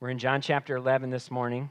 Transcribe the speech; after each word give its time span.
We're 0.00 0.10
in 0.10 0.18
John 0.18 0.40
chapter 0.40 0.76
11 0.76 1.10
this 1.10 1.28
morning. 1.28 1.70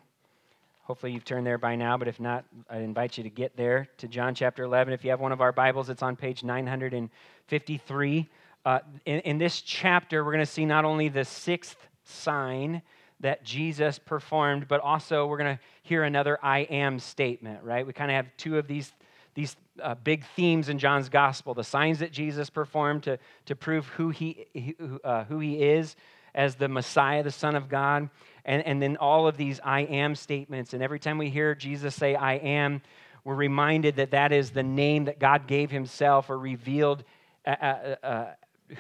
Hopefully, 0.83 1.14
you've 1.14 1.24
turned 1.24 1.48
there 1.48 1.58
by 1.58 1.77
now, 1.77 1.96
but 1.98 2.10
if 2.10 2.20
not, 2.20 2.43
I 2.69 2.79
invite 2.79 3.17
you 3.17 3.23
to 3.23 3.29
get 3.29 3.55
there 3.55 3.88
to 4.00 4.09
John 4.09 4.35
chapter 4.35 4.63
11. 4.63 4.93
If 4.93 5.05
you 5.05 5.11
have 5.11 5.21
one 5.21 5.31
of 5.31 5.39
our 5.39 5.53
Bibles, 5.53 5.89
it's 5.89 6.03
on 6.03 6.17
page 6.17 6.43
953. 6.43 8.29
Uh, 8.66 8.79
in, 9.05 9.20
in 9.21 9.38
this 9.38 9.61
chapter, 9.61 10.25
we're 10.25 10.34
going 10.34 10.45
to 10.45 10.52
see 10.52 10.66
not 10.66 10.84
only 10.84 11.07
the 11.07 11.23
sixth 11.23 11.77
sign 12.04 12.82
that 13.21 13.45
Jesus 13.45 13.98
performed, 13.98 14.68
but 14.68 14.82
also 14.82 15.25
we're 15.25 15.38
going 15.38 15.55
to 15.55 15.64
hear 15.84 16.04
another 16.04 16.38
I 16.44 16.59
am 16.64 17.00
statement, 17.00 17.64
right? 17.64 17.88
We 17.88 17.94
kind 17.94 18.12
of 18.12 18.16
have 18.16 18.28
two 18.36 18.57
of 18.57 18.68
these, 18.68 18.91
these 19.36 19.55
uh, 19.82 19.96
big 19.96 20.25
themes 20.36 20.68
in 20.68 20.80
John's 20.80 21.07
gospel 21.07 21.54
the 21.54 21.64
signs 21.64 22.00
that 22.00 22.12
Jesus 22.12 22.50
performed 22.50 23.04
to, 23.04 23.20
to 23.46 23.55
prove 23.55 23.88
who 23.88 24.09
he, 24.09 24.75
uh, 25.05 25.23
who 25.23 25.39
he 25.39 25.64
is 25.64 25.96
as 26.38 26.55
the 26.55 26.69
Messiah, 26.69 27.23
the 27.23 27.31
Son 27.31 27.55
of 27.55 27.67
God, 27.67 28.09
and, 28.45 28.65
and 28.65 28.81
then 28.81 28.95
all 28.95 29.27
of 29.27 29.35
these 29.35 29.59
I 29.63 29.81
am 29.81 30.15
statements. 30.15 30.73
And 30.73 30.81
every 30.81 30.99
time 30.99 31.17
we 31.17 31.29
hear 31.29 31.55
Jesus 31.55 31.95
say, 31.95 32.16
I 32.16 32.35
am, 32.35 32.81
we're 33.25 33.35
reminded 33.35 33.98
that 33.98 34.12
that 34.12 34.31
is 34.31 34.52
the 34.52 34.63
name 34.63 35.05
that 35.05 35.20
God 35.20 35.48
gave 35.48 35.71
himself 35.71 36.29
or 36.29 36.38
revealed 36.38 37.03
uh, 37.45 37.49
uh, 37.49 37.95
uh, 38.03 38.26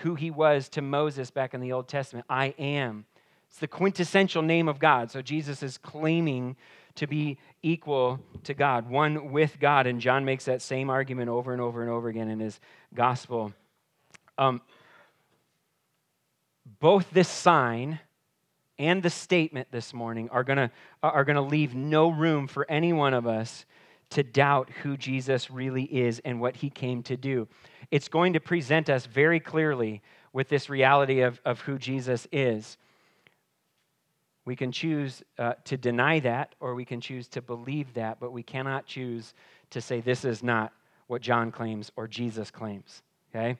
who 0.03 0.15
he 0.15 0.31
was 0.31 0.69
to 0.69 0.81
Moses 0.81 1.31
back 1.31 1.53
in 1.53 1.59
the 1.59 1.73
Old 1.73 1.87
Testament. 1.89 2.25
I 2.29 2.53
am. 2.59 3.05
It's 3.49 3.59
the 3.59 3.67
quintessential 3.67 4.43
name 4.43 4.69
of 4.69 4.77
God. 4.77 5.09
So 5.09 5.21
Jesus 5.21 5.63
is 5.63 5.77
claiming 5.77 6.55
to 6.95 7.07
be 7.07 7.39
equal 7.63 8.19
to 8.43 8.53
God, 8.53 8.89
one 8.89 9.31
with 9.31 9.59
God. 9.59 9.87
And 9.87 9.99
John 9.99 10.25
makes 10.25 10.45
that 10.45 10.61
same 10.61 10.89
argument 10.89 11.29
over 11.29 11.53
and 11.53 11.61
over 11.61 11.81
and 11.81 11.89
over 11.89 12.07
again 12.07 12.29
in 12.29 12.39
his 12.39 12.59
gospel. 12.93 13.51
Um, 14.37 14.61
both 16.79 17.09
this 17.11 17.29
sign 17.29 17.99
and 18.79 19.01
the 19.01 19.09
statement 19.09 19.67
this 19.71 19.93
morning 19.93 20.29
are 20.29 20.43
going 20.43 20.57
to 20.57 20.71
are 21.01 21.23
going 21.23 21.35
to 21.35 21.41
leave 21.41 21.73
no 21.75 22.09
room 22.09 22.47
for 22.47 22.69
any 22.69 22.93
one 22.93 23.13
of 23.13 23.25
us 23.25 23.65
to 24.09 24.23
doubt 24.23 24.69
who 24.83 24.95
Jesus 24.95 25.51
really 25.51 25.83
is 25.83 26.19
and 26.23 26.39
what 26.39 26.55
he 26.55 26.69
came 26.69 27.03
to 27.03 27.17
do. 27.17 27.47
It's 27.91 28.07
going 28.07 28.33
to 28.33 28.39
present 28.39 28.89
us 28.89 29.05
very 29.05 29.39
clearly 29.39 30.01
with 30.31 30.49
this 30.49 30.69
reality 30.69 31.21
of, 31.21 31.41
of 31.45 31.61
who 31.61 31.77
Jesus 31.77 32.27
is. 32.31 32.77
We 34.45 34.55
can 34.55 34.71
choose 34.71 35.23
uh, 35.37 35.53
to 35.65 35.75
deny 35.75 36.19
that 36.19 36.55
or 36.59 36.73
we 36.73 36.85
can 36.85 37.01
choose 37.01 37.27
to 37.29 37.41
believe 37.41 37.93
that, 37.95 38.19
but 38.19 38.31
we 38.31 38.43
cannot 38.43 38.85
choose 38.85 39.33
to 39.71 39.81
say 39.81 39.99
this 39.99 40.23
is 40.23 40.41
not 40.41 40.71
what 41.07 41.21
John 41.21 41.51
claims 41.51 41.91
or 41.97 42.07
Jesus 42.07 42.49
claims. 42.49 43.01
Okay? 43.29 43.57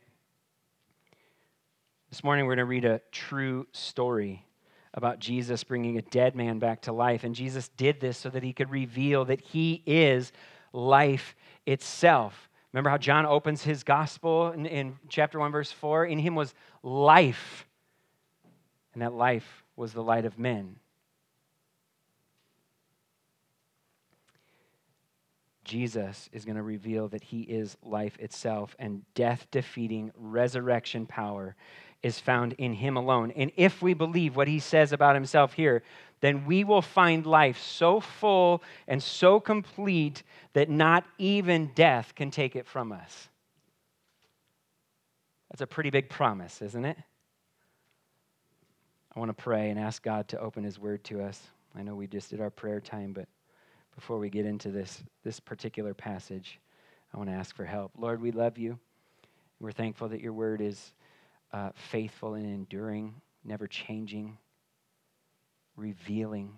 This 2.10 2.24
morning 2.24 2.46
we're 2.46 2.56
going 2.56 2.66
to 2.66 2.66
read 2.66 2.86
a 2.86 3.02
true 3.12 3.68
story 3.74 4.46
about 4.94 5.20
Jesus 5.20 5.66
bringing 5.66 5.98
a 5.98 6.02
dead 6.02 6.38
man 6.38 6.58
back 6.58 6.84
to 6.84 6.94
life. 6.94 7.26
And 7.26 7.36
Jesus 7.36 7.68
did 7.76 8.00
this 8.00 8.18
so 8.18 8.30
that 8.30 8.44
he 8.44 8.54
could 8.54 8.72
reveal 8.72 9.26
that 9.26 9.42
he 9.42 9.84
is 9.86 10.32
life 10.72 11.36
itself. 11.66 12.50
Remember 12.72 12.90
how 12.90 12.98
John 12.98 13.26
opens 13.26 13.62
his 13.62 13.84
gospel 13.84 14.52
in, 14.52 14.66
in, 14.66 14.96
chapter 15.10 15.38
1, 15.38 15.52
verse 15.52 15.72
4? 15.72 16.06
In 16.06 16.18
him 16.18 16.34
was 16.34 16.54
life, 16.82 17.68
and 18.94 19.02
that 19.02 19.14
life 19.14 19.66
was 19.76 19.92
the 19.92 20.04
light 20.04 20.26
of 20.26 20.40
men. 20.40 20.78
Jesus 25.66 26.30
is 26.32 26.46
going 26.46 26.56
to 26.56 26.64
reveal 26.64 27.10
that 27.10 27.24
he 27.24 27.42
is 27.42 27.76
life 27.84 28.18
itself 28.20 28.74
and 28.80 29.04
death 29.14 29.48
defeating 29.52 30.12
resurrection 30.16 31.06
power 31.06 31.58
is 32.04 32.20
found 32.20 32.54
in 32.54 32.74
him 32.74 32.96
alone. 32.96 33.32
And 33.32 33.52
if 33.56 33.82
we 33.82 33.94
believe 33.94 34.36
what 34.36 34.48
he 34.48 34.60
says 34.60 34.92
about 34.94 35.16
himself 35.16 35.54
here, 35.54 35.84
then 36.20 36.46
we 36.46 36.64
will 36.64 36.82
find 36.82 37.26
life 37.26 37.60
so 37.60 38.00
full 38.00 38.64
and 38.88 39.02
so 39.02 39.40
complete 39.40 40.24
that 40.54 40.70
not 40.70 41.06
even 41.18 41.72
death 41.76 42.14
can 42.16 42.32
take 42.32 42.56
it 42.56 42.66
from 42.66 42.92
us. 42.92 43.30
That's 45.50 45.62
a 45.62 45.68
pretty 45.68 45.90
big 45.90 46.10
promise, 46.10 46.62
isn't 46.62 46.86
it? 46.86 46.98
I 49.16 49.20
want 49.20 49.30
to 49.30 49.44
pray 49.44 49.70
and 49.70 49.80
ask 49.80 50.04
God 50.04 50.28
to 50.30 50.40
open 50.40 50.64
his 50.64 50.80
word 50.80 51.04
to 51.06 51.24
us. 51.24 51.42
I 51.76 51.82
know 51.82 51.96
we 51.96 52.08
just 52.08 52.30
did 52.30 52.42
our 52.42 52.50
prayer 52.50 52.80
time, 52.80 53.14
but 53.14 53.28
before 53.96 54.20
we 54.20 54.30
get 54.30 54.46
into 54.46 54.70
this, 54.70 55.04
this 55.24 55.40
particular 55.40 55.94
passage, 55.94 56.60
I 57.14 57.18
want 57.18 57.30
to 57.30 57.36
ask 57.36 57.56
for 57.56 57.66
help. 57.66 57.94
Lord, 57.98 58.22
we 58.22 58.32
love 58.32 58.58
you. 58.58 58.78
We're 59.60 59.72
thankful 59.72 60.10
that 60.10 60.22
your 60.22 60.34
word 60.34 60.62
is 60.62 60.94
uh, 61.54 61.70
faithful 61.76 62.34
and 62.34 62.46
enduring, 62.46 63.14
never 63.44 63.68
changing, 63.68 64.38
revealing 65.76 66.58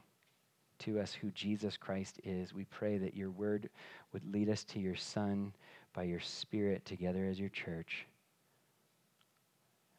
to 0.79 1.00
us 1.00 1.13
who 1.13 1.29
Jesus 1.31 1.77
Christ 1.77 2.19
is. 2.23 2.53
We 2.53 2.66
pray 2.66 2.97
that 2.97 3.16
your 3.16 3.31
word 3.31 3.69
would 4.13 4.31
lead 4.31 4.50
us 4.50 4.63
to 4.66 4.79
your 4.79 4.95
Son 4.95 5.53
by 5.94 6.03
your 6.03 6.19
Spirit 6.19 6.85
together 6.85 7.25
as 7.25 7.39
your 7.39 7.50
church. 7.50 8.07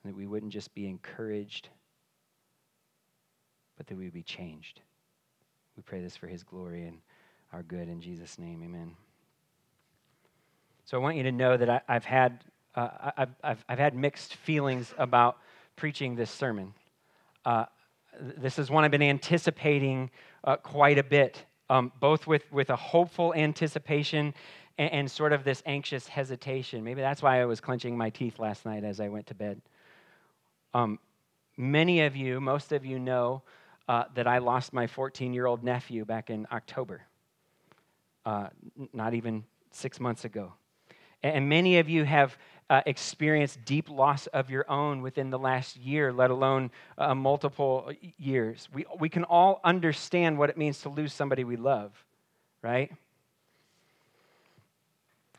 And 0.02 0.12
that 0.12 0.16
we 0.16 0.26
wouldn't 0.26 0.52
just 0.52 0.74
be 0.74 0.86
encouraged, 0.86 1.68
but 3.76 3.86
that 3.86 3.96
we 3.96 4.04
would 4.04 4.14
be 4.14 4.22
changed. 4.22 4.80
We 5.76 5.82
pray 5.82 6.00
this 6.00 6.16
for 6.16 6.26
his 6.26 6.42
glory 6.42 6.86
and 6.86 6.98
our 7.52 7.62
good. 7.62 7.88
In 7.88 8.00
Jesus' 8.00 8.38
name, 8.38 8.62
amen. 8.62 8.96
So 10.84 10.96
I 10.96 11.00
want 11.00 11.16
you 11.16 11.22
to 11.24 11.32
know 11.32 11.56
that 11.56 11.68
I, 11.68 11.80
have 11.86 12.04
had 12.04 12.44
uh, 12.74 13.10
I've, 13.16 13.64
I've, 13.68 13.78
had 13.78 13.94
mixed 13.94 14.34
feelings 14.36 14.94
about 14.98 15.38
preaching 15.76 16.14
this 16.14 16.30
sermon. 16.30 16.74
Uh, 17.44 17.66
this 18.20 18.58
is 18.58 18.70
one 18.70 18.84
I've 18.84 18.90
been 18.90 19.02
anticipating 19.02 20.10
uh, 20.44 20.56
quite 20.56 20.98
a 20.98 21.02
bit, 21.02 21.44
um, 21.68 21.92
both 22.00 22.26
with, 22.26 22.50
with 22.52 22.70
a 22.70 22.76
hopeful 22.76 23.34
anticipation 23.34 24.34
and, 24.78 24.92
and, 24.92 25.10
sort 25.10 25.32
of 25.32 25.42
this 25.44 25.62
anxious 25.66 26.06
hesitation. 26.06 26.84
Maybe 26.84 27.00
that's 27.00 27.22
why 27.22 27.40
I 27.40 27.44
was 27.44 27.60
clenching 27.60 27.96
my 27.96 28.10
teeth 28.10 28.38
last 28.38 28.64
night 28.64 28.84
as 28.84 29.00
I 29.00 29.08
went 29.08 29.26
to 29.28 29.34
bed. 29.34 29.60
Um, 30.72 30.98
many 31.56 32.02
of 32.02 32.14
you, 32.14 32.40
most 32.40 32.72
of 32.72 32.84
you 32.84 32.98
know 32.98 33.42
uh, 33.88 34.04
that 34.14 34.26
I 34.26 34.38
lost 34.38 34.72
my 34.72 34.86
14 34.86 35.32
year 35.32 35.46
old 35.46 35.64
nephew 35.64 36.04
back 36.04 36.30
in 36.30 36.46
October, 36.52 37.02
uh, 38.24 38.48
not 38.92 39.14
even 39.14 39.44
six 39.72 39.98
months 39.98 40.24
ago. 40.24 40.52
And 41.22 41.48
many 41.48 41.78
of 41.78 41.88
you 41.88 42.04
have 42.04 42.36
uh, 42.70 42.82
experienced 42.86 43.64
deep 43.64 43.90
loss 43.90 44.26
of 44.28 44.48
your 44.48 44.70
own 44.70 45.02
within 45.02 45.30
the 45.30 45.38
last 45.38 45.76
year, 45.76 46.12
let 46.12 46.30
alone 46.30 46.70
uh, 46.96 47.14
multiple 47.14 47.90
years. 48.16 48.68
We, 48.72 48.86
we 48.98 49.08
can 49.08 49.24
all 49.24 49.60
understand 49.64 50.38
what 50.38 50.50
it 50.50 50.56
means 50.56 50.80
to 50.82 50.88
lose 50.88 51.12
somebody 51.12 51.42
we 51.42 51.56
love, 51.56 51.92
right? 52.62 52.92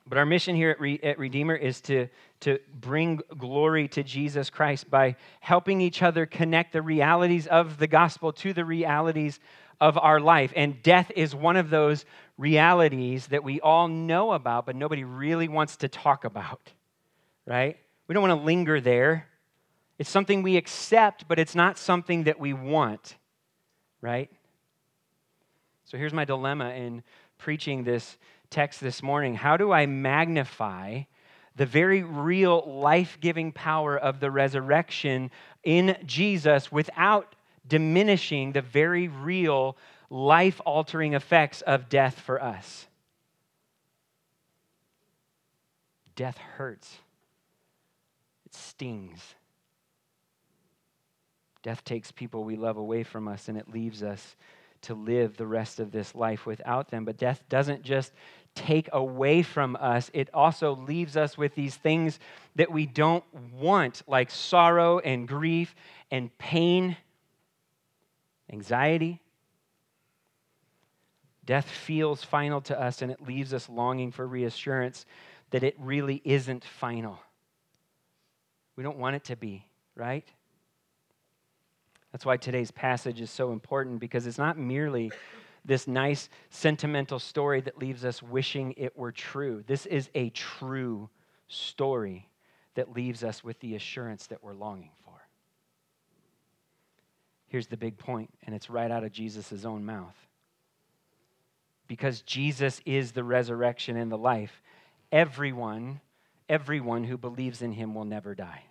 But 0.06 0.18
our 0.18 0.25
mission 0.25 0.58
here 0.58 0.72
at, 0.72 0.81
Re- 0.81 1.00
at, 1.02 1.18
Redeemer 1.18 1.56
is 1.56 1.80
to, 1.81 2.09
to 2.42 2.59
bring 2.81 3.22
glory 3.38 3.88
to 3.90 4.03
Jesus 4.03 4.50
Christ 4.50 4.90
by 4.90 5.16
helping 5.40 5.80
each 5.80 6.03
other 6.03 6.25
connect 6.25 6.74
the 6.74 6.81
realities 6.81 7.48
of 7.48 7.78
the 7.78 7.88
gospel 7.88 8.34
to 8.34 8.52
the 8.52 8.66
realities 8.66 9.40
of 9.81 9.97
our 9.97 10.22
life. 10.22 10.53
And 10.56 10.81
death 10.81 11.12
is 11.14 11.36
one 11.36 11.58
of 11.58 11.69
those 11.69 12.06
realities 12.38 13.28
that 13.28 13.44
we 13.44 13.59
all 13.59 13.90
know 13.90 14.31
about, 14.31 14.66
but 14.66 14.78
nobody 14.78 15.03
really 15.03 15.50
wants 15.50 15.75
to 15.78 15.90
talk 15.90 16.24
about 16.24 16.72
right? 17.46 17.78
We 18.08 18.14
don't 18.14 18.28
want 18.28 18.40
to 18.40 18.46
linger 18.46 18.81
there. 18.81 19.28
It's 19.97 20.09
something 20.09 20.42
we 20.42 20.58
accept, 20.58 21.28
but 21.28 21.40
it's 21.40 21.56
not 21.56 21.78
something 21.78 22.24
that 22.24 22.40
we 22.40 22.53
want, 22.53 23.18
right? 24.02 24.30
So 25.86 25.98
here's 25.98 26.13
my 26.13 26.25
dilemma 26.25 26.69
in 26.69 27.03
preaching 27.38 27.84
this 27.84 28.18
text 28.50 28.81
this 28.81 29.03
morning. 29.03 29.36
How 29.36 29.58
do 29.58 29.72
I 29.72 29.86
magnify 29.86 31.03
the 31.56 31.66
very 31.66 32.02
real 32.02 32.63
life 32.66 33.18
giving 33.19 33.52
power 33.52 33.98
of 33.98 34.19
the 34.19 34.31
resurrection 34.31 35.30
in 35.63 35.98
Jesus 36.06 36.72
without 36.72 37.36
diminishing 37.72 38.52
the 38.52 38.62
very 38.62 39.08
real 39.08 39.78
life 40.10 40.60
altering 40.66 41.13
effects 41.13 41.62
of 41.62 41.88
death 41.88 42.19
for 42.19 42.44
us? 42.44 42.86
Death 46.18 46.38
hurts. 46.38 46.98
It 48.45 48.54
stings. 48.54 49.22
Death 51.63 51.81
takes 51.86 52.12
people 52.12 52.44
we 52.44 52.57
love 52.57 52.75
away 52.75 53.04
from 53.04 53.30
us 53.30 53.48
and 53.48 53.57
it 53.57 53.72
leaves 53.72 54.04
us 54.04 54.36
to 54.81 54.94
live 54.94 55.38
the 55.38 55.48
rest 55.48 55.80
of 55.80 55.94
this 55.94 56.13
life 56.13 56.45
without 56.45 56.90
them. 56.90 57.06
But 57.06 57.16
death 57.16 57.42
doesn't 57.48 57.84
just 57.84 58.12
take 58.54 58.90
away 58.92 59.44
from 59.44 59.78
us, 59.78 60.12
it 60.13 60.30
also 60.34 60.75
leaves 60.75 61.16
us 61.16 61.38
with 61.38 61.56
these 61.56 61.75
things 61.78 62.19
that 62.57 62.69
we 62.69 62.86
don't 62.86 63.24
want, 63.54 64.01
like 64.07 64.30
sorrow 64.30 65.00
and 65.00 65.25
grief 65.25 65.74
and 66.12 66.38
pain, 66.38 66.98
anxiety. 68.51 69.21
Death 71.45 71.69
feels 71.69 72.24
final 72.24 72.62
to 72.62 72.80
us 72.80 73.01
and 73.01 73.12
it 73.12 73.21
leaves 73.21 73.53
us 73.53 73.68
longing 73.68 74.12
for 74.12 74.27
reassurance 74.27 75.06
that 75.50 75.63
it 75.63 75.75
really 75.80 76.21
isn't 76.24 76.63
final. 76.63 77.19
We 78.75 78.83
don't 78.83 78.98
want 78.98 79.15
it 79.15 79.24
to 79.25 79.36
be, 79.36 79.65
right? 79.95 80.27
That's 82.12 82.25
why 82.25 82.38
today's 82.38 82.71
passage 82.71 83.21
is 83.21 83.31
so 83.31 83.51
important 83.51 84.00
because 84.00 84.27
it's 84.27 84.38
not 84.38 84.57
merely 84.57 85.12
this 85.63 85.88
nice 85.88 86.30
sentimental 86.50 87.19
story 87.19 87.62
that 87.62 87.77
leaves 87.77 88.04
us 88.04 88.21
wishing 88.21 88.74
it 88.77 88.97
were 88.97 89.12
true. 89.12 89.63
This 89.68 89.86
is 89.86 90.09
a 90.15 90.30
true 90.31 91.09
story 91.47 92.27
that 92.75 92.94
leaves 92.94 93.24
us 93.24 93.44
with 93.44 93.59
the 93.59 93.75
assurance 93.75 94.27
that 94.27 94.44
we're 94.44 94.54
longing 94.54 94.92
for. 95.00 95.00
Here's 97.51 97.68
the 97.68 97.77
big 97.77 97.98
point, 97.98 98.30
and 98.45 98.56
it's 98.56 98.69
right 98.69 98.89
out 98.89 99.03
of 99.03 99.12
Jesus' 99.12 99.65
own 99.65 99.86
mouth. 99.86 100.15
Because 101.88 102.21
Jesus 102.21 102.81
is 102.86 103.12
the 103.12 103.24
resurrection 103.24 103.98
and 103.98 104.12
the 104.12 104.18
life, 104.18 104.62
everyone, 105.12 106.00
everyone 106.48 107.03
who 107.03 107.18
believes 107.18 107.62
in 107.62 107.74
him 107.74 107.94
will 107.94 108.06
never 108.06 108.33
die 108.33 108.63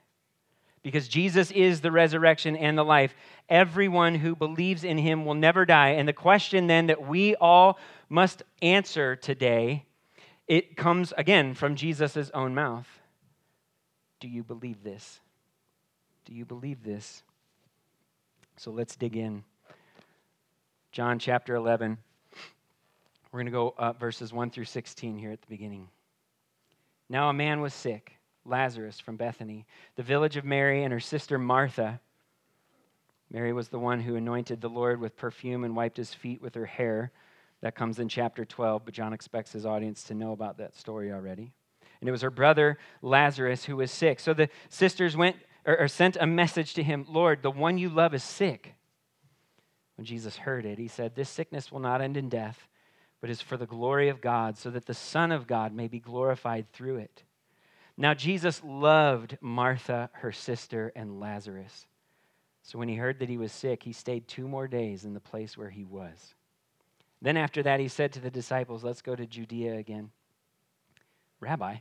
because 0.83 1.09
Jesus 1.09 1.51
is 1.51 1.81
the 1.81 1.91
resurrection 1.91 2.57
and 2.57 2.77
the 2.77 2.85
life. 2.85 3.15
Everyone 3.49 4.15
who 4.15 4.35
believes 4.35 4.85
in 4.85 4.99
him 4.99 5.25
will 5.25 5.35
never 5.35 5.67
die. 5.67 5.91
And 5.91 6.09
the 6.09 6.13
question 6.13 6.67
then 6.67 6.87
that 6.87 7.07
we 7.07 7.35
all 7.37 7.79
must 8.09 8.43
answer 8.63 9.17
today, 9.17 9.85
it 10.49 10.77
comes 10.77 11.13
again 11.19 11.55
from 11.55 11.77
Jesus' 11.77 12.31
own 12.33 12.55
mouth. 12.55 12.89
Do 14.21 14.29
you 14.29 14.43
believe 14.43 14.83
this? 14.83 15.21
Do 16.25 16.35
you 16.35 16.45
believe 16.45 16.83
this? 16.83 17.23
So 18.61 18.71
let's 18.71 18.95
dig 18.95 19.17
in. 19.17 19.43
John 20.93 21.19
chapter 21.19 21.55
11. 21.55 21.97
We're 23.33 23.39
going 23.39 23.47
to 23.47 23.51
go 23.51 23.75
up 23.79 23.99
verses 23.99 24.35
1 24.35 24.51
through 24.51 24.67
16 24.67 25.17
here 25.17 25.33
at 25.33 25.41
the 25.41 25.47
beginning. 25.49 25.89
Now 27.09 27.31
a 27.31 27.33
man 27.33 27.63
was 27.63 27.73
sick 27.73 28.19
Lazarus 28.45 29.01
from 29.01 29.17
Bethany, 29.17 29.65
the 29.97 30.03
village 30.03 30.37
of 30.37 30.45
Mary 30.45 30.85
and 30.85 30.93
her 30.93 31.01
sister 31.01 31.39
Martha. 31.39 32.01
Mary 33.31 33.55
was 33.55 33.69
the 33.69 33.79
one 33.79 34.03
who 34.03 34.17
anointed 34.17 34.61
the 34.61 34.69
Lord 34.69 35.01
with 35.01 35.17
perfume 35.17 35.65
and 35.65 35.75
wiped 35.75 35.97
his 35.97 36.13
feet 36.13 36.43
with 36.43 36.55
her 36.55 36.67
hair. 36.67 37.13
That 37.63 37.75
comes 37.75 37.99
in 37.99 38.11
chapter 38.11 38.45
12, 38.45 38.85
but 38.85 38.93
John 38.93 39.15
expects 39.15 39.53
his 39.53 39.65
audience 39.65 40.03
to 40.03 40.15
know 40.15 40.33
about 40.33 40.59
that 40.59 40.77
story 40.77 41.11
already. 41.11 41.55
And 42.03 42.09
it 42.09 42.13
was 42.13 42.21
her 42.21 42.31
brother 42.31 42.77
Lazarus 43.01 43.65
who 43.65 43.77
was 43.77 43.91
sick. 43.91 44.21
So 44.21 44.35
the 44.35 44.51
sisters 44.69 45.17
went 45.17 45.37
or, 45.67 45.79
or 45.81 45.89
sent 45.89 46.17
a 46.21 46.27
message 46.27 46.75
to 46.75 46.83
him 46.83 47.07
Lord, 47.09 47.43
the 47.43 47.51
one 47.51 47.79
you 47.79 47.89
love 47.89 48.15
is 48.15 48.25
sick. 48.25 48.75
When 49.97 50.05
Jesus 50.05 50.37
heard 50.37 50.65
it, 50.65 50.79
he 50.79 50.89
said, 50.89 51.15
This 51.15 51.29
sickness 51.29 51.71
will 51.71 51.81
not 51.81 52.01
end 52.01 52.17
in 52.17 52.29
death, 52.29 52.69
but 53.21 53.31
is 53.31 53.41
for 53.41 53.57
the 53.57 53.67
glory 53.67 54.09
of 54.09 54.21
God, 54.21 54.57
so 54.57 54.71
that 54.71 54.87
the 54.87 54.95
Son 54.95 55.31
of 55.31 55.47
God 55.47 55.75
may 55.75 55.89
be 55.89 56.01
glorified 56.01 56.73
through 56.73 56.97
it. 56.97 57.23
Now, 57.97 58.15
Jesus 58.15 58.63
loved 58.65 59.37
Martha, 59.43 60.09
her 60.15 60.33
sister, 60.33 60.91
and 60.97 61.21
Lazarus. 61.21 61.87
So 62.63 62.79
when 62.79 62.89
he 62.89 62.97
heard 62.97 63.19
that 63.19 63.29
he 63.29 63.37
was 63.37 63.53
sick, 63.53 63.83
he 63.83 63.93
stayed 63.93 64.27
two 64.27 64.49
more 64.49 64.69
days 64.69 65.05
in 65.05 65.13
the 65.13 65.21
place 65.21 65.59
where 65.59 65.69
he 65.69 65.85
was. 65.85 66.35
Then 67.21 67.37
after 67.37 67.63
that, 67.63 67.81
he 67.81 67.89
said 67.89 68.13
to 68.15 68.21
the 68.21 68.31
disciples, 68.31 68.83
Let's 68.83 69.03
go 69.03 69.15
to 69.15 69.27
Judea 69.27 69.77
again. 69.77 70.11
Rabbi, 71.41 71.77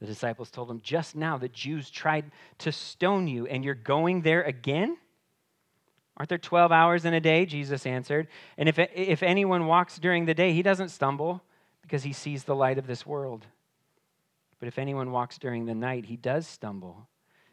the 0.00 0.06
disciples 0.06 0.50
told 0.50 0.70
him, 0.70 0.80
Just 0.82 1.14
now 1.14 1.36
the 1.36 1.48
Jews 1.48 1.90
tried 1.90 2.30
to 2.58 2.72
stone 2.72 3.28
you, 3.28 3.46
and 3.46 3.64
you're 3.64 3.74
going 3.74 4.22
there 4.22 4.42
again? 4.42 4.96
Aren't 6.16 6.28
there 6.28 6.38
12 6.38 6.72
hours 6.72 7.04
in 7.04 7.14
a 7.14 7.20
day? 7.20 7.46
Jesus 7.46 7.86
answered. 7.86 8.28
And 8.58 8.68
if, 8.68 8.78
if 8.78 9.22
anyone 9.22 9.66
walks 9.66 9.98
during 9.98 10.26
the 10.26 10.34
day, 10.34 10.52
he 10.52 10.62
doesn't 10.62 10.90
stumble 10.90 11.42
because 11.82 12.02
he 12.02 12.12
sees 12.12 12.44
the 12.44 12.54
light 12.54 12.78
of 12.78 12.86
this 12.86 13.06
world. 13.06 13.46
But 14.58 14.68
if 14.68 14.78
anyone 14.78 15.12
walks 15.12 15.38
during 15.38 15.64
the 15.64 15.74
night, 15.74 16.06
he 16.06 16.16
does 16.16 16.46
stumble 16.46 17.08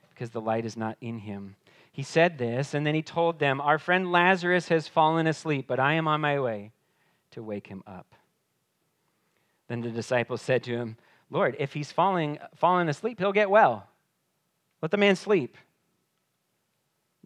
because 0.09 0.31
the 0.31 0.41
light 0.41 0.65
is 0.65 0.75
not 0.75 0.97
in 0.99 1.19
him. 1.19 1.55
He 1.91 2.03
said 2.03 2.38
this, 2.38 2.73
and 2.73 2.85
then 2.85 2.94
he 2.94 3.01
told 3.01 3.39
them, 3.39 3.59
Our 3.61 3.79
friend 3.79 4.11
Lazarus 4.11 4.67
has 4.67 4.88
fallen 4.88 5.27
asleep, 5.27 5.65
but 5.67 5.79
I 5.79 5.94
am 5.94 6.07
on 6.07 6.21
my 6.21 6.39
way 6.39 6.71
to 7.31 7.41
wake 7.41 7.67
him 7.67 7.83
up. 7.88 8.13
Then 9.67 9.81
the 9.81 9.89
disciples 9.89 10.41
said 10.41 10.63
to 10.63 10.75
him, 10.75 10.97
Lord, 11.29 11.56
if 11.59 11.74
he's 11.74 11.91
falling, 11.91 12.38
falling 12.56 12.89
asleep, 12.89 13.19
he'll 13.19 13.33
get 13.33 13.50
well. 13.50 13.88
Let 14.81 14.91
the 14.91 14.97
man 14.97 15.15
sleep. 15.15 15.57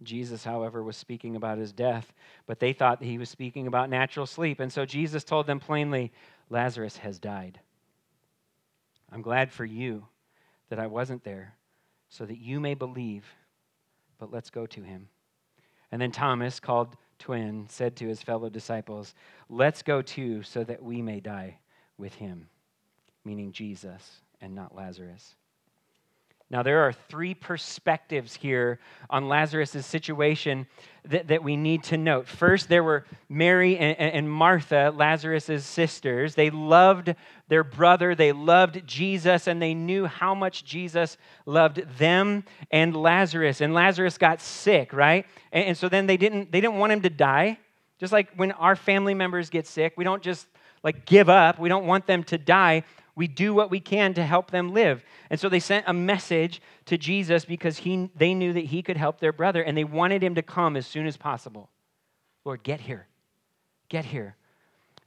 Jesus, 0.04 0.44
however, 0.44 0.84
was 0.84 0.98
speaking 0.98 1.36
about 1.36 1.60
his 1.60 1.72
death, 1.72 2.12
but 2.48 2.60
they 2.60 2.74
thought 2.74 3.00
that 3.00 3.06
he 3.06 3.18
was 3.18 3.30
speaking 3.30 3.68
about 3.68 3.90
natural 3.90 4.26
sleep. 4.26 4.60
And 4.60 4.72
so 4.72 4.86
Jesus 4.86 5.24
told 5.24 5.46
them 5.46 5.60
plainly, 5.60 6.12
Lazarus 6.50 6.98
has 6.98 7.20
died. 7.20 7.60
I'm 9.12 9.22
glad 9.22 9.52
for 9.52 9.66
you 9.66 10.08
that 10.70 10.80
I 10.80 10.88
wasn't 10.88 11.24
there 11.24 11.56
so 12.10 12.26
that 12.26 12.40
you 12.40 12.60
may 12.60 12.74
believe. 12.74 13.26
But 14.18 14.32
let's 14.32 14.50
go 14.50 14.66
to 14.68 14.82
him. 14.82 15.10
And 15.92 16.02
then 16.02 16.12
Thomas, 16.12 16.60
called 16.60 16.96
twin, 17.20 17.68
said 17.70 17.96
to 17.98 18.08
his 18.08 18.22
fellow 18.22 18.50
disciples, 18.50 19.14
Let's 19.50 19.84
go 19.84 20.02
too 20.02 20.44
so 20.44 20.64
that 20.64 20.82
we 20.82 21.02
may 21.02 21.20
die 21.20 21.60
with 21.98 22.16
him, 22.16 22.48
meaning 23.26 23.52
Jesus 23.52 24.22
and 24.42 24.56
not 24.56 24.76
Lazarus. 24.76 25.36
Now, 26.52 26.64
there 26.64 26.80
are 26.80 26.92
three 26.92 27.34
perspectives 27.34 28.36
here 28.36 28.80
on 29.10 29.30
Lazarus' 29.30 29.86
situation 29.86 30.68
that, 31.06 31.30
that 31.30 31.44
we 31.46 31.56
need 31.56 31.82
to 31.86 31.98
note. 31.98 32.28
First, 32.28 32.68
there 32.68 32.84
were 32.84 33.06
Mary 33.30 33.78
and, 33.78 33.98
and 33.98 34.30
Martha, 34.30 34.92
Lazarus' 34.94 35.64
sisters. 35.64 36.36
They 36.36 36.50
loved 36.50 37.16
their 37.48 37.64
brother, 37.64 38.16
they 38.16 38.34
loved 38.34 38.86
Jesus, 38.86 39.48
and 39.48 39.62
they 39.62 39.74
knew 39.74 40.08
how 40.08 40.36
much 40.36 40.66
Jesus 40.66 41.16
loved 41.46 41.84
them 41.98 42.44
and 42.70 42.98
Lazarus. 42.98 43.62
And 43.62 43.74
Lazarus 43.74 44.18
got 44.18 44.42
sick, 44.42 44.92
right? 44.92 45.26
And, 45.54 45.68
and 45.68 45.78
so 45.78 45.88
then 45.88 46.06
they 46.06 46.18
didn't, 46.18 46.52
they 46.52 46.60
didn't 46.60 46.80
want 46.80 46.92
him 46.92 47.02
to 47.04 47.10
die. 47.10 47.60
Just 47.98 48.12
like 48.12 48.28
when 48.36 48.52
our 48.52 48.76
family 48.76 49.14
members 49.14 49.50
get 49.50 49.68
sick, 49.68 49.94
we 49.96 50.04
don't 50.04 50.22
just 50.22 50.48
like 50.84 51.06
give 51.06 51.30
up. 51.30 51.60
We 51.60 51.70
don't 51.70 51.86
want 51.86 52.08
them 52.08 52.24
to 52.26 52.38
die 52.38 52.84
we 53.16 53.28
do 53.28 53.54
what 53.54 53.70
we 53.70 53.80
can 53.80 54.14
to 54.14 54.26
help 54.26 54.52
them 54.52 54.74
live. 54.74 55.04
And 55.30 55.40
so 55.40 55.50
they 55.50 55.60
sent 55.60 55.86
a 55.88 55.94
message 55.94 56.62
to 56.86 56.98
Jesus 56.98 57.46
because 57.46 57.80
he, 57.80 58.10
they 58.16 58.34
knew 58.34 58.54
that 58.54 58.66
he 58.66 58.82
could 58.82 58.98
help 58.98 59.20
their 59.20 59.34
brother 59.34 59.62
and 59.62 59.78
they 59.78 59.84
wanted 59.84 60.24
him 60.24 60.36
to 60.36 60.42
come 60.42 60.78
as 60.78 60.88
soon 60.88 61.06
as 61.06 61.18
possible. 61.18 61.70
Lord, 62.46 62.64
get 62.64 62.82
here. 62.82 63.08
Get 63.90 64.06
here. 64.06 64.36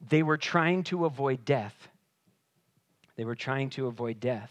They 0.09 0.23
were 0.23 0.37
trying 0.37 0.83
to 0.85 1.06
avoid 1.06 1.45
death. 1.45 1.89
They 3.17 3.25
were 3.25 3.35
trying 3.35 3.71
to 3.71 3.87
avoid 3.87 4.21
death. 4.21 4.50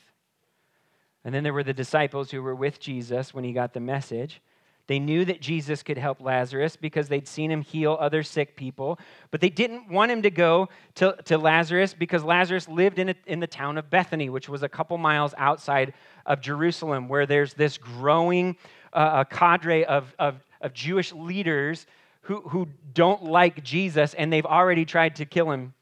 And 1.24 1.34
then 1.34 1.44
there 1.44 1.54
were 1.54 1.64
the 1.64 1.74
disciples 1.74 2.32
who 2.32 2.42
were 2.42 2.56
with 2.56 2.80
Jesus 2.80 3.34
when 3.34 3.44
he 3.44 3.54
got 3.54 3.74
the 3.74 3.80
message. 3.80 4.42
They 4.88 5.00
knew 5.00 5.24
that 5.26 5.40
Jesus 5.40 5.82
could 5.82 5.98
help 5.98 6.20
Lazarus 6.20 6.76
because 6.76 7.08
they'd 7.08 7.28
seen 7.28 7.50
him 7.50 7.62
heal 7.62 7.98
other 8.00 8.22
sick 8.22 8.58
people, 8.58 9.00
but 9.32 9.40
they 9.40 9.50
didn't 9.50 9.88
want 9.88 10.12
him 10.12 10.22
to 10.24 10.30
go 10.30 10.68
to, 10.96 11.16
to 11.26 11.38
Lazarus 11.38 11.94
because 11.94 12.24
Lazarus 12.24 12.68
lived 12.68 13.00
in, 13.00 13.10
a, 13.10 13.16
in 13.26 13.40
the 13.40 13.48
town 13.48 13.78
of 13.78 13.90
Bethany, 13.90 14.30
which 14.30 14.50
was 14.50 14.62
a 14.62 14.68
couple 14.68 14.98
miles 14.98 15.34
outside 15.38 15.94
of 16.26 16.42
Jerusalem, 16.42 17.08
where 17.08 17.26
there's 17.26 17.54
this 17.54 17.78
growing 17.78 18.58
uh, 18.92 19.24
cadre 19.24 19.86
of, 19.86 20.14
of, 20.20 20.44
of 20.60 20.74
Jewish 20.74 21.14
leaders 21.14 21.86
who, 22.22 22.42
who 22.42 22.68
don't 22.94 23.24
like 23.24 23.64
Jesus, 23.64 24.14
and 24.14 24.32
they've 24.34 24.46
already 24.46 24.84
tried 24.84 25.16
to 25.18 25.26
kill 25.26 25.50
him 25.50 25.74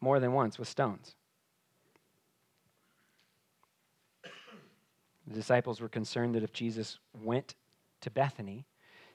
more 0.00 0.20
than 0.20 0.32
once 0.32 0.60
with 0.60 0.68
stones. 0.68 1.16
The 5.26 5.34
disciples 5.34 5.80
were 5.80 5.88
concerned 5.88 6.34
that 6.34 6.42
if 6.42 6.52
Jesus 6.52 6.98
went 7.22 7.54
to 8.02 8.10
Bethany 8.10 8.66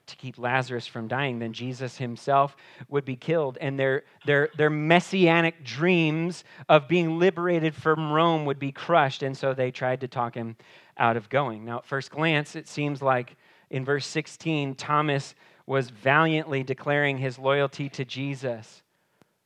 to 0.08 0.16
keep 0.16 0.38
Lazarus 0.38 0.88
from 0.88 1.08
dying, 1.08 1.40
then 1.40 1.54
Jesus 1.54 1.98
himself 1.98 2.56
would 2.90 3.06
be 3.06 3.16
killed. 3.16 3.58
And 3.60 3.78
their, 3.78 4.04
their, 4.26 4.50
their 4.58 4.70
messianic 4.70 5.64
dreams 5.64 6.44
of 6.70 6.88
being 6.88 7.20
liberated 7.20 7.76
from 7.76 8.12
Rome 8.12 8.46
would 8.46 8.60
be 8.60 8.72
crushed. 8.72 9.22
And 9.22 9.38
so 9.38 9.54
they 9.54 9.70
tried 9.70 10.02
to 10.02 10.08
talk 10.08 10.34
him 10.34 10.56
out 10.98 11.18
of 11.18 11.30
going. 11.30 11.66
Now, 11.66 11.80
at 11.80 11.86
first 11.86 12.10
glance, 12.10 12.56
it 12.56 12.68
seems 12.68 13.02
like 13.02 13.36
in 13.70 13.86
verse 13.86 14.08
16, 14.08 14.76
Thomas 14.76 15.36
was 15.66 15.90
valiantly 15.90 16.64
declaring 16.64 17.18
his 17.18 17.38
loyalty 17.38 17.90
to 17.90 18.06
Jesus. 18.06 18.82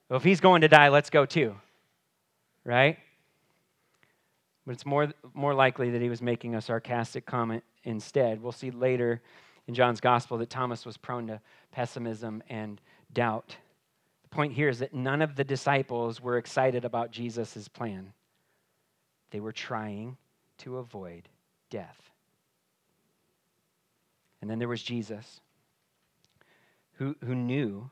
Well, 0.10 0.18
if 0.18 0.24
he's 0.24 0.40
going 0.40 0.62
to 0.62 0.68
die, 0.68 0.90
let's 0.90 1.10
go 1.10 1.26
too. 1.26 1.56
Right? 2.64 3.00
But 4.66 4.74
it's 4.74 4.86
more, 4.86 5.12
more 5.34 5.54
likely 5.54 5.90
that 5.92 6.02
he 6.02 6.10
was 6.10 6.22
making 6.22 6.56
a 6.56 6.62
sarcastic 6.62 7.26
comment 7.26 7.64
instead. 7.84 8.42
We'll 8.42 8.52
see 8.52 8.72
later 8.72 9.22
in 9.68 9.74
John's 9.74 10.02
gospel 10.02 10.38
that 10.38 10.50
Thomas 10.50 10.86
was 10.86 10.98
prone 10.98 11.28
to 11.28 11.42
pessimism 11.72 12.44
and 12.50 12.80
doubt. 13.14 13.56
The 14.24 14.30
point 14.30 14.54
here 14.54 14.70
is 14.70 14.80
that 14.80 14.94
none 14.94 15.22
of 15.22 15.36
the 15.36 15.44
disciples 15.44 16.22
were 16.22 16.38
excited 16.38 16.86
about 16.86 17.12
Jesus' 17.12 17.68
plan, 17.68 18.14
they 19.32 19.40
were 19.40 19.52
trying 19.52 20.18
to 20.60 20.78
avoid 20.78 21.30
death. 21.70 21.98
And 24.42 24.50
then 24.50 24.60
there 24.60 24.68
was 24.68 24.82
Jesus, 24.82 25.40
who, 26.94 27.16
who 27.24 27.36
knew 27.36 27.90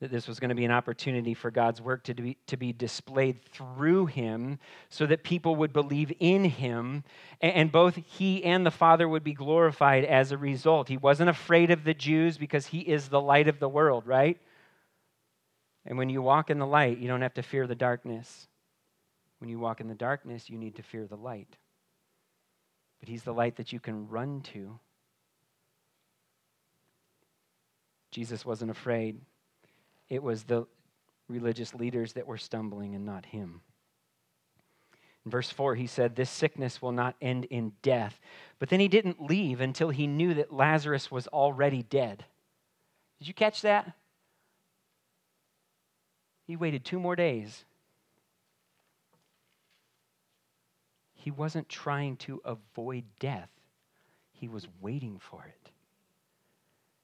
that 0.00 0.12
this 0.12 0.28
was 0.28 0.38
going 0.38 0.50
to 0.50 0.54
be 0.54 0.64
an 0.64 0.70
opportunity 0.70 1.34
for 1.34 1.50
God's 1.50 1.80
work 1.80 2.04
to 2.04 2.14
be, 2.14 2.36
to 2.46 2.56
be 2.56 2.72
displayed 2.72 3.44
through 3.50 4.06
him 4.06 4.60
so 4.88 5.06
that 5.06 5.24
people 5.24 5.56
would 5.56 5.72
believe 5.72 6.12
in 6.20 6.44
him, 6.44 7.02
and, 7.40 7.72
both 7.72 7.96
he 7.96 8.44
and 8.44 8.64
the 8.64 8.70
Father 8.70 9.08
would 9.08 9.24
be 9.24 9.32
glorified 9.32 10.04
as 10.04 10.30
a 10.30 10.38
result. 10.38 10.88
He 10.88 10.96
wasn't 10.96 11.30
afraid 11.30 11.72
of 11.72 11.82
the 11.82 11.94
Jews 11.94 12.38
because 12.38 12.66
he 12.66 12.80
is 12.80 13.08
the 13.08 13.20
light 13.20 13.48
of 13.48 13.58
the 13.58 13.68
world, 13.68 14.06
right? 14.06 14.38
And 15.84 15.98
when 15.98 16.10
you 16.10 16.22
walk 16.22 16.50
in 16.50 16.58
the 16.58 16.66
light, 16.66 16.98
you 16.98 17.08
don't 17.08 17.22
have 17.22 17.34
to 17.34 17.42
fear 17.42 17.66
the 17.66 17.74
darkness. 17.74 18.46
When 19.40 19.50
you 19.50 19.58
walk 19.58 19.80
in 19.80 19.88
the 19.88 19.94
darkness, 19.94 20.48
you 20.48 20.58
need 20.58 20.76
to 20.76 20.82
fear 20.82 21.06
the 21.06 21.16
light. 21.16 21.56
But 23.00 23.08
he's 23.08 23.22
the 23.24 23.34
light 23.34 23.56
that 23.56 23.72
you 23.72 23.80
can 23.80 24.08
run 24.08 24.42
to. 24.52 24.78
Jesus 28.10 28.44
wasn't 28.44 28.70
afraid. 28.70 29.20
It 30.08 30.22
was 30.22 30.44
the 30.44 30.66
religious 31.28 31.74
leaders 31.74 32.14
that 32.14 32.26
were 32.26 32.38
stumbling 32.38 32.94
and 32.94 33.04
not 33.04 33.26
him. 33.26 33.60
In 35.24 35.30
verse 35.30 35.50
4, 35.50 35.74
he 35.74 35.86
said, 35.86 36.16
This 36.16 36.30
sickness 36.30 36.80
will 36.80 36.92
not 36.92 37.16
end 37.20 37.44
in 37.46 37.72
death. 37.82 38.18
But 38.58 38.70
then 38.70 38.80
he 38.80 38.88
didn't 38.88 39.20
leave 39.20 39.60
until 39.60 39.90
he 39.90 40.06
knew 40.06 40.34
that 40.34 40.52
Lazarus 40.52 41.10
was 41.10 41.26
already 41.28 41.82
dead. 41.82 42.24
Did 43.18 43.28
you 43.28 43.34
catch 43.34 43.62
that? 43.62 43.92
He 46.46 46.56
waited 46.56 46.84
two 46.84 46.98
more 46.98 47.14
days. 47.14 47.64
He 51.12 51.30
wasn't 51.30 51.68
trying 51.68 52.16
to 52.18 52.40
avoid 52.44 53.04
death, 53.20 53.50
he 54.32 54.48
was 54.48 54.66
waiting 54.80 55.18
for 55.18 55.44
it. 55.44 55.70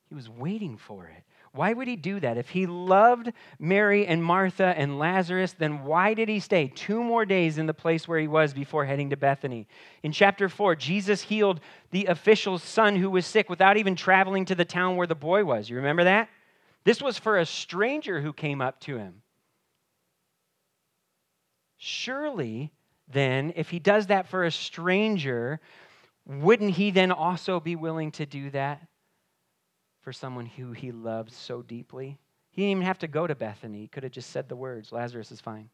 He 0.09 0.15
was 0.15 0.31
waiting 0.31 0.79
for 0.79 1.09
it. 1.09 1.25
Why 1.55 1.73
would 1.73 1.87
he 1.87 1.95
do 1.95 2.19
that? 2.19 2.37
If 2.37 2.49
he 2.49 2.67
loved 2.67 3.33
Mary 3.61 4.09
and 4.09 4.25
Martha 4.25 4.75
and 4.77 4.99
Lazarus, 4.99 5.53
then 5.53 5.85
why 5.85 6.13
did 6.13 6.29
he 6.29 6.41
stay 6.41 6.67
two 6.67 7.01
more 7.01 7.25
days 7.25 7.59
in 7.59 7.67
the 7.67 7.73
place 7.73 8.09
where 8.09 8.19
he 8.19 8.27
was 8.27 8.53
before 8.53 8.85
heading 8.85 9.11
to 9.11 9.17
Bethany? 9.17 9.69
In 10.03 10.11
chapter 10.11 10.49
4, 10.49 10.75
Jesus 10.75 11.23
healed 11.23 11.61
the 11.93 12.07
official's 12.07 12.65
son 12.65 12.97
who 12.97 13.09
was 13.09 13.25
sick 13.25 13.49
without 13.49 13.77
even 13.77 13.95
traveling 13.95 14.45
to 14.47 14.57
the 14.57 14.65
town 14.65 14.97
where 14.97 15.07
the 15.07 15.15
boy 15.15 15.45
was. 15.45 15.71
You 15.71 15.77
remember 15.77 16.03
that? 16.03 16.29
This 16.83 17.01
was 17.01 17.21
for 17.21 17.39
a 17.39 17.47
stranger 17.47 18.21
who 18.21 18.33
came 18.33 18.61
up 18.61 18.81
to 18.81 18.97
him. 18.97 19.23
Surely, 21.79 22.73
then, 23.07 23.53
if 23.55 23.71
he 23.71 23.79
does 23.79 24.09
that 24.09 24.27
for 24.27 24.43
a 24.43 24.51
stranger, 24.51 25.61
wouldn't 26.27 26.73
he 26.73 26.91
then 26.91 27.13
also 27.13 27.61
be 27.61 27.77
willing 27.77 28.11
to 28.13 28.27
do 28.27 28.51
that 28.51 28.89
for 30.05 30.13
someone 30.13 30.45
who 30.45 30.73
he 30.73 30.93
loved 30.93 31.33
so 31.33 31.63
deeply. 31.63 32.19
He 32.51 32.63
didn't 32.63 32.73
even 32.73 32.83
have 32.85 32.99
to 32.99 33.09
go 33.09 33.27
to 33.27 33.35
Bethany. 33.35 33.81
He 33.81 33.89
could 33.89 34.03
have 34.03 34.13
just 34.13 34.31
said 34.31 34.49
the 34.49 34.55
words, 34.55 34.93
Lazarus 34.93 35.33
is 35.33 35.41
fine. 35.41 35.71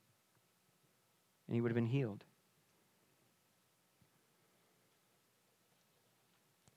And 1.48 1.54
he 1.56 1.60
would 1.60 1.70
have 1.70 1.74
been 1.74 1.84
healed. 1.84 2.24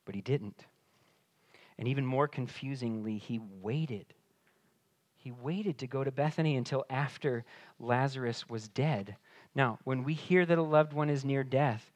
But 0.03 0.15
he 0.15 0.21
didn't. 0.21 0.65
And 1.77 1.87
even 1.87 2.05
more 2.05 2.27
confusingly, 2.27 3.17
he 3.19 3.39
waited. 3.61 4.07
He 5.15 5.31
waited 5.31 5.77
to 5.77 5.87
go 5.87 6.03
to 6.03 6.11
Bethany 6.11 6.57
until 6.57 6.85
after 6.89 7.45
Lazarus 7.79 8.49
was 8.49 8.67
dead. 8.67 9.15
Now, 9.55 9.77
when 9.83 10.03
we 10.03 10.15
hear 10.15 10.45
that 10.45 10.57
a 10.57 10.63
loved 10.63 10.91
one 10.91 11.09
is 11.09 11.23
near 11.23 11.43
death, 11.43 11.92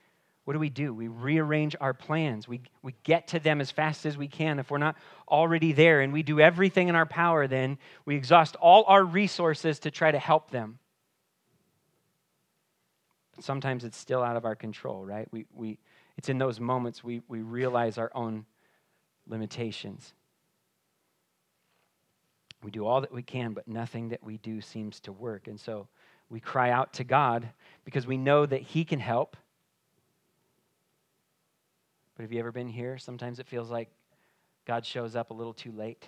what 0.48 0.54
do 0.54 0.60
we 0.60 0.70
do? 0.70 0.94
We 0.94 1.10
rearrange 1.10 1.76
our 1.82 1.94
plans. 1.94 2.48
We, 2.48 2.62
we 2.82 2.96
get 3.04 3.28
to 3.28 3.40
them 3.40 3.60
as 3.60 3.70
fast 3.70 4.06
as 4.06 4.18
we 4.18 4.30
can 4.30 4.60
if 4.60 4.72
we're 4.72 4.78
not 4.78 4.96
already 5.28 5.74
there, 5.74 6.00
and 6.00 6.14
we 6.14 6.24
do 6.24 6.40
everything 6.40 6.88
in 6.88 6.96
our 6.96 7.06
power, 7.06 7.48
then 7.48 7.78
we 8.06 8.16
exhaust 8.16 8.56
all 8.56 8.86
our 8.88 9.04
resources 9.04 9.80
to 9.80 9.92
try 9.92 10.10
to 10.10 10.18
help 10.18 10.50
them. 10.50 10.80
Sometimes 13.42 13.84
it's 13.84 13.98
still 13.98 14.24
out 14.24 14.38
of 14.38 14.46
our 14.46 14.56
control, 14.56 15.04
right? 15.04 15.28
We, 15.34 15.48
we, 15.54 15.80
it's 16.18 16.30
in 16.30 16.38
those 16.38 16.62
moments 16.62 17.04
we, 17.04 17.22
we 17.28 17.42
realize 17.42 17.98
our 17.98 18.12
own 18.16 18.46
limitations. 19.28 20.14
We 22.64 22.72
do 22.72 22.86
all 22.86 23.02
that 23.02 23.12
we 23.12 23.22
can, 23.22 23.52
but 23.52 23.68
nothing 23.68 24.08
that 24.10 24.24
we 24.24 24.38
do 24.38 24.62
seems 24.62 25.02
to 25.02 25.12
work. 25.12 25.48
And 25.48 25.60
so 25.60 25.90
we 26.30 26.40
cry 26.40 26.70
out 26.70 26.94
to 26.94 27.04
God 27.04 27.50
because 27.84 28.08
we 28.08 28.16
know 28.16 28.46
that 28.46 28.62
He 28.62 28.86
can 28.86 29.02
help 29.02 29.36
but 32.18 32.24
have 32.24 32.34
you 32.34 32.40
ever 32.40 32.52
been 32.52 32.68
here? 32.68 32.98
Sometimes 32.98 33.38
it 33.38 33.46
feels 33.46 33.70
like 33.70 33.90
God 34.66 34.84
shows 34.84 35.16
up 35.16 35.30
a 35.30 35.36
little 35.36 35.54
too 35.54 35.72
late, 35.72 36.08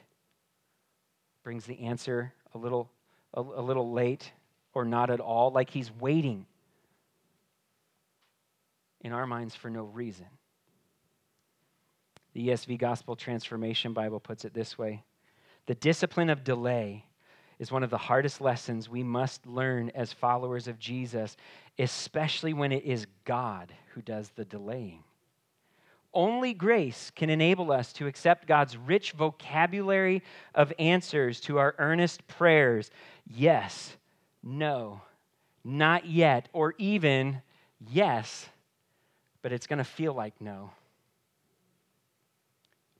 brings 1.43 1.65
the 1.65 1.81
answer 1.81 2.33
a 2.55 2.57
little, 2.57 2.89
a, 3.35 3.41
a 3.41 3.61
little 3.61 3.91
late, 3.91 4.31
or 4.73 4.85
not 4.85 5.11
at 5.11 5.19
all, 5.19 5.51
like 5.51 5.69
he's 5.69 5.91
waiting 5.99 6.47
in 9.01 9.11
our 9.11 9.27
minds 9.27 9.53
for 9.53 9.69
no 9.69 9.83
reason. 9.83 10.25
The 12.33 12.47
ESV 12.47 12.79
Gospel 12.79 13.15
Transformation 13.15 13.93
Bible 13.93 14.19
puts 14.19 14.45
it 14.45 14.53
this 14.55 14.79
way 14.79 15.03
The 15.67 15.75
discipline 15.75 16.31
of 16.31 16.43
delay 16.43 17.05
is 17.59 17.71
one 17.71 17.83
of 17.83 17.91
the 17.91 17.97
hardest 17.99 18.41
lessons 18.41 18.89
we 18.89 19.03
must 19.03 19.45
learn 19.45 19.91
as 19.93 20.11
followers 20.11 20.67
of 20.67 20.79
Jesus, 20.79 21.37
especially 21.77 22.53
when 22.53 22.71
it 22.71 22.83
is 22.83 23.05
God 23.25 23.71
who 23.93 24.01
does 24.01 24.29
the 24.29 24.45
delaying. 24.45 25.03
Only 26.13 26.53
grace 26.53 27.11
can 27.15 27.29
enable 27.29 27.71
us 27.71 27.93
to 27.93 28.07
accept 28.07 28.47
God's 28.47 28.75
rich 28.75 29.11
vocabulary 29.11 30.23
of 30.55 30.73
answers 30.79 31.39
to 31.41 31.59
our 31.59 31.75
earnest 31.77 32.27
prayers 32.27 32.89
yes, 33.27 33.95
no, 34.41 35.01
not 35.63 36.07
yet, 36.07 36.49
or 36.51 36.73
even 36.79 37.41
yes, 37.91 38.49
but 39.41 39.51
it's 39.51 39.67
going 39.67 39.77
to 39.77 39.83
feel 39.83 40.13
like 40.13 40.33
no. 40.41 40.71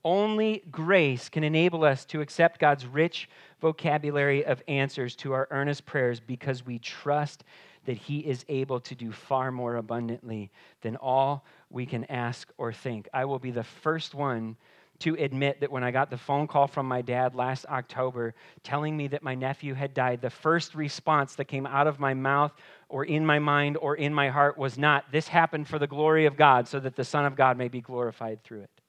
Only 0.04 0.62
grace 0.70 1.28
can 1.28 1.44
enable 1.44 1.84
us 1.84 2.04
to 2.06 2.20
accept 2.20 2.58
God's 2.58 2.86
rich 2.86 3.28
vocabulary 3.60 4.44
of 4.44 4.62
answers 4.66 5.14
to 5.16 5.32
our 5.32 5.46
earnest 5.50 5.84
prayers 5.84 6.20
because 6.20 6.64
we 6.64 6.78
trust 6.78 7.44
that 7.84 7.96
He 7.96 8.20
is 8.20 8.44
able 8.48 8.80
to 8.80 8.94
do 8.94 9.12
far 9.12 9.50
more 9.50 9.76
abundantly 9.76 10.50
than 10.82 10.96
all 10.96 11.44
we 11.70 11.86
can 11.86 12.04
ask 12.04 12.50
or 12.58 12.72
think. 12.72 13.08
I 13.12 13.24
will 13.24 13.38
be 13.38 13.50
the 13.50 13.64
first 13.64 14.14
one 14.14 14.56
to 15.00 15.14
admit 15.14 15.60
that 15.60 15.72
when 15.72 15.82
I 15.82 15.90
got 15.90 16.10
the 16.10 16.18
phone 16.18 16.46
call 16.46 16.66
from 16.66 16.86
my 16.86 17.00
dad 17.00 17.34
last 17.34 17.64
October 17.66 18.34
telling 18.62 18.96
me 18.96 19.08
that 19.08 19.22
my 19.22 19.34
nephew 19.34 19.74
had 19.74 19.94
died, 19.94 20.20
the 20.20 20.30
first 20.30 20.74
response 20.74 21.34
that 21.36 21.46
came 21.46 21.66
out 21.66 21.86
of 21.86 21.98
my 21.98 22.12
mouth 22.14 22.52
or 22.88 23.04
in 23.04 23.24
my 23.24 23.38
mind 23.38 23.78
or 23.78 23.96
in 23.96 24.12
my 24.12 24.28
heart 24.28 24.58
was 24.58 24.76
not, 24.76 25.10
This 25.10 25.28
happened 25.28 25.68
for 25.68 25.78
the 25.78 25.86
glory 25.86 26.26
of 26.26 26.36
God, 26.36 26.68
so 26.68 26.78
that 26.80 26.96
the 26.96 27.04
Son 27.04 27.24
of 27.24 27.34
God 27.34 27.56
may 27.56 27.68
be 27.68 27.80
glorified 27.80 28.44
through 28.44 28.60
it. 28.60 28.79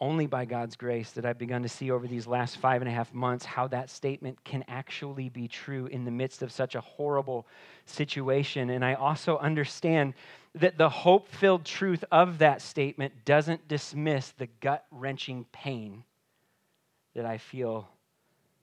Only 0.00 0.26
by 0.26 0.44
God's 0.44 0.76
grace 0.76 1.10
that 1.12 1.24
I've 1.24 1.38
begun 1.38 1.62
to 1.62 1.68
see 1.68 1.90
over 1.90 2.06
these 2.06 2.26
last 2.26 2.58
five 2.58 2.82
and 2.82 2.88
a 2.88 2.92
half 2.92 3.12
months 3.12 3.44
how 3.44 3.66
that 3.68 3.90
statement 3.90 4.42
can 4.44 4.64
actually 4.68 5.28
be 5.28 5.48
true 5.48 5.86
in 5.86 6.04
the 6.04 6.10
midst 6.10 6.42
of 6.42 6.52
such 6.52 6.74
a 6.74 6.80
horrible 6.80 7.46
situation. 7.84 8.70
And 8.70 8.84
I 8.84 8.94
also 8.94 9.38
understand 9.38 10.14
that 10.54 10.78
the 10.78 10.88
hope 10.88 11.28
filled 11.28 11.64
truth 11.64 12.04
of 12.12 12.38
that 12.38 12.62
statement 12.62 13.24
doesn't 13.24 13.66
dismiss 13.66 14.30
the 14.30 14.48
gut 14.60 14.84
wrenching 14.90 15.46
pain 15.52 16.04
that 17.14 17.26
I 17.26 17.38
feel 17.38 17.88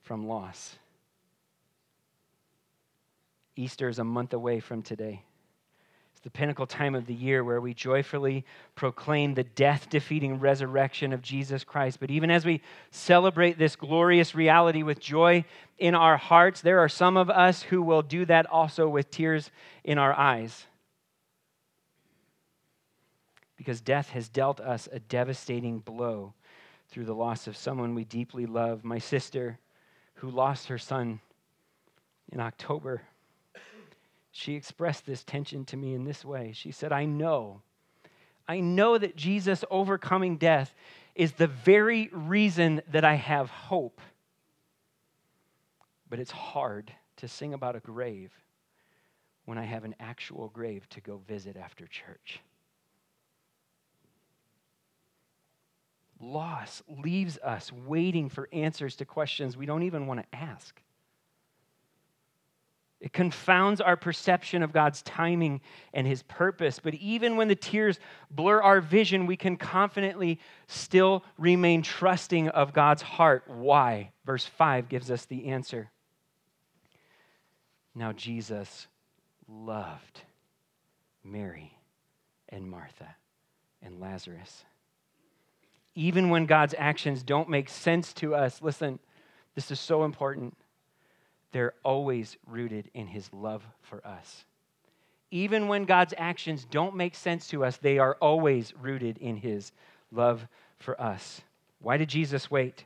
from 0.03 0.27
loss. 0.27 0.77
Easter 3.57 3.89
is 3.89 3.99
a 3.99 4.03
month 4.03 4.33
away 4.33 4.59
from 4.59 4.81
today 4.81 5.23
the 6.25 6.31
pinnacle 6.31 6.65
time 6.65 6.95
of 6.95 7.05
the 7.05 7.13
year 7.13 7.43
where 7.43 7.61
we 7.61 7.71
joyfully 7.71 8.43
proclaim 8.73 9.35
the 9.35 9.43
death 9.43 9.91
defeating 9.91 10.39
resurrection 10.39 11.13
of 11.13 11.21
Jesus 11.21 11.63
Christ. 11.63 11.99
But 11.99 12.09
even 12.09 12.31
as 12.31 12.43
we 12.43 12.61
celebrate 12.89 13.59
this 13.59 13.75
glorious 13.75 14.33
reality 14.33 14.81
with 14.81 14.99
joy 14.99 15.45
in 15.77 15.93
our 15.93 16.17
hearts, 16.17 16.61
there 16.61 16.79
are 16.79 16.89
some 16.89 17.15
of 17.15 17.29
us 17.29 17.61
who 17.61 17.83
will 17.83 18.01
do 18.01 18.25
that 18.25 18.47
also 18.47 18.89
with 18.89 19.11
tears 19.11 19.51
in 19.83 19.99
our 19.99 20.13
eyes. 20.13 20.65
Because 23.55 23.79
death 23.79 24.09
has 24.09 24.27
dealt 24.27 24.59
us 24.59 24.89
a 24.91 24.97
devastating 24.97 25.77
blow 25.77 26.33
through 26.89 27.05
the 27.05 27.13
loss 27.13 27.45
of 27.45 27.55
someone 27.55 27.93
we 27.93 28.03
deeply 28.03 28.47
love. 28.47 28.83
My 28.83 28.97
sister, 28.97 29.59
who 30.15 30.31
lost 30.31 30.69
her 30.69 30.79
son 30.79 31.19
in 32.31 32.39
October 32.39 33.03
she 34.37 34.55
expressed 34.55 35.05
this 35.05 35.23
tension 35.23 35.63
to 35.63 35.77
me 35.77 35.93
in 35.93 36.03
this 36.03 36.25
way. 36.25 36.51
She 36.53 36.71
said, 36.71 36.91
I 36.91 37.05
know, 37.05 37.61
I 38.49 38.59
know 38.59 38.97
that 38.97 39.15
Jesus 39.15 39.63
overcoming 39.71 40.35
death 40.35 40.75
is 41.15 41.31
the 41.31 41.47
very 41.47 42.09
reason 42.11 42.81
that 42.91 43.05
I 43.05 43.15
have 43.15 43.49
hope. 43.49 44.01
But 46.09 46.19
it's 46.19 46.31
hard 46.31 46.91
to 47.17 47.29
sing 47.29 47.53
about 47.53 47.77
a 47.77 47.79
grave 47.79 48.33
when 49.45 49.57
I 49.57 49.63
have 49.63 49.85
an 49.85 49.95
actual 50.01 50.49
grave 50.49 50.87
to 50.89 50.99
go 50.99 51.21
visit 51.25 51.55
after 51.55 51.87
church. 51.87 52.41
loss 56.19 56.81
leaves 56.87 57.37
us 57.43 57.71
waiting 57.71 58.29
for 58.29 58.49
answers 58.51 58.95
to 58.95 59.05
questions 59.05 59.55
we 59.55 59.65
don't 59.65 59.83
even 59.83 60.07
want 60.07 60.19
to 60.19 60.37
ask. 60.37 60.81
It 63.05 63.13
confounds 63.13 63.81
our 63.81 63.95
perception 63.95 64.63
of 64.63 64.73
God's 64.73 65.03
timing 65.03 65.61
and 65.93 66.07
His 66.07 66.23
purpose. 66.23 66.79
But 66.79 66.95
even 66.95 67.37
when 67.37 67.47
the 67.47 67.55
tears 67.55 67.99
blur 68.31 68.63
our 68.63 68.81
vision, 68.81 69.27
we 69.27 69.37
can 69.37 69.57
confidently 69.57 70.39
still 70.65 71.23
remain 71.37 71.83
trusting 71.83 72.49
of 72.49 72.73
God's 72.73 73.03
heart. 73.03 73.43
Why? 73.47 74.09
Verse 74.25 74.47
5 74.47 74.89
gives 74.89 75.11
us 75.11 75.25
the 75.25 75.49
answer. 75.49 75.91
Now, 77.93 78.11
Jesus 78.11 78.87
loved 79.47 80.21
Mary 81.23 81.77
and 82.49 82.67
Martha 82.67 83.15
and 83.83 83.99
Lazarus. 84.01 84.65
Even 85.93 86.31
when 86.31 86.47
God's 86.47 86.73
actions 86.75 87.21
don't 87.21 87.49
make 87.49 87.69
sense 87.69 88.13
to 88.13 88.33
us, 88.33 88.63
listen, 88.63 88.97
this 89.53 89.69
is 89.69 89.79
so 89.79 90.05
important 90.05 90.57
they're 91.55 91.73
always 91.85 92.35
rooted 92.45 92.91
in 92.93 93.07
his 93.07 93.31
love 93.31 93.63
for 93.81 94.05
us. 94.05 94.43
Even 95.31 95.69
when 95.69 95.85
God's 95.85 96.13
actions 96.17 96.67
don't 96.69 96.97
make 96.97 97.15
sense 97.15 97.47
to 97.47 97.63
us, 97.63 97.77
they 97.77 97.97
are 97.97 98.17
always 98.19 98.73
rooted 98.81 99.17
in 99.19 99.37
his 99.37 99.71
love 100.11 100.45
for 100.79 100.99
us. 100.99 101.39
Why 101.79 101.95
did 101.95 102.09
Jesus 102.09 102.51
wait? 102.51 102.83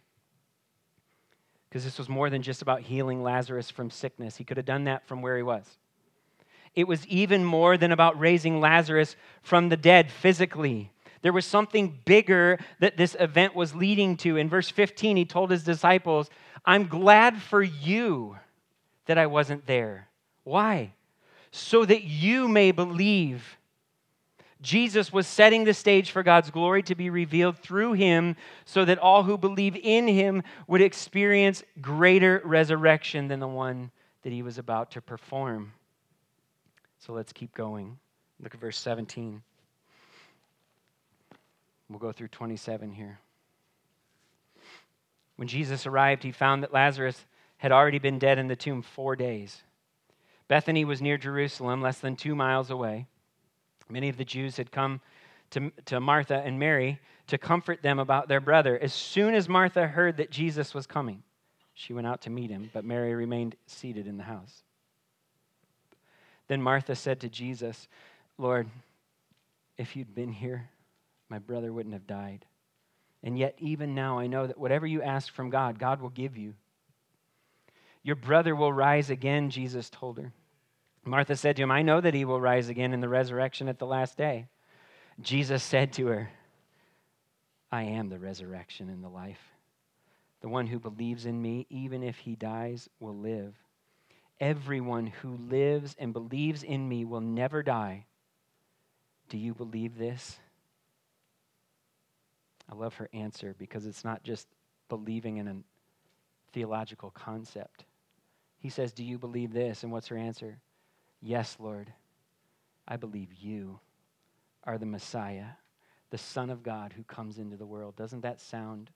Because 1.68 1.84
this 1.84 1.98
was 1.98 2.08
more 2.08 2.30
than 2.30 2.44
just 2.44 2.62
about 2.62 2.82
healing 2.82 3.24
Lazarus 3.24 3.72
from 3.72 3.90
sickness. 3.90 4.38
He 4.38 4.44
could 4.44 4.58
have 4.58 4.68
done 4.68 4.84
that 4.84 5.08
from 5.08 5.24
where 5.24 5.36
he 5.36 5.42
was. 5.42 5.66
It 6.76 6.88
was 6.88 7.08
even 7.08 7.44
more 7.44 7.76
than 7.76 7.92
about 7.92 8.20
raising 8.20 8.60
Lazarus 8.60 9.16
from 9.42 9.70
the 9.70 9.78
dead 9.78 10.12
physically. 10.12 10.92
There 11.24 11.34
was 11.34 11.48
something 11.48 11.98
bigger 12.06 12.60
that 12.82 12.98
this 12.98 13.16
event 13.20 13.56
was 13.56 13.74
leading 13.74 14.16
to. 14.18 14.38
In 14.38 14.48
verse 14.48 14.70
15, 14.70 15.18
he 15.18 15.26
told 15.26 15.50
his 15.50 15.64
disciples, 15.64 16.30
I'm 16.64 16.86
glad 16.86 17.42
for 17.42 17.64
you 17.64 18.38
that 19.10 19.18
I 19.18 19.26
wasn't 19.26 19.66
there. 19.66 20.08
Why? 20.44 20.94
So 21.50 21.84
that 21.84 22.04
you 22.04 22.48
may 22.48 22.72
believe. 22.72 23.58
Jesus 24.62 25.12
was 25.12 25.26
setting 25.26 25.64
the 25.64 25.74
stage 25.74 26.12
for 26.12 26.22
God's 26.22 26.52
glory 26.52 26.84
to 26.84 26.94
be 26.94 27.10
revealed 27.10 27.58
through 27.58 27.94
him 27.94 28.36
so 28.66 28.86
that 28.86 29.00
all 29.00 29.24
who 29.24 29.36
believe 29.36 29.76
in 29.76 30.08
him 30.08 30.44
would 30.68 30.82
experience 30.82 31.64
greater 31.82 32.40
resurrection 32.46 33.28
than 33.30 33.40
the 33.40 33.48
one 33.48 33.90
that 34.22 34.32
he 34.32 34.44
was 34.44 34.60
about 34.60 34.92
to 34.92 35.02
perform. 35.02 35.72
So 37.00 37.14
let's 37.14 37.34
keep 37.34 37.56
going. 37.56 37.98
Look 38.40 38.54
at 38.54 38.62
verse 38.62 38.78
17. 38.78 39.42
We'll 41.90 41.98
go 41.98 42.12
through 42.12 42.28
27 42.28 42.92
here. 42.92 43.18
When 45.38 45.48
Jesus 45.48 45.88
arrived, 45.88 46.22
he 46.22 46.32
found 46.32 46.62
that 46.62 46.72
Lazarus 46.72 47.26
had 47.60 47.72
already 47.72 48.00
been 48.00 48.20
dead 48.20 48.40
in 48.40 48.48
the 48.48 48.56
tomb 48.56 48.82
four 48.82 49.16
days. 49.16 49.64
Bethany 50.48 50.84
was 50.84 51.02
near 51.02 51.18
Jerusalem, 51.18 51.82
less 51.82 52.00
than 52.00 52.16
two 52.16 52.36
miles 52.36 52.72
away. 52.72 53.06
Many 53.90 54.10
of 54.10 54.18
the 54.18 54.26
Jews 54.26 54.58
had 54.58 54.72
come 54.72 55.02
to, 55.52 55.72
to 55.86 56.00
Martha 56.00 56.42
and 56.44 56.58
Mary 56.58 57.00
to 57.28 57.38
comfort 57.38 57.82
them 57.82 58.00
about 58.00 58.28
their 58.28 58.40
brother. 58.40 58.78
As 58.78 58.94
soon 58.94 59.36
as 59.36 59.48
Martha 59.48 59.88
heard 59.88 60.18
that 60.18 60.32
Jesus 60.32 60.74
was 60.74 60.88
coming, 60.88 61.22
she 61.74 61.94
went 61.94 62.08
out 62.08 62.22
to 62.22 62.30
meet 62.30 62.50
him, 62.50 62.70
but 62.74 62.84
Mary 62.84 63.14
remained 63.14 63.56
seated 63.68 64.08
in 64.08 64.18
the 64.18 64.24
house. 64.24 64.64
Then 66.48 66.62
Martha 66.62 66.96
said 66.96 67.20
to 67.22 67.30
Jesus, 67.30 67.88
Lord, 68.38 68.68
if 69.78 69.96
you'd 69.96 70.16
been 70.16 70.32
here, 70.32 70.70
my 71.30 71.40
brother 71.40 71.72
wouldn't 71.72 71.94
have 71.94 72.08
died. 72.08 72.46
And 73.22 73.38
yet, 73.38 73.56
even 73.60 73.94
now, 73.94 74.18
I 74.18 74.28
know 74.28 74.48
that 74.48 74.58
whatever 74.58 74.88
you 74.88 75.02
ask 75.02 75.34
from 75.34 75.50
God, 75.50 75.78
God 75.78 76.02
will 76.02 76.10
give 76.10 76.38
you. 76.38 76.54
Your 78.04 78.16
brother 78.16 78.56
will 78.56 78.72
rise 78.72 79.10
again, 79.10 79.50
Jesus 79.50 79.90
told 79.90 80.18
her. 80.18 80.32
Martha 81.04 81.36
said 81.36 81.56
to 81.56 81.64
him, 81.64 81.72
I 81.72 81.82
know 81.82 82.02
that 82.02 82.14
he 82.14 82.26
will 82.26 82.42
rise 82.42 82.70
again 82.70 82.94
in 82.94 83.02
the 83.02 83.10
resurrection 83.10 83.68
at 83.68 83.80
the 83.80 83.86
last 83.86 84.18
day. 84.18 84.48
Jesus 85.22 85.64
said 85.64 85.94
to 85.94 86.08
her, 86.08 86.32
I 87.72 87.84
am 87.84 88.10
the 88.10 88.20
resurrection 88.20 88.90
and 88.90 89.04
the 89.04 89.10
life. 89.10 89.42
The 90.42 90.50
one 90.50 90.68
who 90.68 90.80
believes 90.80 91.26
in 91.26 91.42
me, 91.42 91.68
even 91.70 92.04
if 92.04 92.18
he 92.18 92.36
dies, 92.36 92.90
will 93.00 93.18
live. 93.18 93.54
Everyone 94.40 95.08
who 95.08 95.38
lives 95.50 95.96
and 96.00 96.14
believes 96.14 96.64
in 96.64 96.88
me 96.88 97.04
will 97.04 97.22
never 97.22 97.62
die. 97.62 98.06
Do 99.28 99.38
you 99.38 99.54
believe 99.54 99.98
this? 99.98 100.40
I 102.72 102.76
love 102.76 102.96
her 102.96 103.10
answer 103.14 103.56
because 103.58 103.86
it's 103.86 104.06
not 104.06 104.24
just 104.24 104.48
believing 104.88 105.38
in 105.38 105.48
a 105.48 105.56
theological 106.54 107.12
concept. 107.12 107.86
He 108.60 108.70
says, 108.70 108.92
Do 108.92 109.04
you 109.04 109.18
believe 109.18 109.54
this? 109.54 109.84
And 109.84 109.92
what's 109.92 110.08
her 110.08 110.18
answer? 110.18 110.60
Yes, 111.22 111.58
Lord. 111.60 111.92
I 112.88 112.98
believe 112.98 113.30
you 113.40 113.80
are 114.64 114.78
the 114.78 114.86
Messiah, 114.86 115.48
the 116.10 116.18
Son 116.18 116.50
of 116.50 116.64
God 116.64 116.94
who 116.96 117.04
comes 117.04 117.38
into 117.38 117.56
the 117.56 117.66
world. 117.66 117.96
Doesn't 117.96 118.22
that 118.22 118.42
sound 118.42 118.90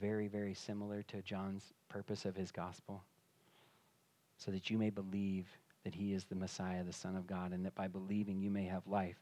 very, 0.00 0.28
very 0.28 0.54
similar 0.54 1.02
to 1.04 1.22
John's 1.22 1.72
purpose 1.88 2.24
of 2.24 2.36
his 2.36 2.50
gospel? 2.50 3.02
So 4.38 4.50
that 4.50 4.68
you 4.68 4.76
may 4.76 4.90
believe 4.90 5.46
that 5.84 5.94
he 5.94 6.12
is 6.12 6.24
the 6.24 6.34
Messiah, 6.34 6.84
the 6.84 6.92
Son 6.92 7.16
of 7.16 7.26
God, 7.26 7.52
and 7.52 7.64
that 7.64 7.74
by 7.74 7.88
believing 7.88 8.40
you 8.40 8.50
may 8.50 8.64
have 8.64 8.86
life 8.86 9.16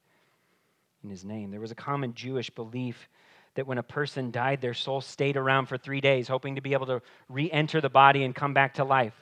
in 1.05 1.11
his 1.11 1.25
name. 1.25 1.51
There 1.51 1.61
was 1.61 1.71
a 1.71 1.77
common 1.77 2.15
Jewish 2.15 2.51
belief 2.51 3.09
that 3.55 3.67
when 3.67 3.79
a 3.79 3.83
person 3.83 4.31
died, 4.31 4.61
their 4.61 4.75
soul 4.75 5.01
stayed 5.01 5.37
around 5.37 5.67
for 5.67 5.77
three 5.77 6.01
days, 6.01 6.27
hoping 6.27 6.55
to 6.57 6.61
be 6.61 6.73
able 6.73 6.87
to 6.87 7.03
re 7.29 7.51
enter 7.51 7.81
the 7.81 7.91
body 7.91 8.25
and 8.25 8.35
come 8.35 8.55
back 8.55 8.75
to 8.75 8.85
life. 8.85 9.15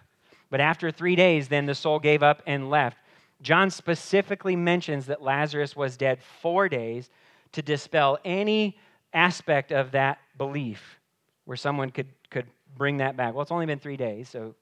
But 0.52 0.60
after 0.60 0.90
three 0.90 1.16
days, 1.16 1.48
then 1.48 1.64
the 1.64 1.74
soul 1.74 1.98
gave 1.98 2.22
up 2.22 2.42
and 2.46 2.68
left. 2.68 2.98
John 3.40 3.70
specifically 3.70 4.54
mentions 4.54 5.06
that 5.06 5.22
Lazarus 5.22 5.74
was 5.74 5.96
dead 5.96 6.18
four 6.42 6.68
days 6.68 7.08
to 7.52 7.62
dispel 7.62 8.18
any 8.22 8.76
aspect 9.14 9.72
of 9.72 9.92
that 9.92 10.18
belief 10.36 11.00
where 11.46 11.56
someone 11.56 11.88
could, 11.88 12.08
could 12.28 12.44
bring 12.76 12.98
that 12.98 13.16
back. 13.16 13.32
Well, 13.32 13.40
it's 13.40 13.50
only 13.50 13.64
been 13.64 13.78
three 13.78 13.96
days, 13.96 14.28
so 14.28 14.54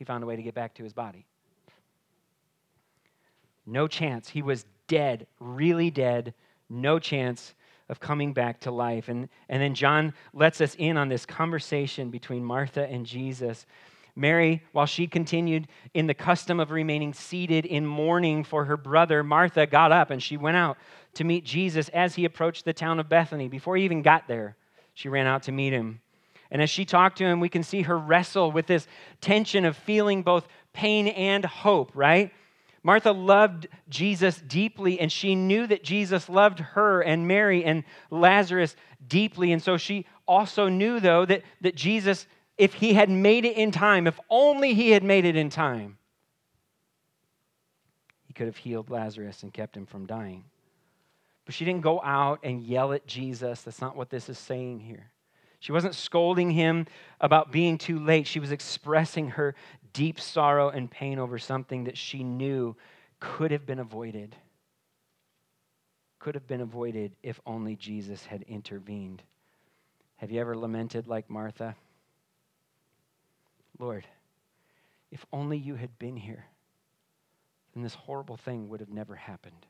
he 0.00 0.04
found 0.04 0.24
a 0.24 0.26
way 0.26 0.34
to 0.34 0.42
get 0.42 0.54
back 0.54 0.74
to 0.74 0.82
his 0.82 0.92
body. 0.92 1.24
No 3.66 3.86
chance. 3.86 4.28
He 4.28 4.42
was 4.42 4.66
dead, 4.88 5.28
really 5.38 5.92
dead, 5.92 6.34
no 6.68 6.98
chance 6.98 7.54
of 7.88 8.00
coming 8.00 8.32
back 8.32 8.58
to 8.62 8.72
life. 8.72 9.08
And, 9.08 9.28
and 9.48 9.62
then 9.62 9.76
John 9.76 10.12
lets 10.32 10.60
us 10.60 10.74
in 10.76 10.96
on 10.96 11.08
this 11.08 11.24
conversation 11.24 12.10
between 12.10 12.44
Martha 12.44 12.84
and 12.88 13.06
Jesus 13.06 13.64
Mary, 14.16 14.62
while 14.72 14.86
she 14.86 15.06
continued 15.06 15.68
in 15.92 16.06
the 16.06 16.14
custom 16.14 16.58
of 16.58 16.70
remaining 16.70 17.12
seated 17.12 17.66
in 17.66 17.86
mourning 17.86 18.42
for 18.42 18.64
her 18.64 18.76
brother, 18.78 19.22
Martha 19.22 19.66
got 19.66 19.92
up 19.92 20.10
and 20.10 20.22
she 20.22 20.38
went 20.38 20.56
out 20.56 20.78
to 21.14 21.24
meet 21.24 21.44
Jesus 21.44 21.90
as 21.90 22.14
he 22.14 22.24
approached 22.24 22.64
the 22.64 22.72
town 22.72 22.98
of 22.98 23.10
Bethany. 23.10 23.46
Before 23.46 23.76
he 23.76 23.84
even 23.84 24.00
got 24.00 24.26
there, 24.26 24.56
she 24.94 25.10
ran 25.10 25.26
out 25.26 25.42
to 25.44 25.52
meet 25.52 25.74
him. 25.74 26.00
And 26.50 26.62
as 26.62 26.70
she 26.70 26.84
talked 26.84 27.18
to 27.18 27.24
him, 27.24 27.40
we 27.40 27.50
can 27.50 27.62
see 27.62 27.82
her 27.82 27.98
wrestle 27.98 28.50
with 28.50 28.66
this 28.66 28.86
tension 29.20 29.64
of 29.64 29.76
feeling 29.76 30.22
both 30.22 30.48
pain 30.72 31.08
and 31.08 31.44
hope, 31.44 31.90
right? 31.94 32.32
Martha 32.82 33.10
loved 33.10 33.66
Jesus 33.88 34.40
deeply, 34.40 35.00
and 35.00 35.10
she 35.10 35.34
knew 35.34 35.66
that 35.66 35.82
Jesus 35.82 36.28
loved 36.28 36.60
her 36.60 37.00
and 37.00 37.26
Mary 37.26 37.64
and 37.64 37.82
Lazarus 38.10 38.76
deeply. 39.08 39.50
And 39.50 39.60
so 39.60 39.76
she 39.76 40.06
also 40.26 40.68
knew, 40.68 41.00
though, 41.00 41.26
that, 41.26 41.42
that 41.62 41.74
Jesus 41.74 42.26
if 42.58 42.74
he 42.74 42.94
had 42.94 43.10
made 43.10 43.44
it 43.44 43.56
in 43.56 43.70
time, 43.70 44.06
if 44.06 44.18
only 44.30 44.74
he 44.74 44.90
had 44.90 45.04
made 45.04 45.24
it 45.24 45.36
in 45.36 45.50
time, 45.50 45.98
he 48.26 48.32
could 48.32 48.46
have 48.46 48.56
healed 48.56 48.90
Lazarus 48.90 49.42
and 49.42 49.52
kept 49.52 49.76
him 49.76 49.86
from 49.86 50.06
dying. 50.06 50.44
But 51.44 51.54
she 51.54 51.64
didn't 51.64 51.82
go 51.82 52.02
out 52.02 52.40
and 52.42 52.62
yell 52.62 52.92
at 52.92 53.06
Jesus. 53.06 53.62
That's 53.62 53.80
not 53.80 53.96
what 53.96 54.10
this 54.10 54.28
is 54.28 54.38
saying 54.38 54.80
here. 54.80 55.10
She 55.60 55.72
wasn't 55.72 55.94
scolding 55.94 56.50
him 56.50 56.86
about 57.20 57.52
being 57.52 57.78
too 57.78 57.98
late. 57.98 58.26
She 58.26 58.40
was 58.40 58.52
expressing 58.52 59.30
her 59.30 59.54
deep 59.92 60.20
sorrow 60.20 60.68
and 60.68 60.90
pain 60.90 61.18
over 61.18 61.38
something 61.38 61.84
that 61.84 61.96
she 61.96 62.22
knew 62.22 62.76
could 63.20 63.50
have 63.50 63.64
been 63.64 63.78
avoided. 63.78 64.36
Could 66.18 66.34
have 66.34 66.46
been 66.46 66.60
avoided 66.60 67.16
if 67.22 67.40
only 67.46 67.76
Jesus 67.76 68.26
had 68.26 68.42
intervened. 68.42 69.22
Have 70.16 70.30
you 70.30 70.40
ever 70.40 70.56
lamented 70.56 71.06
like 71.06 71.30
Martha? 71.30 71.76
Lord, 73.78 74.06
if 75.10 75.24
only 75.32 75.58
you 75.58 75.74
had 75.74 75.98
been 75.98 76.16
here, 76.16 76.46
then 77.74 77.82
this 77.82 77.94
horrible 77.94 78.36
thing 78.36 78.68
would 78.68 78.80
have 78.80 78.90
never 78.90 79.14
happened. 79.14 79.66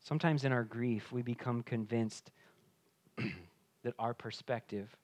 Sometimes 0.00 0.44
in 0.44 0.52
our 0.52 0.64
grief, 0.64 1.10
we 1.12 1.22
become 1.22 1.62
convinced 1.62 2.30
that 3.16 3.94
our 3.98 4.14
perspective 4.14 4.94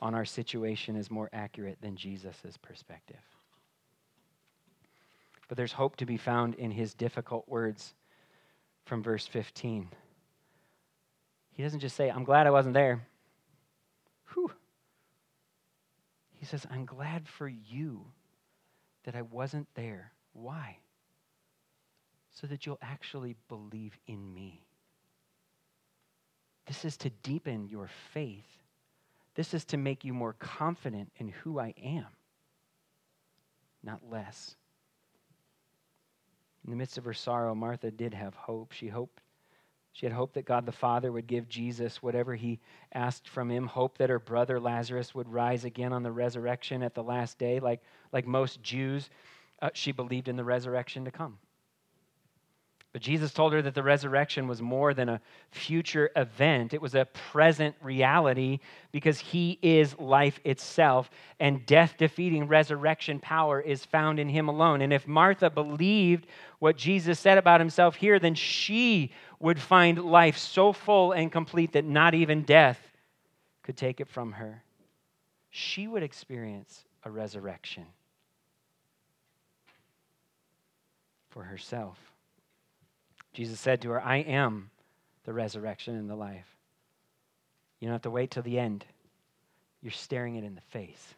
on 0.00 0.14
our 0.14 0.24
situation 0.24 0.96
is 0.96 1.10
more 1.10 1.28
accurate 1.32 1.78
than 1.80 1.96
Jesus' 1.96 2.56
perspective. 2.62 3.16
But 5.48 5.56
there's 5.56 5.72
hope 5.72 5.96
to 5.96 6.06
be 6.06 6.16
found 6.16 6.54
in 6.54 6.70
his 6.70 6.94
difficult 6.94 7.48
words 7.48 7.94
from 8.84 9.02
verse 9.02 9.26
15. 9.26 9.88
he 11.52 11.62
doesn't 11.62 11.80
just 11.80 11.96
say, 11.96 12.10
I'm 12.10 12.24
glad 12.24 12.46
I 12.46 12.50
wasn't 12.50 12.74
there. 12.74 13.06
He 16.38 16.46
says, 16.46 16.66
I'm 16.70 16.84
glad 16.84 17.28
for 17.28 17.48
you 17.48 18.06
that 19.04 19.16
I 19.16 19.22
wasn't 19.22 19.68
there. 19.74 20.12
Why? 20.32 20.78
So 22.30 22.46
that 22.46 22.64
you'll 22.64 22.78
actually 22.80 23.34
believe 23.48 23.98
in 24.06 24.32
me. 24.32 24.62
This 26.66 26.84
is 26.84 26.96
to 26.98 27.10
deepen 27.10 27.68
your 27.68 27.88
faith. 28.12 28.46
This 29.34 29.52
is 29.52 29.64
to 29.66 29.76
make 29.76 30.04
you 30.04 30.14
more 30.14 30.34
confident 30.34 31.10
in 31.16 31.28
who 31.28 31.58
I 31.58 31.74
am, 31.82 32.06
not 33.82 34.00
less. 34.08 34.54
In 36.64 36.70
the 36.70 36.76
midst 36.76 36.98
of 36.98 37.04
her 37.04 37.14
sorrow, 37.14 37.54
Martha 37.54 37.90
did 37.90 38.14
have 38.14 38.34
hope. 38.34 38.72
She 38.72 38.88
hoped 38.88 39.22
she 39.98 40.06
had 40.06 40.12
hope 40.12 40.34
that 40.34 40.44
God 40.44 40.64
the 40.64 40.70
Father 40.70 41.10
would 41.10 41.26
give 41.26 41.48
Jesus 41.48 42.00
whatever 42.00 42.36
he 42.36 42.60
asked 42.92 43.28
from 43.28 43.50
him, 43.50 43.66
hope 43.66 43.98
that 43.98 44.10
her 44.10 44.20
brother 44.20 44.60
Lazarus 44.60 45.12
would 45.12 45.28
rise 45.28 45.64
again 45.64 45.92
on 45.92 46.04
the 46.04 46.12
resurrection 46.12 46.84
at 46.84 46.94
the 46.94 47.02
last 47.02 47.36
day. 47.36 47.58
Like, 47.58 47.82
like 48.12 48.24
most 48.24 48.62
Jews, 48.62 49.10
uh, 49.60 49.70
she 49.72 49.90
believed 49.90 50.28
in 50.28 50.36
the 50.36 50.44
resurrection 50.44 51.04
to 51.06 51.10
come. 51.10 51.38
But 52.92 53.02
Jesus 53.02 53.34
told 53.34 53.52
her 53.52 53.60
that 53.62 53.74
the 53.74 53.82
resurrection 53.82 54.48
was 54.48 54.62
more 54.62 54.94
than 54.94 55.10
a 55.10 55.20
future 55.50 56.10
event, 56.16 56.72
it 56.72 56.80
was 56.80 56.94
a 56.94 57.04
present 57.04 57.76
reality 57.82 58.60
because 58.92 59.18
he 59.18 59.58
is 59.60 59.98
life 59.98 60.40
itself, 60.42 61.10
and 61.38 61.66
death 61.66 61.96
defeating 61.98 62.48
resurrection 62.48 63.20
power 63.20 63.60
is 63.60 63.84
found 63.84 64.18
in 64.18 64.28
him 64.28 64.48
alone. 64.48 64.80
And 64.80 64.92
if 64.92 65.06
Martha 65.06 65.50
believed 65.50 66.26
what 66.60 66.76
Jesus 66.78 67.20
said 67.20 67.36
about 67.36 67.60
himself 67.60 67.94
here, 67.94 68.18
then 68.18 68.34
she 68.34 69.12
would 69.38 69.60
find 69.60 70.02
life 70.02 70.38
so 70.38 70.72
full 70.72 71.12
and 71.12 71.30
complete 71.30 71.72
that 71.72 71.84
not 71.84 72.14
even 72.14 72.42
death 72.42 72.80
could 73.62 73.76
take 73.76 74.00
it 74.00 74.08
from 74.08 74.32
her. 74.32 74.62
She 75.50 75.86
would 75.86 76.02
experience 76.02 76.84
a 77.04 77.10
resurrection 77.10 77.84
for 81.28 81.42
herself. 81.42 82.07
Jesus 83.32 83.60
said 83.60 83.82
to 83.82 83.90
her, 83.90 84.00
I 84.00 84.16
am 84.18 84.70
the 85.24 85.32
resurrection 85.32 85.94
and 85.94 86.08
the 86.08 86.16
life. 86.16 86.46
You 87.80 87.86
don't 87.86 87.94
have 87.94 88.02
to 88.02 88.10
wait 88.10 88.30
till 88.30 88.42
the 88.42 88.58
end. 88.58 88.84
You're 89.82 89.92
staring 89.92 90.36
it 90.36 90.44
in 90.44 90.54
the 90.54 90.60
face. 90.60 91.14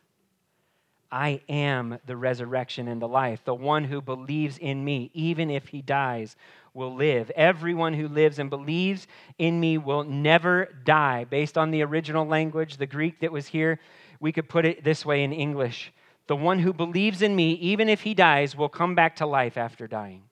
I 1.13 1.41
am 1.49 1.99
the 2.07 2.17
resurrection 2.17 2.87
and 2.87 3.03
the 3.03 3.09
life. 3.09 3.41
The 3.45 3.55
one 3.55 3.85
who 3.85 4.01
believes 4.01 4.59
in 4.59 4.85
me, 4.85 5.11
even 5.13 5.51
if 5.51 5.69
he 5.69 5.83
dies, 5.83 6.37
will 6.73 6.95
live. 6.95 7.31
Everyone 7.35 7.95
who 7.95 8.07
lives 8.07 8.39
and 8.39 8.49
believes 8.49 9.09
in 9.39 9.59
me 9.59 9.77
will 9.77 10.05
never 10.05 10.69
die. 10.85 11.25
Based 11.25 11.59
on 11.59 11.73
the 11.73 11.83
original 11.83 12.27
language, 12.27 12.77
the 12.77 12.87
Greek 12.87 13.21
that 13.21 13.33
was 13.33 13.49
here, 13.49 13.81
we 14.21 14.31
could 14.31 14.49
put 14.49 14.67
it 14.67 14.85
this 14.85 15.05
way 15.05 15.25
in 15.25 15.33
English 15.33 15.93
The 16.29 16.37
one 16.37 16.61
who 16.61 16.73
believes 16.73 17.23
in 17.23 17.35
me, 17.35 17.55
even 17.55 17.89
if 17.89 18.03
he 18.03 18.15
dies, 18.15 18.55
will 18.55 18.69
come 18.69 18.95
back 18.95 19.17
to 19.17 19.27
life 19.27 19.57
after 19.57 19.89
dying. 19.89 20.30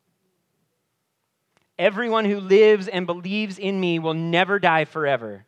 Everyone 1.79 2.25
who 2.25 2.41
lives 2.41 2.89
and 2.89 3.07
believes 3.07 3.59
in 3.59 3.79
me 3.79 3.99
will 3.99 4.15
never 4.15 4.59
die 4.59 4.85
forever. 4.85 5.45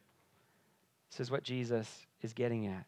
This 1.10 1.20
is 1.20 1.30
what 1.30 1.42
Jesus 1.42 2.06
is 2.22 2.32
getting 2.32 2.66
at. 2.66 2.84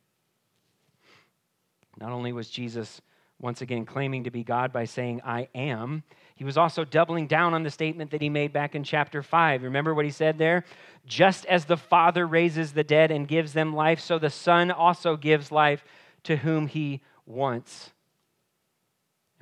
Not 1.98 2.12
only 2.12 2.32
was 2.32 2.48
Jesus 2.48 3.00
once 3.40 3.60
again 3.60 3.84
claiming 3.84 4.24
to 4.24 4.30
be 4.30 4.44
God 4.44 4.72
by 4.72 4.84
saying, 4.84 5.20
I 5.24 5.48
am, 5.54 6.04
he 6.36 6.44
was 6.44 6.56
also 6.56 6.84
doubling 6.84 7.26
down 7.26 7.54
on 7.54 7.64
the 7.64 7.70
statement 7.70 8.12
that 8.12 8.22
he 8.22 8.28
made 8.28 8.52
back 8.52 8.74
in 8.74 8.84
chapter 8.84 9.22
5. 9.22 9.62
Remember 9.62 9.94
what 9.94 10.04
he 10.04 10.10
said 10.10 10.38
there? 10.38 10.64
Just 11.06 11.44
as 11.46 11.64
the 11.64 11.76
Father 11.76 12.26
raises 12.26 12.72
the 12.72 12.84
dead 12.84 13.10
and 13.10 13.28
gives 13.28 13.52
them 13.52 13.74
life, 13.74 14.00
so 14.00 14.18
the 14.18 14.30
Son 14.30 14.70
also 14.70 15.16
gives 15.16 15.52
life 15.52 15.84
to 16.24 16.36
whom 16.36 16.68
he 16.68 17.00
wants. 17.26 17.91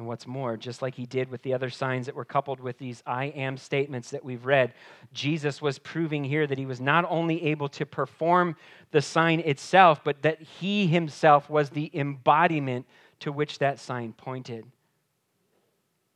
And 0.01 0.07
what's 0.07 0.27
more, 0.27 0.57
just 0.57 0.81
like 0.81 0.95
he 0.95 1.05
did 1.05 1.31
with 1.31 1.43
the 1.43 1.53
other 1.53 1.69
signs 1.69 2.07
that 2.07 2.15
were 2.15 2.25
coupled 2.25 2.59
with 2.59 2.79
these 2.79 3.03
I 3.07 3.27
am 3.27 3.59
statements 3.59 4.09
that 4.13 4.25
we've 4.25 4.47
read, 4.47 4.73
Jesus 5.13 5.61
was 5.61 5.79
proving 5.79 6.25
here 6.25 6.47
that 6.47 6.57
he 6.57 6.65
was 6.65 6.81
not 6.81 7.05
only 7.07 7.45
able 7.45 7.69
to 7.69 7.85
perform 7.85 8.57
the 8.93 9.03
sign 9.03 9.41
itself, 9.41 10.01
but 10.03 10.23
that 10.23 10.41
he 10.41 10.87
himself 10.87 11.51
was 11.51 11.69
the 11.69 11.91
embodiment 11.93 12.87
to 13.19 13.31
which 13.31 13.59
that 13.59 13.79
sign 13.79 14.15
pointed. 14.15 14.65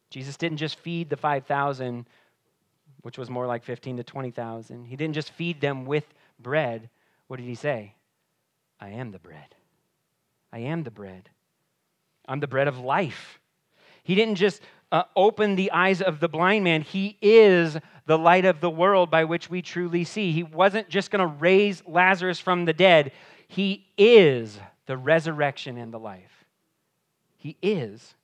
Jesus 0.09 0.38
didn't 0.38 0.57
just 0.57 0.79
feed 0.79 1.11
the 1.11 1.18
5,000, 1.18 2.07
which 3.03 3.18
was 3.18 3.29
more 3.29 3.47
like 3.47 3.64
15 3.64 3.99
to 3.99 4.03
20,000. 4.03 4.87
He 4.87 4.97
didn't 4.97 5.14
just 5.14 5.31
feed 5.33 5.61
them 5.61 5.85
with 5.85 6.07
bread. 6.40 6.88
What 7.27 7.37
did 7.37 7.44
he 7.44 7.55
say? 7.55 7.92
I 8.81 8.88
am 8.88 9.11
the 9.11 9.18
bread. 9.18 9.55
I 10.51 10.61
am 10.61 10.85
the 10.85 10.90
bread. 10.90 11.29
I'm 12.27 12.40
the 12.40 12.47
bread 12.47 12.66
of 12.66 12.79
life. 12.79 13.40
He 14.04 14.14
didn't 14.14 14.36
just 14.36 14.62
uh, 14.92 15.02
open 15.16 15.56
the 15.56 15.72
eyes 15.72 16.00
of 16.00 16.20
the 16.20 16.28
blind 16.28 16.62
man, 16.62 16.82
He 16.82 17.18
is 17.20 17.76
the 18.06 18.18
light 18.18 18.44
of 18.44 18.60
the 18.60 18.70
world 18.70 19.10
by 19.10 19.24
which 19.24 19.50
we 19.50 19.62
truly 19.62 20.04
see. 20.04 20.30
He 20.30 20.42
wasn't 20.42 20.88
just 20.88 21.10
going 21.10 21.26
to 21.26 21.34
raise 21.34 21.82
Lazarus 21.86 22.38
from 22.38 22.64
the 22.64 22.72
dead, 22.72 23.12
He 23.48 23.86
is 23.98 24.60
the 24.86 24.96
resurrection 24.96 25.78
and 25.78 25.92
the 25.92 25.98
life. 25.98 26.44
He 27.38 27.56
is. 27.60 28.14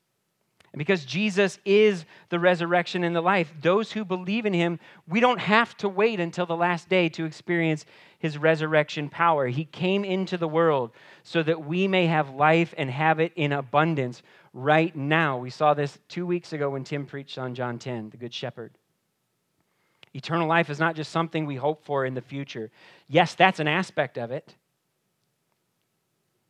And 0.73 0.79
because 0.79 1.05
Jesus 1.05 1.59
is 1.65 2.05
the 2.29 2.39
resurrection 2.39 3.03
and 3.03 3.15
the 3.15 3.21
life, 3.21 3.53
those 3.61 3.91
who 3.91 4.05
believe 4.05 4.47
in 4.47 4.53
him, 4.53 4.79
we 5.09 5.19
don't 5.19 5.41
have 5.41 5.77
to 5.79 5.89
wait 5.89 6.21
until 6.21 6.47
the 6.47 6.57
last 6.57 6.89
day 6.89 7.09
to 7.11 7.25
experience 7.25 7.85
his 8.21 8.39
resurrection 8.39 9.09
power. 9.09 9.49
He 9.49 9.65
came 9.65 10.05
into 10.05 10.37
the 10.37 10.47
world 10.47 10.93
so 11.25 11.43
that 11.43 11.67
we 11.67 11.89
may 11.89 12.07
have 12.07 12.31
life 12.31 12.73
and 12.79 12.89
have 12.89 13.19
it 13.19 13.33
in 13.35 13.51
abundance 13.53 14.23
right 14.53 14.95
now. 14.95 15.39
We 15.39 15.51
saw 15.51 15.75
this 15.75 15.99
two 16.09 16.27
weeks 16.27 16.53
ago 16.53 16.71
when 16.71 16.85
Tim 16.85 17.07
preached 17.07 17.39
on 17.39 17.55
John 17.55 17.79
10, 17.79 18.11
the 18.11 18.17
Good 18.17 18.35
Shepherd. 18.35 18.73
Eternal 20.13 20.49
life 20.49 20.71
is 20.71 20.81
not 20.81 20.97
just 20.97 21.13
something 21.13 21.47
we 21.47 21.57
hope 21.57 21.85
for 21.85 22.05
in 22.05 22.15
the 22.15 22.21
future. 22.21 22.71
Yes, 23.09 23.35
that's 23.35 23.61
an 23.61 23.69
aspect 23.69 24.19
of 24.19 24.33
it, 24.33 24.55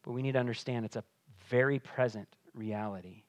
but 0.03 0.13
we 0.13 0.23
need 0.23 0.33
to 0.33 0.39
understand 0.39 0.85
it's 0.85 0.97
a 0.97 1.05
very 1.49 1.79
present 1.79 2.29
reality 2.55 3.23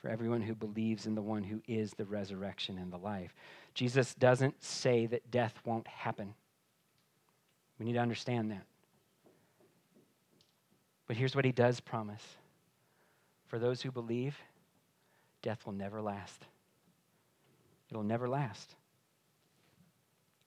for 0.00 0.08
everyone 0.08 0.42
who 0.42 0.54
believes 0.54 1.06
in 1.06 1.14
the 1.14 1.22
one 1.22 1.44
who 1.44 1.62
is 1.68 1.92
the 1.92 2.04
resurrection 2.04 2.76
and 2.76 2.92
the 2.92 2.98
life. 2.98 3.32
Jesus 3.72 4.14
doesn't 4.16 4.60
say 4.62 5.06
that 5.06 5.30
death 5.30 5.54
won't 5.64 5.86
happen. 5.86 6.34
We 7.78 7.86
need 7.86 7.92
to 7.92 8.00
understand 8.00 8.50
that. 8.50 8.64
But 11.06 11.16
here's 11.16 11.36
what 11.36 11.44
he 11.44 11.52
does 11.52 11.78
promise 11.78 12.36
for 13.52 13.58
those 13.58 13.82
who 13.82 13.90
believe, 13.90 14.34
death 15.42 15.66
will 15.66 15.74
never 15.74 16.00
last. 16.00 16.46
It'll 17.90 18.02
never 18.02 18.26
last. 18.26 18.76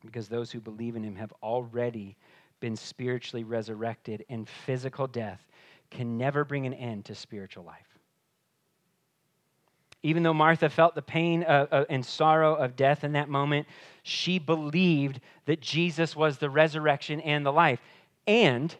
Because 0.03 0.27
those 0.27 0.51
who 0.51 0.59
believe 0.59 0.95
in 0.95 1.03
him 1.03 1.15
have 1.17 1.31
already 1.43 2.17
been 2.59 2.75
spiritually 2.75 3.43
resurrected, 3.43 4.25
and 4.27 4.49
physical 4.49 5.05
death 5.05 5.45
can 5.91 6.17
never 6.17 6.43
bring 6.43 6.65
an 6.65 6.73
end 6.73 7.05
to 7.05 7.13
spiritual 7.13 7.63
life. 7.63 7.99
Even 10.01 10.23
though 10.23 10.33
Martha 10.33 10.67
felt 10.67 10.95
the 10.95 11.03
pain 11.03 11.43
uh, 11.43 11.67
uh, 11.71 11.85
and 11.87 12.03
sorrow 12.03 12.55
of 12.55 12.75
death 12.75 13.03
in 13.03 13.11
that 13.11 13.29
moment, 13.29 13.67
she 14.01 14.39
believed 14.39 15.19
that 15.45 15.61
Jesus 15.61 16.15
was 16.15 16.39
the 16.39 16.49
resurrection 16.49 17.21
and 17.21 17.45
the 17.45 17.53
life. 17.53 17.79
And 18.25 18.75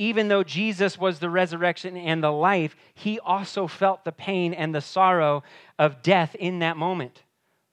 even 0.00 0.28
though 0.28 0.42
Jesus 0.42 0.96
was 0.96 1.18
the 1.18 1.28
resurrection 1.28 1.94
and 1.94 2.24
the 2.24 2.32
life, 2.32 2.74
he 2.94 3.20
also 3.20 3.66
felt 3.66 4.02
the 4.02 4.12
pain 4.12 4.54
and 4.54 4.74
the 4.74 4.80
sorrow 4.80 5.42
of 5.78 6.00
death 6.00 6.34
in 6.34 6.60
that 6.60 6.78
moment. 6.78 7.22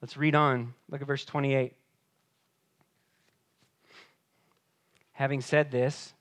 Let's 0.02 0.14
read 0.18 0.34
on. 0.34 0.74
Look 0.90 1.00
at 1.00 1.06
verse 1.06 1.24
28. 1.24 1.72
Having 5.12 5.40
said 5.40 5.70
this, 5.70 6.12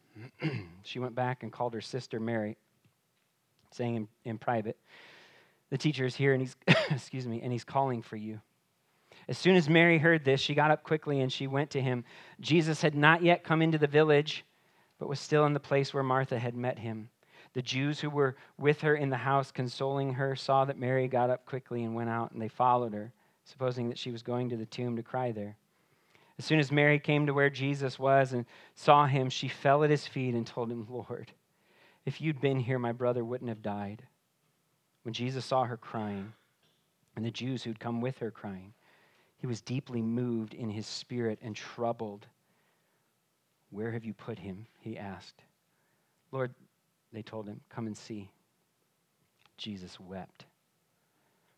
she 0.84 1.00
went 1.00 1.14
back 1.14 1.44
and 1.44 1.52
called 1.52 1.74
her 1.74 1.82
sister 1.82 2.22
Mary, 2.22 2.56
saying 3.72 3.96
in, 3.96 4.08
in 4.24 4.38
private, 4.38 4.78
the 5.72 5.78
teacher 5.78 6.06
is 6.06 6.16
here 6.16 6.32
and 6.32 6.42
he's 6.42 6.56
excuse 6.90 7.28
me 7.28 7.42
and 7.44 7.52
he's 7.52 7.66
calling 7.66 8.02
for 8.02 8.16
you 8.16 8.40
as 9.28 9.38
soon 9.38 9.58
as 9.58 9.68
mary 9.68 9.98
heard 9.98 10.24
this 10.24 10.40
she 10.40 10.56
got 10.56 10.72
up 10.72 10.84
quickly 10.84 11.20
and 11.20 11.34
she 11.34 11.46
went 11.46 11.72
to 11.72 11.82
him 11.82 12.06
jesus 12.40 12.82
had 12.82 12.96
not 12.96 13.22
yet 13.22 13.44
come 13.44 13.62
into 13.62 13.78
the 13.78 13.88
village 13.88 14.46
but 15.00 15.10
was 15.10 15.20
still 15.20 15.46
in 15.46 15.54
the 15.54 15.60
place 15.60 15.94
where 15.94 16.04
martha 16.04 16.38
had 16.38 16.56
met 16.56 16.80
him 16.80 17.10
the 17.54 17.62
jews 17.62 18.00
who 18.00 18.10
were 18.10 18.36
with 18.58 18.82
her 18.82 18.96
in 18.96 19.10
the 19.10 19.18
house 19.18 19.52
consoling 19.52 20.14
her 20.14 20.36
saw 20.36 20.66
that 20.66 20.80
mary 20.80 21.08
got 21.08 21.30
up 21.30 21.46
quickly 21.46 21.84
and 21.84 21.96
went 21.96 22.10
out 22.10 22.32
and 22.32 22.42
they 22.42 22.48
followed 22.48 22.94
her 22.94 23.12
supposing 23.44 23.90
that 23.90 23.98
she 23.98 24.12
was 24.12 24.22
going 24.22 24.50
to 24.50 24.58
the 24.58 24.66
tomb 24.66 24.96
to 24.96 25.04
cry 25.04 25.32
there 25.32 25.56
as 26.38 26.46
soon 26.46 26.60
as 26.60 26.72
mary 26.72 27.00
came 27.00 27.26
to 27.26 27.34
where 27.34 27.50
jesus 27.50 27.98
was 27.98 28.34
and 28.34 28.46
saw 28.76 29.06
him 29.06 29.30
she 29.30 29.48
fell 29.48 29.84
at 29.84 29.90
his 29.90 30.08
feet 30.08 30.36
and 30.36 30.46
told 30.46 30.72
him 30.72 30.86
lord 30.90 31.32
if 32.06 32.22
you'd 32.22 32.42
been 32.42 32.60
here 32.60 32.80
my 32.80 32.92
brother 32.92 33.24
wouldn't 33.24 33.50
have 33.50 33.62
died 33.62 34.04
when 35.08 35.14
Jesus 35.14 35.46
saw 35.46 35.64
her 35.64 35.78
crying, 35.78 36.34
and 37.16 37.24
the 37.24 37.32
Jews 37.32 37.64
who'd 37.64 37.80
come 37.80 38.02
with 38.02 38.18
her 38.18 38.30
crying, 38.30 38.74
he 39.38 39.48
was 39.48 39.62
deeply 39.62 40.02
moved 40.02 40.54
in 40.54 40.70
his 40.70 40.86
spirit 40.86 41.40
and 41.42 41.56
troubled. 41.56 42.28
Where 43.70 43.92
have 43.92 44.06
you 44.06 44.14
put 44.14 44.40
him? 44.40 44.66
He 44.80 44.98
asked. 44.98 45.44
Lord, 46.32 46.54
they 47.12 47.22
told 47.22 47.48
him, 47.48 47.62
Come 47.70 47.88
and 47.88 47.98
see. 47.98 48.30
Jesus 49.58 50.00
wept. 50.00 50.46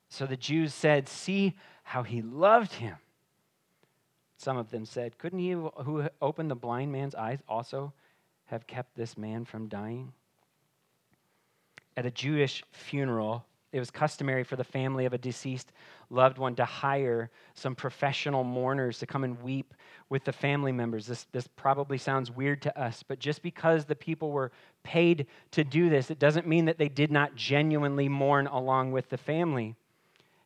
So 0.09 0.25
the 0.25 0.37
Jews 0.37 0.73
said, 0.73 1.07
See 1.07 1.55
how 1.83 2.03
he 2.03 2.21
loved 2.21 2.73
him. 2.73 2.95
Some 4.37 4.57
of 4.57 4.71
them 4.71 4.85
said, 4.85 5.17
Couldn't 5.17 5.39
he 5.39 5.51
who 5.51 6.07
opened 6.21 6.49
the 6.49 6.55
blind 6.55 6.91
man's 6.91 7.13
eyes 7.13 7.39
also 7.47 7.93
have 8.45 8.67
kept 8.67 8.95
this 8.95 9.17
man 9.17 9.45
from 9.45 9.67
dying? 9.67 10.13
At 11.97 12.05
a 12.05 12.11
Jewish 12.11 12.63
funeral, 12.71 13.45
it 13.71 13.79
was 13.79 13.91
customary 13.91 14.43
for 14.43 14.55
the 14.55 14.63
family 14.63 15.05
of 15.05 15.13
a 15.13 15.17
deceased 15.17 15.71
loved 16.09 16.39
one 16.39 16.55
to 16.55 16.65
hire 16.65 17.29
some 17.53 17.75
professional 17.75 18.43
mourners 18.43 18.97
to 18.99 19.05
come 19.05 19.23
and 19.23 19.41
weep 19.43 19.73
with 20.09 20.23
the 20.23 20.31
family 20.33 20.71
members. 20.71 21.05
This, 21.05 21.27
this 21.31 21.47
probably 21.47 21.99
sounds 21.99 22.31
weird 22.31 22.63
to 22.63 22.79
us, 22.79 23.03
but 23.07 23.19
just 23.19 23.43
because 23.43 23.85
the 23.85 23.95
people 23.95 24.31
were 24.31 24.51
paid 24.83 25.27
to 25.51 25.63
do 25.63 25.89
this, 25.89 26.09
it 26.09 26.17
doesn't 26.17 26.47
mean 26.47 26.65
that 26.65 26.79
they 26.79 26.89
did 26.89 27.11
not 27.11 27.35
genuinely 27.35 28.09
mourn 28.09 28.47
along 28.47 28.91
with 28.91 29.09
the 29.09 29.17
family. 29.17 29.75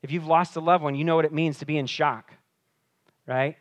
If 0.01 0.12
you've 0.12 0.27
lost 0.27 0.57
a 0.57 0.59
loved 0.59 0.83
one, 0.83 0.95
you 0.95 1.05
know 1.05 1.15
what 1.15 1.25
it 1.25 1.33
means 1.33 1.59
to 1.59 1.65
be 1.65 1.77
in 1.77 1.88
shock, 1.88 2.33
right? 3.25 3.55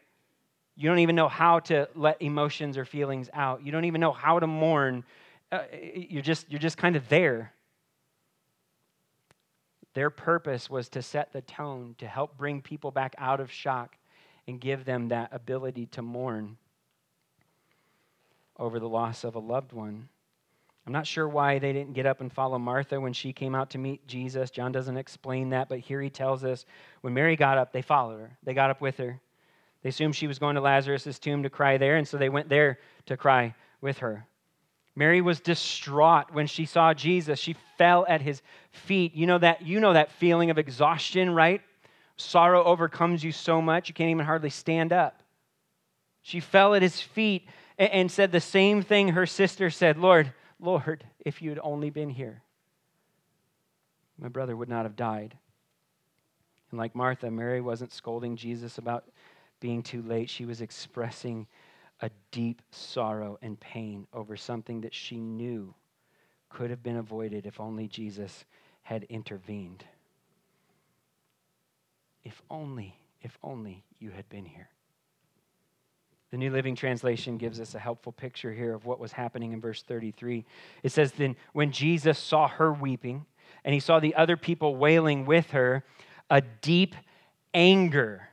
You 0.75 0.89
don't 0.89 0.99
even 0.99 1.15
know 1.15 1.29
how 1.29 1.61
to 1.61 1.89
let 1.95 2.21
emotions 2.21 2.77
or 2.77 2.85
feelings 2.85 3.31
out. 3.33 3.65
You 3.65 3.71
don't 3.71 3.85
even 3.85 4.01
know 4.01 4.11
how 4.11 4.41
to 4.41 4.49
mourn. 4.49 5.05
Uh, 5.53 5.61
you're 5.95 6.23
just 6.23 6.51
you're 6.51 6.59
just 6.59 6.79
kind 6.79 6.97
of 6.97 7.09
there. 7.09 7.53
Their 9.95 10.11
purpose 10.11 10.71
was 10.71 10.89
to 10.91 11.03
set 11.03 11.33
the 11.33 11.43
tone, 11.43 11.95
to 11.99 12.07
help 12.07 12.39
bring 12.39 12.63
people 12.63 12.91
back 12.91 13.15
out 13.19 13.41
of 13.41 13.51
shock 13.51 13.97
and 14.47 14.61
give 14.61 14.85
them 14.85 15.09
that 15.09 15.31
ability 15.33 15.87
to 15.87 16.03
mourn 16.03 16.57
over 18.59 18.81
the 18.81 18.89
loss 18.89 19.25
of 19.25 19.35
a 19.35 19.39
loved 19.39 19.73
one. 19.73 20.09
I'm 20.87 20.93
not 20.93 21.07
sure 21.07 21.29
why 21.29 21.59
they 21.59 21.73
didn't 21.73 21.93
get 21.93 22.07
up 22.07 22.21
and 22.21 22.33
follow 22.33 22.59
Martha 22.59 23.01
when 23.01 23.13
she 23.13 23.33
came 23.33 23.55
out 23.55 23.71
to 23.71 23.79
meet 23.79 24.07
Jesus. 24.07 24.51
John 24.51 24.73
doesn't 24.73 24.97
explain 24.97 25.51
that, 25.51 25.69
but 25.69 25.79
here 25.79 26.03
he 26.03 26.11
tells 26.11 26.43
us 26.43 26.65
when 27.03 27.15
Mary 27.15 27.37
got 27.37 27.59
up, 27.59 27.73
they 27.73 27.83
followed 27.83 28.19
her. 28.19 28.37
They 28.43 28.55
got 28.55 28.71
up 28.71 28.81
with 28.81 28.97
her. 28.97 29.21
They 29.83 29.91
assumed 29.91 30.17
she 30.17 30.27
was 30.27 30.39
going 30.39 30.57
to 30.57 30.61
Lazarus' 30.61 31.19
tomb 31.19 31.45
to 31.45 31.51
cry 31.51 31.77
there, 31.77 31.97
and 31.97 32.07
so 32.07 32.17
they 32.17 32.29
went 32.29 32.49
there 32.49 32.79
to 33.07 33.17
cry 33.17 33.55
with 33.81 33.99
her. 33.99 34.27
Mary 34.95 35.21
was 35.21 35.41
distraught 35.41 36.33
when 36.33 36.47
she 36.47 36.67
saw 36.67 36.93
Jesus. 36.93 37.39
She 37.39 37.57
fell 37.79 38.05
at 38.09 38.21
his 38.21 38.43
feet. 38.71 39.15
You 39.15 39.27
know 39.27 39.39
that 39.39 39.63
you 39.63 39.81
know 39.81 39.95
that 39.95 40.13
feeling 40.13 40.51
of 40.51 40.59
exhaustion, 40.59 41.35
right? 41.35 41.63
Sorrow 42.17 42.63
overcomes 42.63 43.25
you 43.25 43.33
so 43.33 43.63
much 43.63 43.89
you 43.89 43.95
can't 43.95 44.11
even 44.11 44.27
hardly 44.27 44.51
stand 44.51 44.93
up. 44.93 45.23
She 46.21 46.41
fell 46.41 46.75
at 46.75 46.83
his 46.83 47.01
feet 47.01 47.49
and 47.79 48.11
said 48.11 48.33
the 48.33 48.41
same 48.41 48.83
thing 48.83 49.09
her 49.09 49.27
sister 49.27 49.71
said, 49.71 49.97
"Lord, 49.97 50.33
Lord, 50.61 51.05
if 51.21 51.41
you 51.41 51.51
had 51.51 51.59
only 51.63 51.91
been 51.91 52.11
here, 52.11 52.43
my 54.19 54.29
brother 54.29 54.57
would 54.57 54.69
not 54.69 54.85
have 54.85 54.95
died." 54.95 55.37
And 56.71 56.79
like 56.79 56.95
Martha, 56.95 57.31
Mary 57.31 57.61
wasn't 57.61 57.93
scolding 57.93 58.37
Jesus 58.37 58.79
about 58.79 59.11
being 59.59 59.83
too 59.83 60.03
late. 60.03 60.29
She 60.29 60.45
was 60.45 60.61
expressing 60.61 61.47
a 62.03 62.11
deep 62.33 62.61
sorrow 62.71 63.39
and 63.41 63.59
pain 63.59 64.07
over 64.13 64.37
something 64.37 64.81
that 64.83 64.93
she 64.93 65.19
knew 65.19 65.73
could 66.51 66.69
have 66.69 66.83
been 66.83 66.97
avoided 66.97 67.47
if 67.47 67.61
only 67.61 67.87
Jesus 67.87 68.45
had 68.83 69.05
intervened. 69.05 69.85
If 72.25 72.43
only, 72.51 72.97
if 73.23 73.39
only 73.43 73.85
you 73.99 74.11
had 74.11 74.29
been 74.29 74.45
here. 74.45 74.69
The 76.33 76.39
New 76.39 76.51
Living 76.51 76.75
Translation 76.75 77.39
gives 77.39 77.61
us 77.61 77.75
a 77.75 77.79
helpful 77.79 78.13
picture 78.13 78.53
here 78.53 78.75
of 78.75 78.85
what 78.85 78.99
was 78.99 79.13
happening 79.13 79.53
in 79.53 79.61
verse 79.61 79.83
33. 79.83 80.45
It 80.83 80.91
says, 80.91 81.13
Then 81.13 81.37
when 81.53 81.71
Jesus 81.71 82.19
saw 82.19 82.49
her 82.49 82.73
weeping, 82.73 83.27
and 83.65 83.75
he 83.75 83.81
saw 83.81 84.01
the 84.01 84.15
other 84.15 84.37
people 84.37 84.75
wailing 84.77 85.25
with 85.25 85.51
her, 85.51 85.85
a 86.31 86.41
deep 86.41 86.97
anger 87.55 88.29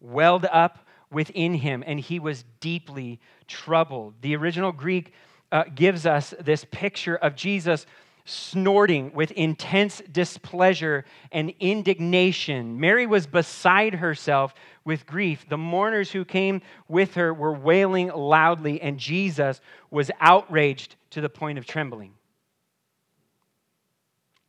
welled 0.00 0.46
up 0.46 0.86
within 1.12 1.54
him, 1.54 1.84
and 1.86 2.00
he 2.00 2.18
was 2.18 2.44
deeply 2.60 3.20
troubled. 3.46 4.14
The 4.22 4.36
original 4.36 4.72
Greek 4.72 5.12
uh, 5.50 5.64
gives 5.74 6.06
us 6.06 6.34
this 6.40 6.64
picture 6.70 7.16
of 7.16 7.36
Jesus 7.36 7.86
snorting 8.24 9.12
with 9.12 9.30
intense 9.32 10.00
displeasure 10.10 11.04
and 11.32 11.52
indignation. 11.58 12.78
Mary 12.78 13.06
was 13.06 13.26
beside 13.26 13.94
herself 13.94 14.54
with 14.84 15.06
grief. 15.06 15.44
The 15.48 15.58
mourners 15.58 16.10
who 16.10 16.24
came 16.24 16.62
with 16.88 17.14
her 17.14 17.34
were 17.34 17.52
wailing 17.52 18.08
loudly, 18.08 18.80
and 18.80 18.98
Jesus 18.98 19.60
was 19.90 20.10
outraged 20.20 20.96
to 21.10 21.20
the 21.20 21.28
point 21.28 21.58
of 21.58 21.66
trembling. 21.66 22.14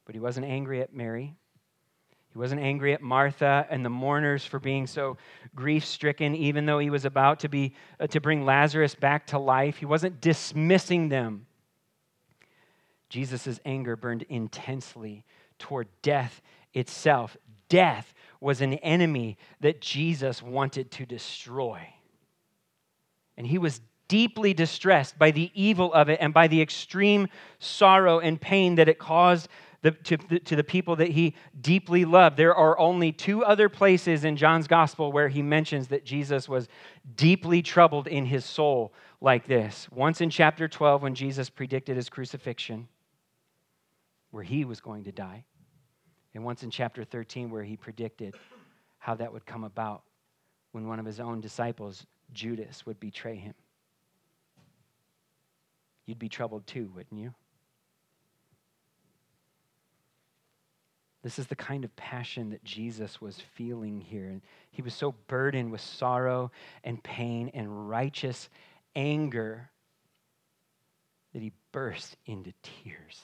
But 0.05 0.15
he 0.15 0.21
wasn't 0.21 0.45
angry 0.45 0.81
at 0.81 0.93
Mary. 0.93 1.35
He 2.33 2.39
wasn't 2.39 2.61
angry 2.61 2.93
at 2.93 3.01
Martha 3.01 3.67
and 3.69 3.85
the 3.85 3.91
mourners 3.91 4.43
for 4.43 4.59
being 4.59 4.87
so 4.87 5.17
grief 5.55 5.85
stricken, 5.85 6.35
even 6.35 6.65
though 6.65 6.79
he 6.79 6.89
was 6.89 7.05
about 7.05 7.39
to, 7.41 7.49
be, 7.49 7.75
uh, 7.99 8.07
to 8.07 8.19
bring 8.19 8.43
Lazarus 8.43 8.95
back 8.95 9.27
to 9.27 9.37
life. 9.37 9.77
He 9.77 9.85
wasn't 9.85 10.19
dismissing 10.19 11.09
them. 11.09 11.45
Jesus' 13.07 13.59
anger 13.65 13.95
burned 13.95 14.23
intensely 14.29 15.23
toward 15.59 15.87
death 16.01 16.41
itself. 16.73 17.37
Death 17.69 18.15
was 18.41 18.61
an 18.61 18.73
enemy 18.75 19.37
that 19.59 19.79
Jesus 19.79 20.41
wanted 20.41 20.89
to 20.91 21.05
destroy. 21.05 21.87
And 23.37 23.45
he 23.45 23.59
was 23.59 23.79
deeply 24.07 24.55
distressed 24.55 25.19
by 25.19 25.29
the 25.29 25.51
evil 25.53 25.93
of 25.93 26.09
it 26.09 26.17
and 26.19 26.33
by 26.33 26.47
the 26.47 26.63
extreme 26.63 27.27
sorrow 27.59 28.19
and 28.19 28.41
pain 28.41 28.75
that 28.75 28.89
it 28.89 28.97
caused 28.97 29.47
the, 29.83 29.91
to, 29.91 30.17
to 30.17 30.55
the 30.55 30.63
people 30.63 30.95
that 30.95 31.09
he 31.09 31.35
deeply 31.59 32.05
loved. 32.05 32.37
There 32.37 32.55
are 32.55 32.79
only 32.79 33.11
two 33.11 33.43
other 33.43 33.67
places 33.69 34.23
in 34.23 34.37
John's 34.37 34.65
gospel 34.65 35.11
where 35.11 35.27
he 35.27 35.41
mentions 35.41 35.89
that 35.89 36.05
Jesus 36.05 36.49
was 36.49 36.69
deeply 37.15 37.61
troubled 37.61 38.07
in 38.07 38.25
his 38.25 38.45
soul 38.45 38.93
like 39.21 39.45
this. 39.45 39.87
Once 39.91 40.21
in 40.21 40.29
chapter 40.29 40.69
12, 40.69 41.03
when 41.03 41.13
Jesus 41.13 41.49
predicted 41.49 41.97
his 41.97 42.09
crucifixion, 42.09 42.87
where 44.31 44.43
he 44.43 44.63
was 44.63 44.79
going 44.79 45.03
to 45.03 45.11
die, 45.11 45.43
and 46.33 46.43
once 46.43 46.63
in 46.63 46.71
chapter 46.71 47.03
13, 47.03 47.51
where 47.51 47.63
he 47.63 47.75
predicted 47.75 48.35
how 48.99 49.13
that 49.15 49.31
would 49.31 49.45
come 49.45 49.65
about 49.65 50.03
when 50.71 50.87
one 50.87 50.97
of 50.97 51.05
his 51.05 51.19
own 51.19 51.41
disciples, 51.41 52.07
Judas, 52.31 52.85
would 52.85 52.99
betray 53.01 53.35
him. 53.35 53.53
You'd 56.05 56.19
be 56.19 56.29
troubled 56.29 56.65
too, 56.67 56.89
wouldn't 56.95 57.19
you? 57.19 57.33
This 61.23 61.39
is 61.39 61.47
the 61.47 61.55
kind 61.55 61.85
of 61.85 61.95
passion 61.95 62.49
that 62.49 62.65
Jesus 62.65 63.21
was 63.21 63.39
feeling 63.55 64.01
here. 64.01 64.27
And 64.27 64.41
he 64.71 64.81
was 64.81 64.93
so 64.93 65.15
burdened 65.27 65.71
with 65.71 65.79
sorrow 65.79 66.51
and 66.83 67.01
pain 67.01 67.49
and 67.53 67.89
righteous 67.89 68.49
anger 68.93 69.69
that 71.33 71.41
he 71.41 71.53
burst 71.71 72.17
into 72.25 72.51
tears. 72.61 73.21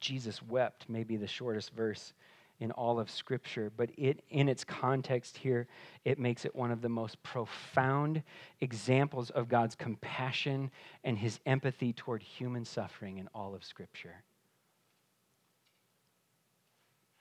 Jesus 0.00 0.42
wept, 0.42 0.86
maybe 0.88 1.16
the 1.16 1.26
shortest 1.26 1.72
verse 1.74 2.14
in 2.60 2.70
all 2.72 2.98
of 2.98 3.10
Scripture, 3.10 3.70
but 3.76 3.90
it, 3.96 4.24
in 4.30 4.48
its 4.48 4.64
context 4.64 5.36
here, 5.36 5.68
it 6.04 6.18
makes 6.18 6.44
it 6.44 6.54
one 6.54 6.70
of 6.70 6.82
the 6.82 6.88
most 6.88 7.22
profound 7.22 8.22
examples 8.60 9.30
of 9.30 9.48
God's 9.48 9.74
compassion 9.74 10.70
and 11.04 11.16
his 11.18 11.38
empathy 11.46 11.92
toward 11.92 12.22
human 12.22 12.64
suffering 12.64 13.18
in 13.18 13.28
all 13.34 13.54
of 13.54 13.62
Scripture. 13.62 14.22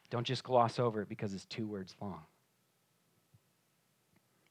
Don't 0.10 0.26
just 0.26 0.44
gloss 0.44 0.80
over 0.80 1.02
it 1.02 1.10
because 1.10 1.34
it's 1.34 1.46
two 1.46 1.68
words 1.68 1.96
long 2.02 2.22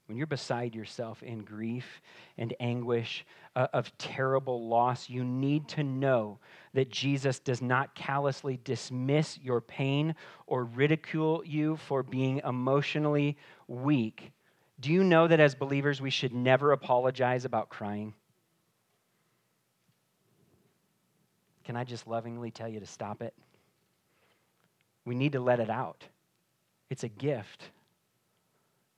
when 0.06 0.16
you're 0.16 0.26
beside 0.26 0.74
yourself 0.74 1.22
in 1.22 1.40
grief 1.40 2.00
and 2.38 2.54
anguish 2.60 3.26
uh, 3.56 3.66
of 3.72 3.96
terrible 3.98 4.68
loss, 4.68 5.08
you 5.08 5.24
need 5.24 5.66
to 5.68 5.82
know 5.82 6.38
that 6.74 6.90
Jesus 6.90 7.38
does 7.40 7.60
not 7.60 7.94
callously 7.94 8.60
dismiss 8.62 9.38
your 9.42 9.60
pain 9.60 10.14
or 10.46 10.64
ridicule 10.64 11.42
you 11.44 11.76
for 11.76 12.02
being 12.02 12.40
emotionally 12.44 13.36
weak. 13.66 14.32
Do 14.78 14.92
you 14.92 15.02
know 15.02 15.26
that 15.26 15.40
as 15.40 15.54
believers, 15.54 16.00
we 16.00 16.10
should 16.10 16.34
never 16.34 16.72
apologize 16.72 17.44
about 17.44 17.68
crying? 17.68 18.14
Can 21.64 21.76
I 21.76 21.82
just 21.82 22.06
lovingly 22.06 22.52
tell 22.52 22.68
you 22.68 22.78
to 22.78 22.86
stop 22.86 23.22
it? 23.22 23.34
We 25.04 25.16
need 25.16 25.32
to 25.32 25.40
let 25.40 25.58
it 25.58 25.70
out. 25.70 26.04
It's 26.90 27.02
a 27.02 27.08
gift. 27.08 27.70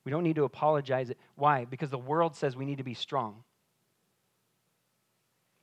We 0.09 0.11
don't 0.11 0.23
need 0.23 0.37
to 0.37 0.43
apologize. 0.43 1.11
Why? 1.35 1.65
Because 1.65 1.91
the 1.91 1.99
world 1.99 2.35
says 2.35 2.55
we 2.55 2.65
need 2.65 2.79
to 2.79 2.83
be 2.83 2.95
strong. 2.95 3.43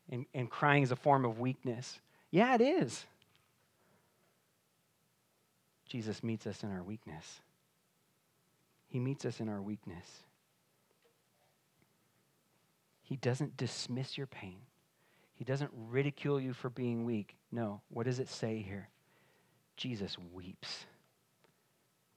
And, 0.08 0.24
and 0.34 0.48
crying 0.48 0.84
is 0.84 0.92
a 0.92 0.96
form 0.96 1.24
of 1.24 1.40
weakness. 1.40 1.98
Yeah, 2.30 2.54
it 2.54 2.60
is. 2.60 3.04
Jesus 5.88 6.22
meets 6.22 6.46
us 6.46 6.62
in 6.62 6.70
our 6.70 6.84
weakness. 6.84 7.40
He 8.86 9.00
meets 9.00 9.24
us 9.24 9.40
in 9.40 9.48
our 9.48 9.60
weakness. 9.60 10.06
He 13.02 13.16
doesn't 13.16 13.56
dismiss 13.56 14.16
your 14.16 14.28
pain. 14.28 14.58
He 15.34 15.42
doesn't 15.42 15.72
ridicule 15.88 16.40
you 16.40 16.52
for 16.52 16.70
being 16.70 17.04
weak. 17.04 17.34
No. 17.50 17.80
What 17.88 18.06
does 18.06 18.20
it 18.20 18.28
say 18.28 18.64
here? 18.64 18.90
Jesus 19.76 20.16
weeps 20.32 20.86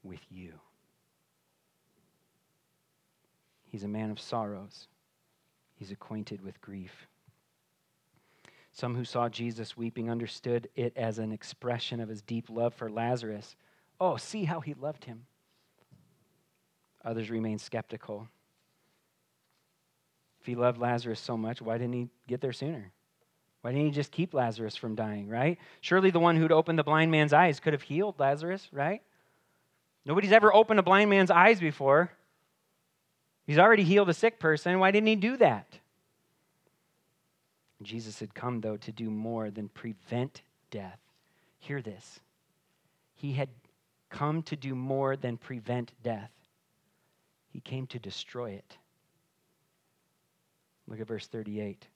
with 0.03 0.21
you. 0.29 0.53
He's 3.69 3.84
a 3.84 3.88
man 3.88 4.10
of 4.10 4.19
sorrows. 4.19 4.88
He's 5.75 5.91
acquainted 5.91 6.41
with 6.41 6.60
grief. 6.60 7.08
Some 8.71 8.95
who 8.95 9.05
saw 9.05 9.29
Jesus 9.29 9.77
weeping 9.77 10.10
understood 10.10 10.69
it 10.75 10.93
as 10.95 11.19
an 11.19 11.32
expression 11.32 11.99
of 11.99 12.10
his 12.10 12.21
deep 12.21 12.49
love 12.49 12.73
for 12.73 12.89
Lazarus. 12.89 13.55
Oh, 13.99 14.17
see 14.17 14.45
how 14.45 14.60
he 14.60 14.73
loved 14.73 15.05
him. 15.05 15.25
Others 17.05 17.29
remained 17.29 17.62
skeptical. 17.62 18.27
If 20.41 20.47
he 20.47 20.55
loved 20.55 20.79
Lazarus 20.79 21.19
so 21.19 21.38
much, 21.38 21.62
why 21.62 21.77
didn't 21.77 21.93
he 21.93 22.10
get 22.27 22.41
there 22.41 22.53
sooner? 22.53 22.91
Why 23.62 23.71
didn't 23.71 23.88
he 23.88 23.91
just 23.91 24.12
keep 24.12 24.34
Lazarus 24.34 24.75
from 24.75 24.95
dying, 24.95 25.27
right? 25.27 25.58
Surely 25.82 26.12
the 26.12 26.19
one 26.19 26.38
who'd 26.38 26.51
opened 26.51 26.79
the 26.79 26.84
blind 26.84 27.12
man's 27.12 27.34
eyes 27.34 27.60
could 27.60 27.73
have 27.73 27.82
healed 27.82 28.15
Lazarus, 28.17 28.67
right? 28.71 29.01
Nobody's 30.05 30.32
ever 30.32 30.53
opened 30.53 30.79
a 30.79 30.84
blind 30.84 31.10
man's 31.10 31.29
eyes 31.29 31.60
before. 31.60 32.12
He's 33.49 33.57
already 33.57 33.83
healed 33.83 34.09
a 34.09 34.13
sick 34.13 34.38
person. 34.38 34.77
Why 34.77 34.91
didn't 34.91 35.07
he 35.07 35.15
do 35.15 35.35
that? 35.38 35.79
Jesus 37.81 38.19
had 38.19 38.35
come, 38.35 38.62
though, 38.62 38.77
to 38.77 38.91
do 38.91 39.09
more 39.09 39.49
than 39.49 39.69
prevent 39.69 40.43
death. 40.69 40.99
Hear 41.57 41.81
this. 41.81 42.19
He 43.15 43.33
had 43.33 43.49
come 44.12 44.43
to 44.43 44.55
do 44.55 44.75
more 44.75 45.15
than 45.15 45.35
prevent 45.35 45.93
death, 46.03 46.29
he 47.51 47.59
came 47.59 47.88
to 47.88 47.97
destroy 47.97 48.51
it. 48.51 48.77
Look 50.88 50.99
at 51.01 51.07
verse 51.07 51.25
38. 51.25 51.88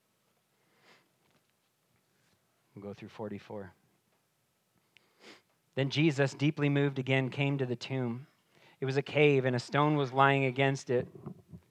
We'll 2.74 2.84
go 2.84 2.96
through 2.96 3.10
44. 3.10 3.72
Then 5.76 5.92
Jesus, 5.92 6.34
deeply 6.34 6.70
moved 6.70 6.98
again, 6.98 7.30
came 7.30 7.60
to 7.60 7.68
the 7.68 7.76
tomb. 7.76 8.26
It 8.82 8.86
was 8.86 8.98
a 8.98 9.04
cave, 9.04 9.46
and 9.46 9.56
a 9.56 9.60
stone 9.60 9.96
was 9.96 10.12
lying 10.12 10.46
against 10.46 10.90
it. 10.90 11.08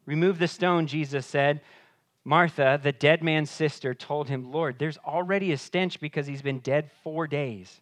Remove 0.07 0.39
the 0.39 0.49
stone, 0.49 0.87
Jesus 0.87 1.27
said. 1.27 1.61
Martha, 2.25 2.79
the 2.83 2.93
dead 2.93 3.23
man's 3.23 3.51
sister, 3.51 3.95
told 3.95 4.29
him, 4.29 4.53
Lord, 4.53 4.79
there's 4.79 4.99
already 4.99 5.53
a 5.53 5.59
stench 5.59 6.01
because 6.01 6.27
he's 6.27 6.43
been 6.43 6.61
dead 6.61 6.91
four 7.03 7.27
days. 7.27 7.81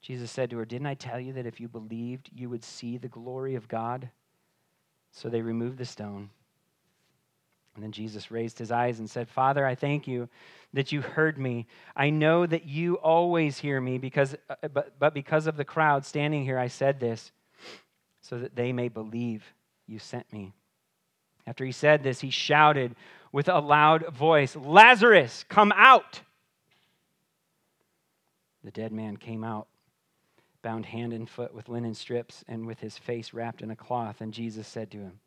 Jesus 0.00 0.30
said 0.30 0.50
to 0.50 0.58
her, 0.58 0.64
Didn't 0.64 0.86
I 0.86 0.94
tell 0.94 1.20
you 1.20 1.34
that 1.34 1.46
if 1.46 1.60
you 1.60 1.68
believed, 1.68 2.30
you 2.34 2.48
would 2.48 2.64
see 2.64 2.96
the 2.96 3.08
glory 3.08 3.54
of 3.54 3.68
God? 3.68 4.08
So 5.12 5.28
they 5.28 5.42
removed 5.42 5.78
the 5.78 5.84
stone. 5.84 6.30
And 7.74 7.82
then 7.82 7.92
Jesus 7.92 8.30
raised 8.30 8.58
his 8.58 8.70
eyes 8.70 8.98
and 8.98 9.08
said, 9.08 9.28
Father, 9.28 9.66
I 9.66 9.74
thank 9.74 10.06
you 10.06 10.28
that 10.74 10.92
you 10.92 11.00
heard 11.00 11.38
me. 11.38 11.66
I 11.96 12.10
know 12.10 12.44
that 12.46 12.66
you 12.66 12.96
always 12.96 13.58
hear 13.58 13.80
me, 13.80 13.98
because, 13.98 14.34
uh, 14.50 14.68
but, 14.68 14.98
but 14.98 15.14
because 15.14 15.46
of 15.46 15.56
the 15.56 15.64
crowd 15.64 16.04
standing 16.04 16.44
here, 16.44 16.58
I 16.58 16.68
said 16.68 17.00
this, 17.00 17.32
so 18.20 18.38
that 18.38 18.56
they 18.56 18.72
may 18.72 18.88
believe 18.88 19.44
you 19.86 19.98
sent 19.98 20.30
me. 20.32 20.52
After 21.46 21.64
he 21.64 21.72
said 21.72 22.02
this, 22.02 22.20
he 22.20 22.30
shouted 22.30 22.94
with 23.32 23.48
a 23.48 23.58
loud 23.58 24.14
voice, 24.14 24.54
Lazarus, 24.54 25.44
come 25.48 25.72
out! 25.74 26.20
The 28.64 28.70
dead 28.70 28.92
man 28.92 29.16
came 29.16 29.42
out, 29.42 29.66
bound 30.62 30.86
hand 30.86 31.12
and 31.12 31.28
foot 31.28 31.52
with 31.52 31.68
linen 31.68 31.94
strips, 31.94 32.44
and 32.46 32.66
with 32.66 32.78
his 32.78 32.96
face 32.96 33.32
wrapped 33.32 33.62
in 33.62 33.70
a 33.70 33.76
cloth. 33.76 34.20
And 34.20 34.32
Jesus 34.32 34.68
said 34.68 34.90
to 34.92 34.98
him, 34.98 35.18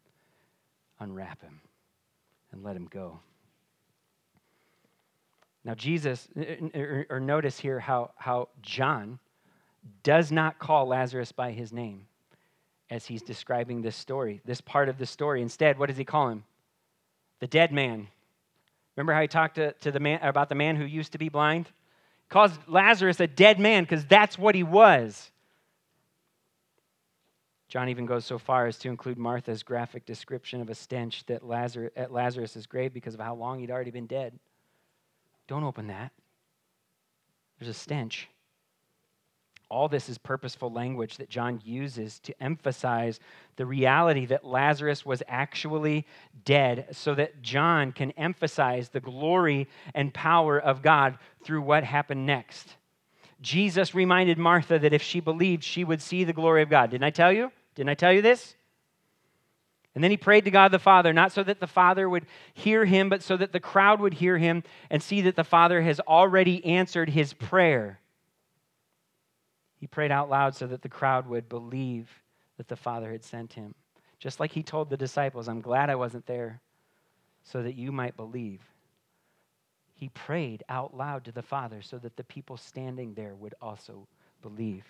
Unwrap 0.99 1.41
him 1.41 1.59
and 2.53 2.63
let 2.63 2.77
him 2.77 2.87
go. 2.89 3.19
Now, 5.65 5.73
Jesus, 5.73 6.29
uh, 6.37 6.41
uh, 6.41 6.79
or, 6.79 7.05
or 7.09 7.19
notice 7.19 7.59
here 7.59 7.79
how, 7.79 8.11
how 8.15 8.49
John 8.61 9.19
does 10.03 10.31
not 10.31 10.59
call 10.59 10.87
Lazarus 10.87 11.31
by 11.31 11.51
his 11.51 11.73
name 11.73 12.07
as 12.89 13.05
he's 13.05 13.21
describing 13.21 13.81
this 13.81 13.95
story, 13.95 14.41
this 14.45 14.61
part 14.61 14.89
of 14.89 14.97
the 14.97 15.05
story. 15.05 15.41
Instead, 15.41 15.79
what 15.79 15.87
does 15.87 15.97
he 15.97 16.05
call 16.05 16.29
him? 16.29 16.43
The 17.39 17.47
dead 17.47 17.71
man. 17.71 18.07
Remember 18.95 19.13
how 19.13 19.21
he 19.21 19.27
talked 19.27 19.55
to, 19.55 19.73
to 19.73 19.91
the 19.91 19.99
man 19.99 20.19
about 20.21 20.49
the 20.49 20.55
man 20.55 20.75
who 20.75 20.85
used 20.85 21.11
to 21.13 21.17
be 21.17 21.29
blind? 21.29 21.65
He 21.65 22.29
calls 22.29 22.51
Lazarus 22.67 23.19
a 23.19 23.27
dead 23.27 23.59
man 23.59 23.83
because 23.83 24.05
that's 24.05 24.37
what 24.37 24.55
he 24.55 24.63
was. 24.63 25.31
John 27.67 27.89
even 27.89 28.05
goes 28.05 28.25
so 28.25 28.37
far 28.37 28.67
as 28.67 28.77
to 28.79 28.89
include 28.89 29.17
Martha's 29.17 29.63
graphic 29.63 30.05
description 30.05 30.61
of 30.61 30.69
a 30.69 30.75
stench 30.75 31.25
that 31.25 31.43
Lazarus, 31.43 31.91
at 31.95 32.13
Lazarus' 32.13 32.65
grave 32.67 32.93
because 32.93 33.15
of 33.15 33.19
how 33.19 33.35
long 33.35 33.59
he'd 33.59 33.71
already 33.71 33.91
been 33.91 34.07
dead. 34.07 34.37
Don't 35.47 35.63
open 35.63 35.87
that. 35.87 36.11
There's 37.59 37.69
a 37.69 37.73
stench. 37.73 38.29
All 39.69 39.87
this 39.87 40.09
is 40.09 40.17
purposeful 40.17 40.71
language 40.71 41.17
that 41.17 41.29
John 41.29 41.59
uses 41.65 42.19
to 42.19 42.43
emphasize 42.43 43.19
the 43.55 43.65
reality 43.65 44.25
that 44.27 44.45
Lazarus 44.45 45.05
was 45.05 45.23
actually 45.27 46.05
dead, 46.43 46.87
so 46.91 47.15
that 47.15 47.41
John 47.41 47.91
can 47.91 48.11
emphasize 48.11 48.89
the 48.89 48.99
glory 48.99 49.67
and 49.93 50.13
power 50.13 50.59
of 50.59 50.81
God 50.81 51.17
through 51.43 51.61
what 51.61 51.83
happened 51.83 52.25
next. 52.25 52.75
Jesus 53.41 53.95
reminded 53.95 54.37
Martha 54.37 54.77
that 54.79 54.93
if 54.93 55.01
she 55.01 55.19
believed, 55.19 55.63
she 55.63 55.83
would 55.83 56.01
see 56.01 56.23
the 56.23 56.33
glory 56.33 56.61
of 56.61 56.69
God. 56.69 56.91
Didn't 56.91 57.03
I 57.03 57.09
tell 57.09 57.31
you? 57.31 57.51
Didn't 57.75 57.89
I 57.89 57.95
tell 57.95 58.13
you 58.13 58.21
this? 58.21 58.55
And 59.93 60.03
then 60.03 60.11
he 60.11 60.17
prayed 60.17 60.45
to 60.45 60.51
God 60.51 60.71
the 60.71 60.79
Father, 60.79 61.13
not 61.13 61.31
so 61.31 61.41
that 61.43 61.61
the 61.61 61.67
Father 61.67 62.09
would 62.09 62.25
hear 62.53 62.85
him, 62.85 63.07
but 63.07 63.23
so 63.23 63.37
that 63.37 63.53
the 63.53 63.61
crowd 63.61 64.01
would 64.01 64.15
hear 64.15 64.37
him 64.37 64.63
and 64.89 65.01
see 65.01 65.21
that 65.21 65.37
the 65.37 65.43
Father 65.43 65.81
has 65.81 66.01
already 66.01 66.63
answered 66.65 67.09
his 67.09 67.33
prayer. 67.33 67.99
He 69.85 69.87
prayed 69.87 70.11
out 70.11 70.31
loud 70.31 70.55
so 70.55 70.65
that 70.65 70.81
the 70.81 70.89
crowd 70.89 71.27
would 71.27 71.47
believe 71.47 72.09
that 72.57 72.67
the 72.67 72.75
Father 72.75 73.11
had 73.11 73.23
sent 73.23 73.53
him. 73.53 73.75
Just 74.17 74.39
like 74.39 74.51
he 74.51 74.63
told 74.63 74.89
the 74.89 74.97
disciples, 74.97 75.47
I'm 75.47 75.61
glad 75.61 75.91
I 75.91 75.95
wasn't 75.95 76.25
there 76.25 76.59
so 77.43 77.61
that 77.61 77.75
you 77.75 77.91
might 77.91 78.17
believe 78.17 78.61
he 79.93 80.09
prayed 80.09 80.63
out 80.69 80.97
loud 80.97 81.23
to 81.25 81.31
the 81.31 81.43
Father 81.43 81.83
so 81.83 81.99
that 81.99 82.17
the 82.17 82.23
people 82.23 82.57
standing 82.57 83.13
there 83.13 83.35
would 83.35 83.53
also 83.61 84.07
believe. 84.41 84.87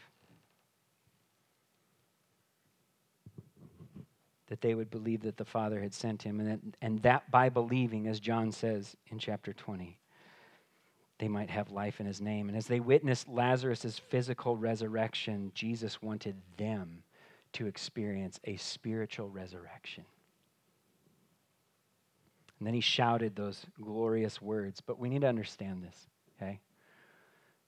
That 4.47 4.61
they 4.61 4.75
would 4.75 4.89
believe 4.89 5.23
that 5.23 5.35
the 5.35 5.43
Father 5.43 5.81
had 5.81 5.93
sent 5.93 6.23
him, 6.23 6.39
and 6.39 6.49
that, 6.49 6.59
and 6.81 7.01
that 7.01 7.29
by 7.29 7.49
believing, 7.49 8.07
as 8.07 8.21
John 8.21 8.49
says 8.49 8.95
in 9.07 9.19
chapter 9.19 9.51
20, 9.51 9.99
they 11.17 11.27
might 11.27 11.49
have 11.49 11.71
life 11.71 11.99
in 11.99 12.05
his 12.05 12.21
name. 12.21 12.49
And 12.49 12.57
as 12.57 12.67
they 12.67 12.79
witnessed 12.79 13.29
Lazarus' 13.29 13.99
physical 14.09 14.57
resurrection, 14.57 15.51
Jesus 15.53 16.01
wanted 16.01 16.35
them 16.57 17.03
to 17.53 17.67
experience 17.67 18.39
a 18.43 18.57
spiritual 18.57 19.29
resurrection. 19.29 20.03
And 22.59 22.67
then 22.67 22.73
he 22.73 22.81
shouted 22.81 23.35
those 23.35 23.65
glorious 23.81 24.41
words. 24.41 24.81
But 24.81 24.99
we 24.99 25.09
need 25.09 25.21
to 25.21 25.27
understand 25.27 25.83
this, 25.83 26.07
okay? 26.35 26.59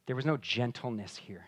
There 0.06 0.16
was 0.16 0.26
no 0.26 0.38
gentleness 0.38 1.16
here. 1.16 1.46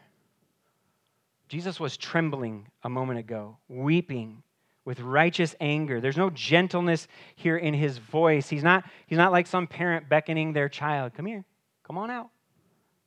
Jesus 1.47 1.79
was 1.79 1.97
trembling 1.97 2.67
a 2.83 2.89
moment 2.89 3.19
ago, 3.19 3.57
weeping 3.67 4.43
with 4.85 4.99
righteous 4.99 5.55
anger. 5.59 5.99
There's 5.99 6.17
no 6.17 6.29
gentleness 6.29 7.07
here 7.35 7.57
in 7.57 7.73
his 7.73 7.97
voice. 7.97 8.49
He's 8.49 8.63
not, 8.63 8.85
he's 9.07 9.17
not 9.17 9.31
like 9.31 9.47
some 9.47 9.67
parent 9.67 10.07
beckoning 10.09 10.53
their 10.53 10.69
child, 10.69 11.13
come 11.13 11.25
here, 11.25 11.43
come 11.89 11.97
on 11.97 12.11
out, 12.11 12.29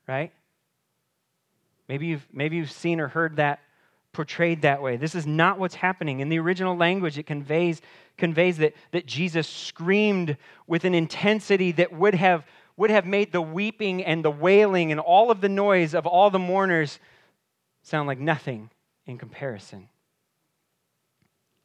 right? 0.09 0.33
Maybe 1.89 2.07
you've, 2.07 2.27
maybe 2.33 2.57
you've 2.57 2.73
seen 2.73 2.99
or 2.99 3.07
heard 3.07 3.37
that 3.37 3.61
portrayed 4.13 4.63
that 4.63 4.83
way. 4.83 4.97
This 4.97 5.15
is 5.15 5.25
not 5.25 5.61
what's 5.61 5.77
happening. 5.77 6.19
In 6.19 6.29
the 6.29 6.41
original 6.41 6.77
language, 6.77 7.17
it 7.17 7.25
conveys, 7.25 7.81
conveys 8.19 8.59
that, 8.59 8.75
that 8.91 9.07
Jesus 9.07 9.47
screamed 9.47 10.37
with 10.67 10.85
an 10.85 10.97
intensity 10.97 11.71
that 11.73 11.93
would 11.93 12.15
have, 12.17 12.45
would 12.77 12.91
have 12.91 13.07
made 13.07 13.31
the 13.31 13.41
weeping 13.41 14.03
and 14.03 14.25
the 14.25 14.33
wailing 14.33 14.91
and 14.91 15.01
all 15.01 15.31
of 15.31 15.41
the 15.41 15.49
noise 15.49 15.95
of 15.95 16.05
all 16.05 16.29
the 16.31 16.41
mourners 16.41 16.99
sound 17.83 18.09
like 18.09 18.19
nothing 18.19 18.69
in 19.07 19.17
comparison. 19.17 19.89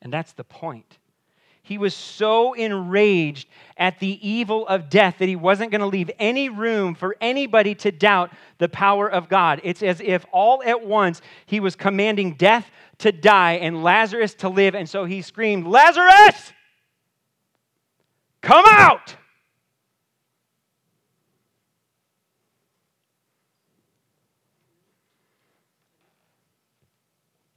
And 0.03 0.13
that's 0.13 0.34
the 0.34 0.43
point. 0.43 0.99
He 1.68 1.78
was 1.78 1.93
so 1.93 2.53
enraged 2.53 3.49
at 3.76 3.99
the 3.99 4.26
evil 4.26 4.65
of 4.68 4.89
death 4.89 5.18
that 5.20 5.28
he 5.28 5.36
wasn't 5.36 5.72
going 5.72 5.82
to 5.82 5.88
leave 5.88 6.09
any 6.18 6.47
room 6.47 6.95
for 6.95 7.18
anybody 7.20 7.76
to 7.76 7.91
doubt 7.91 8.32
the 8.57 8.70
power 8.70 9.11
of 9.11 9.28
God. 9.28 9.59
It's 9.65 9.84
as 9.84 9.99
if 9.99 10.26
all 10.32 10.63
at 10.63 10.86
once 10.86 11.22
he 11.45 11.59
was 11.59 11.76
commanding 11.76 12.36
death 12.36 12.72
to 12.99 13.11
die 13.11 13.55
and 13.55 13.84
Lazarus 13.84 14.34
to 14.36 14.47
live. 14.47 14.76
And 14.76 14.88
so 14.88 15.03
he 15.03 15.22
screamed, 15.22 15.68
Lazarus, 15.68 16.53
come 18.41 18.63
out! 18.65 19.18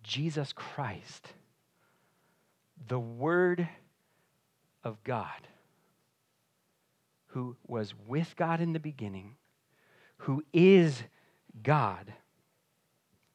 Jesus 0.02 0.52
Christ, 0.52 1.28
the 2.88 2.98
Word 2.98 3.68
of 4.84 5.02
God 5.04 5.46
who 7.30 7.56
was 7.66 7.94
with 8.06 8.34
God 8.36 8.60
in 8.60 8.72
the 8.72 8.80
beginning, 8.80 9.36
who 10.18 10.42
is 10.52 11.02
God, 11.62 12.12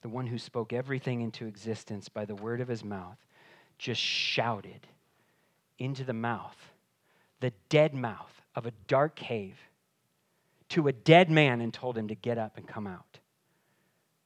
the 0.02 0.10
one 0.10 0.28
who 0.28 0.38
spoke 0.38 0.74
everything 0.74 1.22
into 1.22 1.48
existence 1.48 2.10
by 2.10 2.26
the 2.26 2.36
word 2.36 2.62
of 2.62 2.68
his 2.68 2.84
mouth, 2.84 3.18
just 3.78 4.02
shouted 4.02 4.88
into 5.80 6.04
the 6.04 6.14
mouth, 6.14 6.58
the 7.39 7.54
dead 7.70 7.93
mouth 7.93 8.41
of 8.54 8.66
a 8.66 8.72
dark 8.88 9.16
cave, 9.16 9.58
to 10.70 10.88
a 10.88 10.93
dead 10.93 11.30
man 11.30 11.62
and 11.62 11.74
told 11.74 11.98
him 11.98 12.08
to 12.10 12.16
get 12.16 12.38
up 12.38 12.58
and 12.58 12.68
come 12.68 12.88
out. 12.88 13.20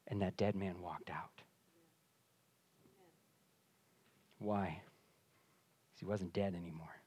And 0.08 0.22
that 0.22 0.38
dead 0.38 0.56
man 0.56 0.82
walked 0.82 1.12
out. 1.12 1.42
Why? 4.40 4.82
Because 5.88 6.00
he 6.00 6.06
wasn't 6.06 6.34
dead 6.34 6.56
anymore. 6.56 6.99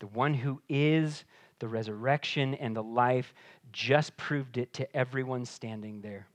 The 0.00 0.06
one 0.06 0.34
who 0.34 0.60
is 0.68 1.24
the 1.58 1.68
resurrection 1.68 2.54
and 2.54 2.74
the 2.74 2.82
life 2.82 3.34
just 3.72 4.16
proved 4.16 4.56
it 4.58 4.72
to 4.74 4.96
everyone 4.96 5.44
standing 5.44 6.00
there. 6.00 6.26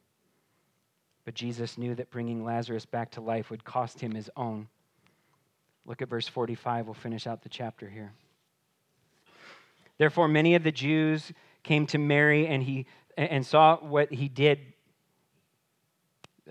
But 1.25 1.35
Jesus 1.35 1.77
knew 1.77 1.95
that 1.95 2.11
bringing 2.11 2.43
Lazarus 2.43 2.85
back 2.85 3.11
to 3.11 3.21
life 3.21 3.49
would 3.49 3.63
cost 3.63 3.99
him 3.99 4.13
his 4.13 4.29
own. 4.35 4.67
Look 5.85 6.01
at 6.01 6.09
verse 6.09 6.27
45. 6.27 6.85
We'll 6.85 6.93
finish 6.93 7.27
out 7.27 7.41
the 7.41 7.49
chapter 7.49 7.89
here. 7.89 8.11
Therefore, 9.97 10.27
many 10.27 10.55
of 10.55 10.63
the 10.63 10.71
Jews 10.71 11.31
came 11.63 11.85
to 11.87 11.97
Mary 11.97 12.47
and, 12.47 12.63
he, 12.63 12.85
and 13.15 13.45
saw 13.45 13.77
what 13.77 14.11
he 14.11 14.27
did. 14.27 14.59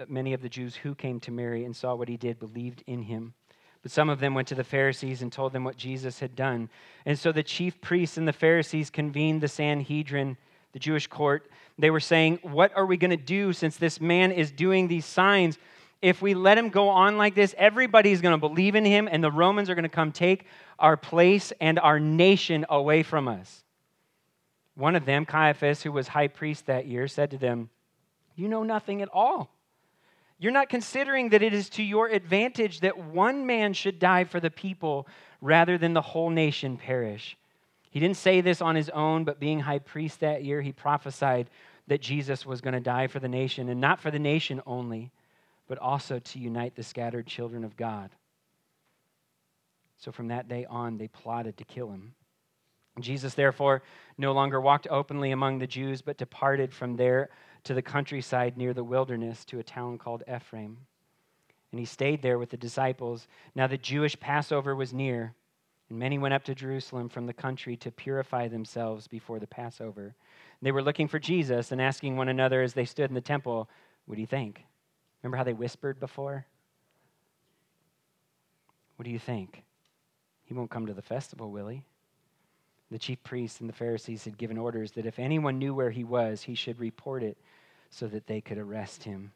Many 0.08 0.32
of 0.32 0.40
the 0.40 0.48
Jews 0.48 0.74
who 0.74 0.94
came 0.94 1.20
to 1.20 1.30
Mary 1.30 1.64
and 1.64 1.76
saw 1.76 1.94
what 1.94 2.08
he 2.08 2.16
did 2.16 2.38
believed 2.38 2.82
in 2.86 3.02
him. 3.02 3.34
But 3.82 3.90
some 3.90 4.08
of 4.08 4.20
them 4.20 4.34
went 4.34 4.48
to 4.48 4.54
the 4.54 4.64
Pharisees 4.64 5.22
and 5.22 5.32
told 5.32 5.52
them 5.52 5.64
what 5.64 5.76
Jesus 5.76 6.20
had 6.20 6.36
done. 6.36 6.70
And 7.04 7.18
so 7.18 7.32
the 7.32 7.42
chief 7.42 7.80
priests 7.80 8.16
and 8.16 8.28
the 8.28 8.32
Pharisees 8.32 8.90
convened 8.90 9.40
the 9.40 9.48
Sanhedrin, 9.48 10.36
the 10.72 10.78
Jewish 10.78 11.08
court. 11.08 11.50
They 11.78 11.90
were 11.90 12.00
saying, 12.00 12.38
What 12.42 12.72
are 12.76 12.86
we 12.86 12.96
going 12.96 13.10
to 13.10 13.16
do 13.16 13.52
since 13.52 13.76
this 13.76 14.00
man 14.00 14.30
is 14.30 14.52
doing 14.52 14.86
these 14.86 15.04
signs? 15.04 15.58
If 16.00 16.22
we 16.22 16.34
let 16.34 16.58
him 16.58 16.68
go 16.68 16.88
on 16.88 17.16
like 17.16 17.34
this, 17.34 17.54
everybody's 17.58 18.20
going 18.20 18.32
to 18.32 18.48
believe 18.48 18.74
in 18.74 18.84
him, 18.84 19.08
and 19.10 19.22
the 19.22 19.30
Romans 19.30 19.70
are 19.70 19.74
going 19.74 19.84
to 19.84 19.88
come 19.88 20.10
take 20.10 20.46
our 20.78 20.96
place 20.96 21.52
and 21.60 21.78
our 21.78 22.00
nation 22.00 22.66
away 22.68 23.02
from 23.02 23.28
us. 23.28 23.62
One 24.74 24.96
of 24.96 25.04
them, 25.04 25.24
Caiaphas, 25.24 25.82
who 25.82 25.92
was 25.92 26.08
high 26.08 26.28
priest 26.28 26.66
that 26.66 26.86
year, 26.86 27.06
said 27.06 27.30
to 27.32 27.38
them, 27.38 27.70
You 28.34 28.48
know 28.48 28.62
nothing 28.62 29.02
at 29.02 29.08
all 29.12 29.50
you're 30.42 30.50
not 30.50 30.68
considering 30.68 31.28
that 31.28 31.40
it 31.40 31.54
is 31.54 31.68
to 31.68 31.84
your 31.84 32.08
advantage 32.08 32.80
that 32.80 32.98
one 32.98 33.46
man 33.46 33.72
should 33.72 34.00
die 34.00 34.24
for 34.24 34.40
the 34.40 34.50
people 34.50 35.06
rather 35.40 35.78
than 35.78 35.92
the 35.92 36.02
whole 36.02 36.30
nation 36.30 36.76
perish. 36.76 37.36
He 37.92 38.00
didn't 38.00 38.16
say 38.16 38.40
this 38.40 38.60
on 38.60 38.74
his 38.74 38.88
own, 38.88 39.22
but 39.22 39.38
being 39.38 39.60
high 39.60 39.78
priest 39.78 40.18
that 40.18 40.42
year, 40.42 40.60
he 40.60 40.72
prophesied 40.72 41.48
that 41.86 42.00
Jesus 42.00 42.44
was 42.44 42.60
going 42.60 42.74
to 42.74 42.80
die 42.80 43.06
for 43.06 43.20
the 43.20 43.28
nation, 43.28 43.68
and 43.68 43.80
not 43.80 44.00
for 44.00 44.10
the 44.10 44.18
nation 44.18 44.60
only, 44.66 45.12
but 45.68 45.78
also 45.78 46.18
to 46.18 46.40
unite 46.40 46.74
the 46.74 46.82
scattered 46.82 47.28
children 47.28 47.62
of 47.62 47.76
God. 47.76 48.10
So 49.98 50.10
from 50.10 50.26
that 50.28 50.48
day 50.48 50.66
on, 50.68 50.98
they 50.98 51.06
plotted 51.06 51.56
to 51.58 51.64
kill 51.64 51.92
him. 51.92 52.14
Jesus, 52.98 53.34
therefore, 53.34 53.82
no 54.18 54.32
longer 54.32 54.60
walked 54.60 54.88
openly 54.90 55.30
among 55.30 55.60
the 55.60 55.68
Jews, 55.68 56.02
but 56.02 56.18
departed 56.18 56.74
from 56.74 56.96
there 56.96 57.30
to 57.64 57.74
the 57.74 57.82
countryside 57.82 58.56
near 58.56 58.74
the 58.74 58.84
wilderness 58.84 59.44
to 59.46 59.58
a 59.58 59.64
town 59.64 59.98
called 59.98 60.22
Ephraim. 60.32 60.78
And 61.70 61.78
he 61.78 61.84
stayed 61.86 62.22
there 62.22 62.38
with 62.38 62.50
the 62.50 62.56
disciples. 62.56 63.26
Now 63.54 63.66
the 63.66 63.78
Jewish 63.78 64.18
Passover 64.18 64.76
was 64.76 64.92
near, 64.92 65.34
and 65.88 65.98
many 65.98 66.18
went 66.18 66.34
up 66.34 66.44
to 66.44 66.54
Jerusalem 66.54 67.08
from 67.08 67.26
the 67.26 67.32
country 67.32 67.76
to 67.78 67.90
purify 67.90 68.48
themselves 68.48 69.08
before 69.08 69.38
the 69.38 69.46
Passover. 69.46 70.14
They 70.60 70.72
were 70.72 70.82
looking 70.82 71.08
for 71.08 71.18
Jesus 71.18 71.72
and 71.72 71.80
asking 71.80 72.16
one 72.16 72.28
another 72.28 72.62
as 72.62 72.74
they 72.74 72.84
stood 72.84 73.10
in 73.10 73.14
the 73.14 73.20
temple, 73.20 73.68
What 74.06 74.14
do 74.16 74.20
you 74.20 74.26
think? 74.26 74.64
Remember 75.22 75.36
how 75.36 75.44
they 75.44 75.52
whispered 75.52 75.98
before? 75.98 76.46
What 78.96 79.04
do 79.04 79.10
you 79.10 79.18
think? 79.18 79.64
He 80.44 80.54
won't 80.54 80.70
come 80.70 80.86
to 80.86 80.94
the 80.94 81.02
festival, 81.02 81.50
will 81.50 81.68
he? 81.68 81.84
The 82.92 82.98
chief 82.98 83.22
priests 83.24 83.60
and 83.60 83.68
the 83.70 83.74
Pharisees 83.74 84.24
had 84.24 84.36
given 84.36 84.58
orders 84.58 84.92
that 84.92 85.06
if 85.06 85.18
anyone 85.18 85.58
knew 85.58 85.74
where 85.74 85.90
he 85.90 86.04
was, 86.04 86.42
he 86.42 86.54
should 86.54 86.78
report 86.78 87.22
it 87.22 87.38
so 87.88 88.06
that 88.08 88.26
they 88.26 88.42
could 88.42 88.58
arrest 88.58 89.04
him. 89.04 89.32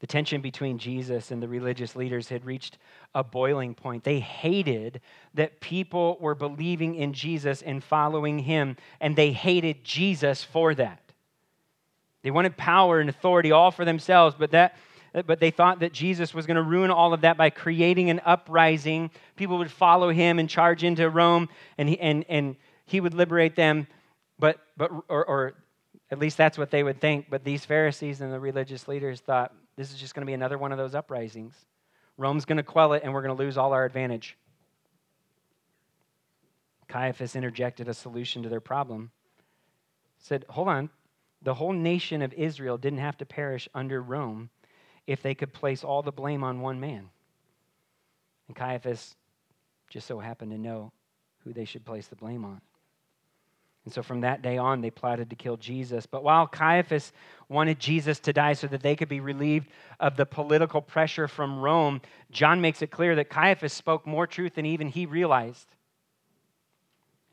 The 0.00 0.06
tension 0.06 0.42
between 0.42 0.76
Jesus 0.76 1.30
and 1.30 1.42
the 1.42 1.48
religious 1.48 1.96
leaders 1.96 2.28
had 2.28 2.44
reached 2.44 2.76
a 3.14 3.24
boiling 3.24 3.74
point. 3.74 4.04
They 4.04 4.20
hated 4.20 5.00
that 5.32 5.60
people 5.60 6.18
were 6.20 6.34
believing 6.34 6.96
in 6.96 7.14
Jesus 7.14 7.62
and 7.62 7.82
following 7.82 8.40
him, 8.40 8.76
and 9.00 9.16
they 9.16 9.32
hated 9.32 9.82
Jesus 9.82 10.44
for 10.44 10.74
that. 10.74 11.00
They 12.22 12.30
wanted 12.30 12.58
power 12.58 13.00
and 13.00 13.08
authority 13.08 13.52
all 13.52 13.70
for 13.70 13.86
themselves, 13.86 14.36
but 14.38 14.50
that 14.50 14.76
Uh, 15.14 15.22
but 15.22 15.38
they 15.40 15.50
thought 15.50 15.80
that 15.80 15.92
Jesus 15.92 16.34
was 16.34 16.46
going 16.46 16.56
to 16.56 16.62
ruin 16.62 16.90
all 16.90 17.14
of 17.14 17.20
that 17.20 17.36
by 17.36 17.50
creating 17.50 18.10
an 18.10 18.20
uprising. 18.24 19.10
People 19.36 19.58
would 19.58 19.70
follow 19.70 20.10
him 20.10 20.38
and 20.38 20.48
charge 20.48 20.82
into 20.82 21.08
Rome, 21.08 21.48
and 21.78 21.88
he, 21.88 22.00
and, 22.00 22.24
and 22.28 22.56
he 22.86 23.00
would 23.00 23.14
liberate 23.14 23.54
them. 23.54 23.86
But, 24.38 24.58
but 24.76 24.90
or, 25.08 25.24
or 25.24 25.54
at 26.10 26.18
least 26.18 26.36
that's 26.36 26.58
what 26.58 26.70
they 26.70 26.82
would 26.82 27.00
think. 27.00 27.26
But 27.30 27.44
these 27.44 27.64
Pharisees 27.64 28.20
and 28.20 28.32
the 28.32 28.40
religious 28.40 28.88
leaders 28.88 29.20
thought 29.20 29.52
this 29.76 29.92
is 29.92 29.98
just 29.98 30.14
going 30.14 30.22
to 30.22 30.26
be 30.26 30.34
another 30.34 30.58
one 30.58 30.72
of 30.72 30.78
those 30.78 30.94
uprisings. 30.94 31.54
Rome's 32.16 32.44
going 32.44 32.56
to 32.56 32.62
quell 32.62 32.92
it, 32.92 33.02
and 33.04 33.12
we're 33.12 33.22
going 33.22 33.36
to 33.36 33.42
lose 33.42 33.56
all 33.56 33.72
our 33.72 33.84
advantage. 33.84 34.36
Caiaphas 36.88 37.34
interjected 37.34 37.88
a 37.88 37.94
solution 37.94 38.42
to 38.42 38.48
their 38.48 38.60
problem. 38.60 39.10
Said, 40.18 40.44
Hold 40.48 40.68
on, 40.68 40.90
the 41.42 41.54
whole 41.54 41.72
nation 41.72 42.22
of 42.22 42.32
Israel 42.34 42.78
didn't 42.78 43.00
have 43.00 43.16
to 43.18 43.26
perish 43.26 43.68
under 43.74 44.00
Rome 44.00 44.50
if 45.06 45.22
they 45.22 45.34
could 45.34 45.52
place 45.52 45.84
all 45.84 46.02
the 46.02 46.12
blame 46.12 46.42
on 46.42 46.60
one 46.60 46.80
man. 46.80 47.08
And 48.48 48.56
Caiaphas 48.56 49.16
just 49.88 50.06
so 50.06 50.18
happened 50.18 50.50
to 50.50 50.58
know 50.58 50.92
who 51.44 51.52
they 51.52 51.64
should 51.64 51.84
place 51.84 52.06
the 52.06 52.16
blame 52.16 52.44
on. 52.44 52.60
And 53.84 53.92
so 53.92 54.02
from 54.02 54.22
that 54.22 54.40
day 54.40 54.56
on, 54.56 54.80
they 54.80 54.90
plotted 54.90 55.28
to 55.28 55.36
kill 55.36 55.58
Jesus. 55.58 56.06
But 56.06 56.24
while 56.24 56.46
Caiaphas 56.46 57.12
wanted 57.50 57.78
Jesus 57.78 58.18
to 58.20 58.32
die 58.32 58.54
so 58.54 58.66
that 58.68 58.82
they 58.82 58.96
could 58.96 59.10
be 59.10 59.20
relieved 59.20 59.68
of 60.00 60.16
the 60.16 60.24
political 60.24 60.80
pressure 60.80 61.28
from 61.28 61.58
Rome, 61.58 62.00
John 62.30 62.62
makes 62.62 62.80
it 62.80 62.90
clear 62.90 63.14
that 63.16 63.28
Caiaphas 63.28 63.74
spoke 63.74 64.06
more 64.06 64.26
truth 64.26 64.54
than 64.54 64.64
even 64.64 64.88
he 64.88 65.04
realized. 65.04 65.68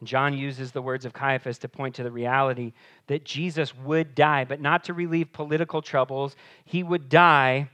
John 0.03 0.33
uses 0.35 0.71
the 0.71 0.81
words 0.81 1.05
of 1.05 1.13
Caiaphas 1.13 1.59
to 1.59 1.69
point 1.69 1.95
to 1.95 2.03
the 2.03 2.11
reality 2.11 2.73
that 3.07 3.23
Jesus 3.23 3.75
would 3.77 4.15
die, 4.15 4.45
but 4.45 4.59
not 4.59 4.85
to 4.85 4.93
relieve 4.93 5.31
political 5.31 5.81
troubles. 5.81 6.35
He 6.65 6.81
would 6.81 7.07
die 7.07 7.69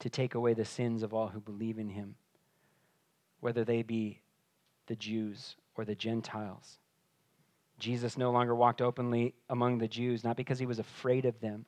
to 0.00 0.10
take 0.10 0.34
away 0.34 0.54
the 0.54 0.64
sins 0.64 1.02
of 1.02 1.14
all 1.14 1.28
who 1.28 1.40
believe 1.40 1.78
in 1.78 1.88
him, 1.88 2.16
whether 3.40 3.64
they 3.64 3.82
be 3.82 4.20
the 4.88 4.96
Jews 4.96 5.54
or 5.76 5.84
the 5.84 5.94
Gentiles. 5.94 6.78
Jesus 7.78 8.18
no 8.18 8.32
longer 8.32 8.54
walked 8.54 8.82
openly 8.82 9.34
among 9.48 9.78
the 9.78 9.88
Jews, 9.88 10.24
not 10.24 10.36
because 10.36 10.58
he 10.58 10.66
was 10.66 10.78
afraid 10.80 11.24
of 11.24 11.40
them. 11.40 11.66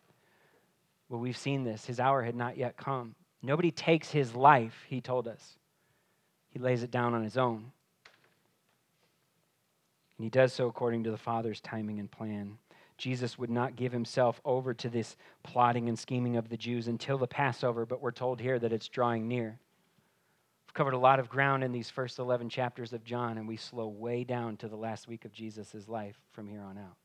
Well, 1.08 1.20
we've 1.20 1.36
seen 1.36 1.64
this. 1.64 1.86
His 1.86 2.00
hour 2.00 2.22
had 2.22 2.34
not 2.34 2.56
yet 2.56 2.76
come. 2.76 3.14
Nobody 3.42 3.70
takes 3.70 4.10
his 4.10 4.34
life, 4.34 4.84
he 4.88 5.00
told 5.00 5.28
us. 5.28 5.58
He 6.50 6.58
lays 6.58 6.82
it 6.82 6.90
down 6.90 7.14
on 7.14 7.22
his 7.22 7.36
own. 7.36 7.72
And 10.18 10.24
he 10.24 10.30
does 10.30 10.52
so 10.52 10.66
according 10.66 11.04
to 11.04 11.10
the 11.10 11.16
Father's 11.16 11.60
timing 11.60 11.98
and 11.98 12.10
plan. 12.10 12.58
Jesus 12.96 13.38
would 13.38 13.50
not 13.50 13.76
give 13.76 13.92
himself 13.92 14.40
over 14.44 14.72
to 14.74 14.88
this 14.88 15.16
plotting 15.42 15.88
and 15.88 15.98
scheming 15.98 16.36
of 16.36 16.48
the 16.48 16.56
Jews 16.56 16.86
until 16.86 17.18
the 17.18 17.26
Passover, 17.26 17.84
but 17.84 18.00
we're 18.00 18.12
told 18.12 18.40
here 18.40 18.58
that 18.58 18.72
it's 18.72 18.88
drawing 18.88 19.26
near. 19.26 19.58
We've 20.66 20.74
covered 20.74 20.94
a 20.94 20.98
lot 20.98 21.18
of 21.18 21.28
ground 21.28 21.64
in 21.64 21.72
these 21.72 21.90
first 21.90 22.20
11 22.20 22.48
chapters 22.48 22.92
of 22.92 23.04
John, 23.04 23.38
and 23.38 23.48
we 23.48 23.56
slow 23.56 23.88
way 23.88 24.22
down 24.22 24.56
to 24.58 24.68
the 24.68 24.76
last 24.76 25.08
week 25.08 25.24
of 25.24 25.32
Jesus' 25.32 25.88
life 25.88 26.16
from 26.30 26.46
here 26.46 26.62
on 26.62 26.78
out. 26.78 26.96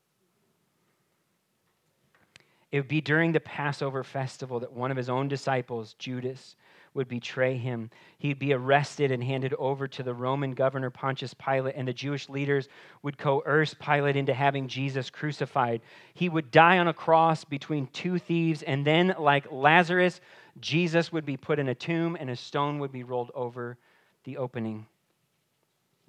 It 2.72 2.78
would 2.78 2.88
be 2.88 3.02
during 3.02 3.32
the 3.32 3.40
Passover 3.40 4.04
festival 4.04 4.60
that 4.60 4.72
one 4.72 4.92
of 4.92 4.98
his 4.98 5.10
own 5.10 5.28
disciples, 5.28 5.96
Judas, 5.98 6.56
would 6.94 7.08
betray 7.08 7.58
him. 7.58 7.90
He'd 8.18 8.40
be 8.40 8.54
arrested 8.54 9.12
and 9.12 9.24
handed 9.24 9.54
over 9.56 9.88
to 9.88 10.04
the 10.04 10.14
Roman 10.14 10.52
governor 10.52 10.90
Pontius 10.90 11.34
Pilate, 11.34 11.76
and 11.76 11.88
the 11.88 11.94
Jewish 11.94 12.30
leaders 12.30 12.68
would 13.04 13.18
coerce 13.18 13.74
Pilate 13.74 14.16
into 14.16 14.34
having 14.34 14.68
Jesus 14.68 15.10
crucified. 15.10 15.82
He 16.14 16.30
would 16.30 16.52
die 16.52 16.78
on 16.80 16.88
a 16.88 16.94
cross 16.94 17.44
between 17.44 17.88
two 17.88 18.20
thieves, 18.20 18.64
and 18.64 18.86
then, 18.86 19.16
like 19.18 19.52
Lazarus, 19.52 20.20
Jesus 20.60 21.12
would 21.12 21.26
be 21.26 21.38
put 21.38 21.60
in 21.60 21.70
a 21.70 21.76
tomb 21.76 22.18
and 22.20 22.30
a 22.30 22.36
stone 22.36 22.80
would 22.80 22.92
be 22.92 23.04
rolled 23.04 23.32
over 23.34 23.78
the 24.24 24.38
opening. 24.38 24.86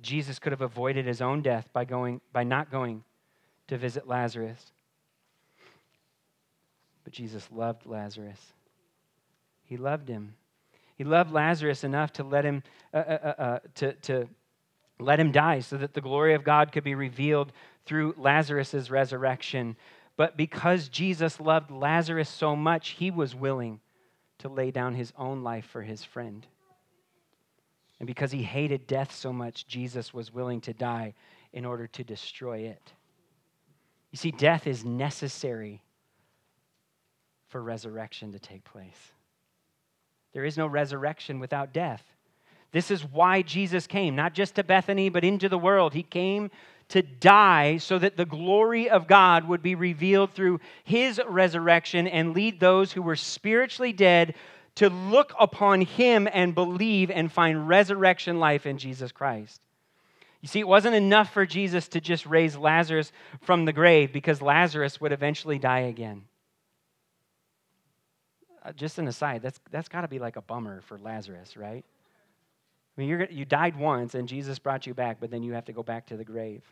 Jesus 0.00 0.38
could 0.38 0.52
have 0.52 0.62
avoided 0.62 1.06
his 1.06 1.20
own 1.20 1.42
death 1.42 1.68
by, 1.72 1.84
going, 1.84 2.20
by 2.32 2.42
not 2.42 2.70
going 2.70 3.04
to 3.68 3.78
visit 3.78 4.08
Lazarus. 4.08 4.72
But 7.04 7.12
Jesus 7.12 7.48
loved 7.52 7.86
Lazarus. 7.86 8.40
He 9.64 9.76
loved 9.76 10.08
him. 10.08 10.34
He 11.00 11.04
loved 11.04 11.32
Lazarus 11.32 11.82
enough 11.82 12.12
to 12.12 12.24
let 12.24 12.44
him, 12.44 12.62
uh, 12.92 12.98
uh, 12.98 13.18
uh, 13.24 13.42
uh, 13.42 13.58
to, 13.76 13.92
to 13.94 14.28
let 14.98 15.18
him 15.18 15.32
die 15.32 15.60
so 15.60 15.78
that 15.78 15.94
the 15.94 16.02
glory 16.02 16.34
of 16.34 16.44
God 16.44 16.72
could 16.72 16.84
be 16.84 16.94
revealed 16.94 17.54
through 17.86 18.16
Lazarus' 18.18 18.90
resurrection. 18.90 19.76
But 20.18 20.36
because 20.36 20.90
Jesus 20.90 21.40
loved 21.40 21.70
Lazarus 21.70 22.28
so 22.28 22.54
much, 22.54 22.90
he 22.90 23.10
was 23.10 23.34
willing 23.34 23.80
to 24.40 24.50
lay 24.50 24.70
down 24.70 24.94
his 24.94 25.10
own 25.16 25.42
life 25.42 25.64
for 25.64 25.80
his 25.80 26.04
friend. 26.04 26.46
And 27.98 28.06
because 28.06 28.30
he 28.30 28.42
hated 28.42 28.86
death 28.86 29.14
so 29.14 29.32
much, 29.32 29.66
Jesus 29.66 30.12
was 30.12 30.34
willing 30.34 30.60
to 30.60 30.74
die 30.74 31.14
in 31.54 31.64
order 31.64 31.86
to 31.86 32.04
destroy 32.04 32.58
it. 32.58 32.92
You 34.10 34.18
see, 34.18 34.32
death 34.32 34.66
is 34.66 34.84
necessary 34.84 35.82
for 37.48 37.62
resurrection 37.62 38.32
to 38.32 38.38
take 38.38 38.64
place. 38.64 39.12
There 40.32 40.44
is 40.44 40.56
no 40.56 40.66
resurrection 40.66 41.40
without 41.40 41.72
death. 41.72 42.02
This 42.72 42.90
is 42.90 43.04
why 43.04 43.42
Jesus 43.42 43.86
came, 43.86 44.14
not 44.14 44.32
just 44.32 44.54
to 44.54 44.64
Bethany, 44.64 45.08
but 45.08 45.24
into 45.24 45.48
the 45.48 45.58
world. 45.58 45.92
He 45.92 46.02
came 46.02 46.50
to 46.88 47.02
die 47.02 47.78
so 47.78 47.98
that 47.98 48.16
the 48.16 48.24
glory 48.24 48.90
of 48.90 49.06
God 49.06 49.48
would 49.48 49.62
be 49.62 49.74
revealed 49.74 50.32
through 50.32 50.60
his 50.84 51.20
resurrection 51.26 52.06
and 52.06 52.34
lead 52.34 52.60
those 52.60 52.92
who 52.92 53.02
were 53.02 53.16
spiritually 53.16 53.92
dead 53.92 54.34
to 54.76 54.88
look 54.88 55.32
upon 55.38 55.80
him 55.82 56.28
and 56.32 56.54
believe 56.54 57.10
and 57.10 57.30
find 57.30 57.68
resurrection 57.68 58.38
life 58.38 58.66
in 58.66 58.78
Jesus 58.78 59.12
Christ. 59.12 59.60
You 60.40 60.48
see, 60.48 60.60
it 60.60 60.68
wasn't 60.68 60.94
enough 60.94 61.32
for 61.32 61.44
Jesus 61.44 61.88
to 61.88 62.00
just 62.00 62.24
raise 62.24 62.56
Lazarus 62.56 63.12
from 63.42 63.64
the 63.64 63.72
grave 63.72 64.12
because 64.12 64.40
Lazarus 64.40 65.00
would 65.00 65.12
eventually 65.12 65.58
die 65.58 65.80
again. 65.80 66.22
Uh, 68.62 68.72
just 68.72 68.98
an 68.98 69.08
aside, 69.08 69.42
that's, 69.42 69.58
that's 69.70 69.88
got 69.88 70.02
to 70.02 70.08
be 70.08 70.18
like 70.18 70.36
a 70.36 70.42
bummer 70.42 70.82
for 70.82 70.98
Lazarus, 70.98 71.56
right? 71.56 71.84
I 72.96 73.00
mean, 73.00 73.08
you're, 73.08 73.24
you 73.30 73.44
died 73.44 73.76
once 73.76 74.14
and 74.14 74.28
Jesus 74.28 74.58
brought 74.58 74.86
you 74.86 74.92
back, 74.92 75.18
but 75.20 75.30
then 75.30 75.42
you 75.42 75.52
have 75.54 75.64
to 75.66 75.72
go 75.72 75.82
back 75.82 76.06
to 76.06 76.16
the 76.16 76.24
grave. 76.24 76.62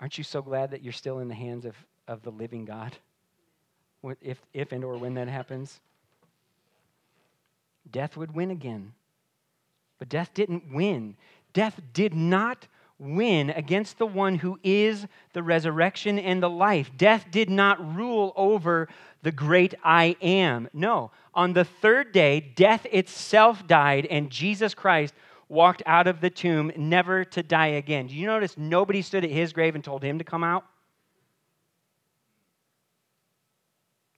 Aren't 0.00 0.16
you 0.16 0.24
so 0.24 0.40
glad 0.40 0.70
that 0.70 0.82
you're 0.82 0.94
still 0.94 1.18
in 1.18 1.28
the 1.28 1.34
hands 1.34 1.66
of, 1.66 1.76
of 2.08 2.22
the 2.22 2.30
living 2.30 2.64
God? 2.64 2.96
If, 4.22 4.40
if 4.54 4.72
and 4.72 4.82
or 4.82 4.96
when 4.96 5.14
that 5.14 5.28
happens, 5.28 5.78
death 7.90 8.16
would 8.16 8.34
win 8.34 8.50
again. 8.50 8.94
But 9.98 10.08
death 10.08 10.32
didn't 10.32 10.72
win. 10.72 11.16
Death 11.52 11.78
did 11.92 12.14
not 12.14 12.66
win 13.00 13.50
against 13.50 13.98
the 13.98 14.06
one 14.06 14.36
who 14.36 14.58
is 14.62 15.06
the 15.32 15.42
resurrection 15.42 16.18
and 16.18 16.42
the 16.42 16.50
life. 16.50 16.90
Death 16.96 17.26
did 17.30 17.48
not 17.48 17.96
rule 17.96 18.32
over 18.36 18.88
the 19.22 19.32
great 19.32 19.74
I 19.82 20.16
am. 20.20 20.68
No, 20.72 21.10
on 21.34 21.54
the 21.54 21.64
third 21.64 22.12
day, 22.12 22.40
death 22.40 22.86
itself 22.92 23.66
died, 23.66 24.06
and 24.06 24.30
Jesus 24.30 24.74
Christ 24.74 25.14
walked 25.48 25.82
out 25.86 26.06
of 26.06 26.20
the 26.20 26.30
tomb 26.30 26.70
never 26.76 27.24
to 27.24 27.42
die 27.42 27.68
again. 27.68 28.06
Do 28.06 28.14
you 28.14 28.26
notice 28.26 28.56
nobody 28.56 29.02
stood 29.02 29.24
at 29.24 29.30
his 29.30 29.52
grave 29.52 29.74
and 29.74 29.82
told 29.82 30.02
him 30.02 30.18
to 30.18 30.24
come 30.24 30.44
out? 30.44 30.64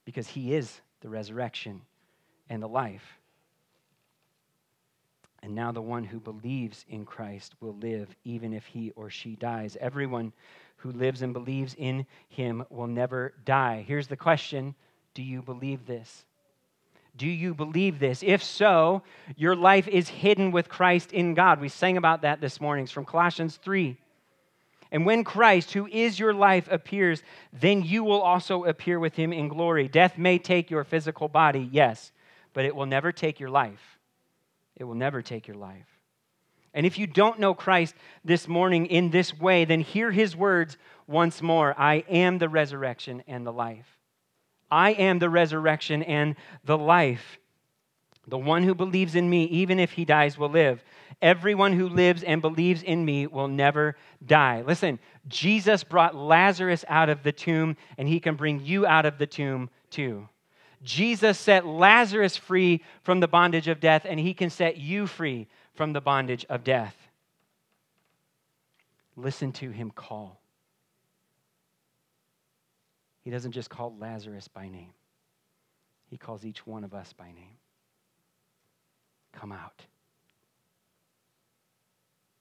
Because 0.05 0.27
he 0.27 0.53
is 0.53 0.81
the 1.01 1.09
resurrection 1.09 1.81
and 2.49 2.61
the 2.61 2.67
life. 2.67 3.03
And 5.43 5.53
now 5.53 5.73
the 5.73 5.81
one 5.81 6.05
who 6.05 6.21
believes 6.21 6.85
in 6.87 7.03
Christ 7.03 7.53
will 7.59 7.75
live 7.75 8.15
even 8.23 8.53
if 8.53 8.65
he 8.65 8.91
or 8.91 9.09
she 9.09 9.35
dies. 9.35 9.75
Everyone 9.81 10.31
who 10.77 10.91
lives 10.91 11.21
and 11.21 11.33
believes 11.33 11.75
in 11.77 12.05
him 12.29 12.63
will 12.69 12.87
never 12.87 13.33
die. 13.43 13.83
Here's 13.85 14.07
the 14.07 14.15
question 14.15 14.73
Do 15.13 15.21
you 15.21 15.41
believe 15.41 15.85
this? 15.85 16.23
Do 17.17 17.27
you 17.27 17.53
believe 17.53 17.99
this? 17.99 18.23
If 18.23 18.41
so, 18.41 19.03
your 19.35 19.55
life 19.55 19.87
is 19.89 20.07
hidden 20.07 20.51
with 20.51 20.69
Christ 20.69 21.11
in 21.11 21.33
God. 21.33 21.59
We 21.59 21.69
sang 21.69 21.97
about 21.97 22.21
that 22.21 22.39
this 22.39 22.61
morning. 22.61 22.83
It's 22.83 22.93
from 22.93 23.05
Colossians 23.05 23.57
3. 23.57 23.97
And 24.93 25.05
when 25.05 25.25
Christ, 25.25 25.73
who 25.73 25.87
is 25.87 26.17
your 26.17 26.33
life, 26.33 26.69
appears, 26.71 27.21
then 27.51 27.83
you 27.83 28.03
will 28.03 28.21
also 28.21 28.63
appear 28.63 28.97
with 28.97 29.15
him 29.15 29.33
in 29.33 29.49
glory. 29.49 29.89
Death 29.89 30.17
may 30.17 30.39
take 30.39 30.71
your 30.71 30.85
physical 30.85 31.27
body, 31.27 31.67
yes, 31.71 32.13
but 32.53 32.63
it 32.63 32.75
will 32.75 32.85
never 32.85 33.11
take 33.11 33.39
your 33.39 33.49
life. 33.49 33.92
It 34.75 34.83
will 34.85 34.95
never 34.95 35.21
take 35.21 35.47
your 35.47 35.57
life. 35.57 35.87
And 36.73 36.85
if 36.85 36.97
you 36.97 37.05
don't 37.05 37.39
know 37.39 37.53
Christ 37.53 37.93
this 38.25 38.47
morning 38.47 38.87
in 38.87 39.11
this 39.11 39.37
way, 39.37 39.65
then 39.65 39.81
hear 39.81 40.11
his 40.11 40.35
words 40.35 40.77
once 41.07 41.41
more 41.41 41.79
I 41.79 42.03
am 42.09 42.39
the 42.39 42.49
resurrection 42.49 43.23
and 43.27 43.45
the 43.45 43.53
life. 43.53 43.85
I 44.71 44.93
am 44.93 45.19
the 45.19 45.29
resurrection 45.29 46.01
and 46.01 46.35
the 46.65 46.77
life. 46.77 47.37
The 48.27 48.37
one 48.37 48.63
who 48.63 48.73
believes 48.73 49.15
in 49.15 49.29
me, 49.29 49.43
even 49.45 49.79
if 49.79 49.91
he 49.91 50.05
dies, 50.05 50.37
will 50.37 50.49
live. 50.49 50.83
Everyone 51.21 51.73
who 51.73 51.89
lives 51.89 52.23
and 52.23 52.41
believes 52.41 52.81
in 52.81 53.03
me 53.05 53.27
will 53.27 53.49
never 53.49 53.95
die. 54.25 54.63
Listen, 54.65 54.97
Jesus 55.27 55.83
brought 55.83 56.15
Lazarus 56.15 56.85
out 56.87 57.09
of 57.09 57.21
the 57.21 57.33
tomb, 57.33 57.75
and 57.97 58.07
he 58.07 58.19
can 58.19 58.35
bring 58.35 58.61
you 58.61 58.85
out 58.85 59.05
of 59.05 59.17
the 59.17 59.27
tomb 59.27 59.69
too. 59.89 60.27
Jesus 60.83 61.39
set 61.39 61.65
Lazarus 61.65 62.35
free 62.35 62.81
from 63.03 63.19
the 63.19 63.27
bondage 63.27 63.67
of 63.67 63.79
death, 63.79 64.05
and 64.07 64.19
he 64.19 64.33
can 64.33 64.49
set 64.49 64.77
you 64.77 65.07
free 65.07 65.47
from 65.73 65.93
the 65.93 66.01
bondage 66.01 66.45
of 66.49 66.63
death. 66.63 66.95
Listen 69.15 69.51
to 69.53 69.69
him 69.69 69.91
call. 69.91 70.39
He 73.23 73.31
doesn't 73.31 73.53
just 73.53 73.69
call 73.69 73.95
Lazarus 73.99 74.47
by 74.47 74.67
name, 74.67 74.93
he 76.09 76.17
calls 76.17 76.45
each 76.45 76.67
one 76.67 76.83
of 76.83 76.93
us 76.93 77.13
by 77.13 77.27
name. 77.27 77.57
Come 79.31 79.51
out. 79.51 79.81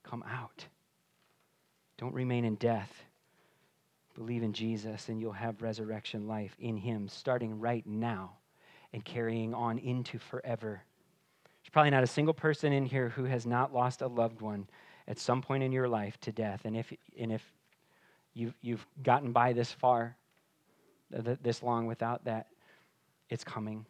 Come 0.03 0.25
out. 0.29 0.67
Don't 1.97 2.13
remain 2.13 2.45
in 2.45 2.57
death. 2.57 3.05
Believe 4.15 4.43
in 4.43 4.53
Jesus, 4.53 5.09
and 5.09 5.21
you'll 5.21 5.33
have 5.33 5.63
resurrection 5.63 6.29
life 6.29 6.55
in 6.61 6.77
Him, 6.77 7.09
starting 7.09 7.61
right 7.61 7.87
now 7.87 8.33
and 8.93 9.05
carrying 9.05 9.55
on 9.55 9.79
into 9.79 10.19
forever. 10.19 10.83
There's 11.63 11.71
probably 11.73 11.91
not 11.91 12.03
a 12.03 12.09
single 12.09 12.35
person 12.35 12.73
in 12.73 12.85
here 12.85 13.09
who 13.11 13.25
has 13.25 13.47
not 13.47 13.73
lost 13.73 14.03
a 14.03 14.07
loved 14.07 14.41
one 14.41 14.69
at 15.09 15.19
some 15.19 15.41
point 15.41 15.63
in 15.63 15.73
your 15.73 15.89
life 15.89 16.19
to 16.21 16.33
death. 16.33 16.63
And 16.65 16.77
if, 16.77 16.93
and 17.19 17.33
if 17.33 17.43
you've, 18.35 18.55
you've 18.61 18.87
gotten 19.03 19.33
by 19.33 19.53
this 19.53 19.73
far, 19.73 20.17
this 21.11 21.63
long 21.63 21.87
without 21.87 22.25
that, 22.25 22.49
it's 23.31 23.45
coming. 23.45 23.87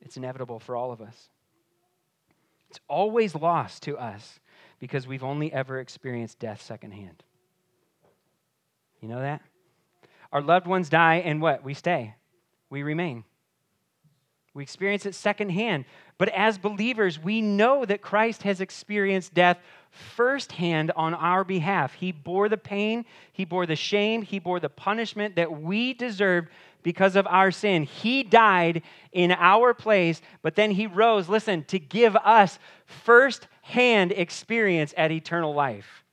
It's 0.00 0.16
inevitable 0.16 0.58
for 0.58 0.76
all 0.76 0.90
of 0.92 1.00
us. 1.00 1.28
It's 2.70 2.80
always 2.88 3.34
lost 3.34 3.82
to 3.84 3.96
us 3.96 4.40
because 4.78 5.06
we've 5.06 5.24
only 5.24 5.52
ever 5.52 5.80
experienced 5.80 6.38
death 6.38 6.62
secondhand. 6.62 7.22
You 9.00 9.08
know 9.08 9.20
that? 9.20 9.42
Our 10.32 10.42
loved 10.42 10.66
ones 10.66 10.88
die, 10.88 11.16
and 11.16 11.40
what? 11.40 11.64
We 11.64 11.74
stay, 11.74 12.14
we 12.70 12.82
remain. 12.82 13.24
We 14.54 14.62
experience 14.62 15.06
it 15.06 15.14
secondhand. 15.14 15.84
But 16.18 16.30
as 16.30 16.58
believers, 16.58 17.18
we 17.18 17.40
know 17.40 17.84
that 17.84 18.02
Christ 18.02 18.42
has 18.42 18.60
experienced 18.60 19.32
death 19.32 19.58
firsthand 19.90 20.90
on 20.96 21.14
our 21.14 21.44
behalf. 21.44 21.94
He 21.94 22.10
bore 22.10 22.48
the 22.48 22.56
pain, 22.56 23.04
He 23.32 23.44
bore 23.44 23.66
the 23.66 23.76
shame, 23.76 24.22
He 24.22 24.40
bore 24.40 24.58
the 24.58 24.68
punishment 24.68 25.36
that 25.36 25.62
we 25.62 25.94
deserved 25.94 26.48
because 26.82 27.14
of 27.14 27.26
our 27.28 27.50
sin. 27.50 27.84
He 27.84 28.22
died 28.24 28.82
in 29.12 29.30
our 29.30 29.74
place, 29.74 30.20
but 30.42 30.56
then 30.56 30.72
He 30.72 30.88
rose, 30.88 31.28
listen, 31.28 31.64
to 31.64 31.78
give 31.78 32.16
us 32.16 32.58
firsthand 32.84 34.12
experience 34.12 34.92
at 34.96 35.12
eternal 35.12 35.54
life. 35.54 36.04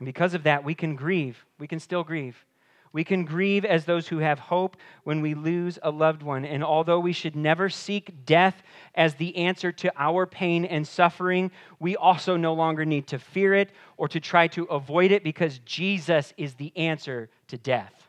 And 0.00 0.06
because 0.06 0.34
of 0.34 0.44
that, 0.44 0.64
we 0.64 0.74
can 0.74 0.96
grieve. 0.96 1.44
We 1.58 1.68
can 1.68 1.78
still 1.78 2.02
grieve. 2.02 2.44
We 2.92 3.04
can 3.04 3.24
grieve 3.24 3.64
as 3.64 3.84
those 3.84 4.08
who 4.08 4.18
have 4.18 4.40
hope 4.40 4.76
when 5.04 5.20
we 5.20 5.34
lose 5.34 5.78
a 5.82 5.90
loved 5.90 6.24
one. 6.24 6.44
And 6.44 6.64
although 6.64 6.98
we 6.98 7.12
should 7.12 7.36
never 7.36 7.68
seek 7.68 8.24
death 8.24 8.62
as 8.96 9.14
the 9.14 9.36
answer 9.36 9.70
to 9.72 9.92
our 9.96 10.26
pain 10.26 10.64
and 10.64 10.88
suffering, 10.88 11.52
we 11.78 11.94
also 11.96 12.36
no 12.36 12.54
longer 12.54 12.84
need 12.84 13.06
to 13.08 13.18
fear 13.18 13.54
it 13.54 13.70
or 13.96 14.08
to 14.08 14.18
try 14.18 14.48
to 14.48 14.64
avoid 14.64 15.12
it 15.12 15.22
because 15.22 15.60
Jesus 15.60 16.32
is 16.36 16.54
the 16.54 16.76
answer 16.76 17.28
to 17.48 17.58
death. 17.58 18.08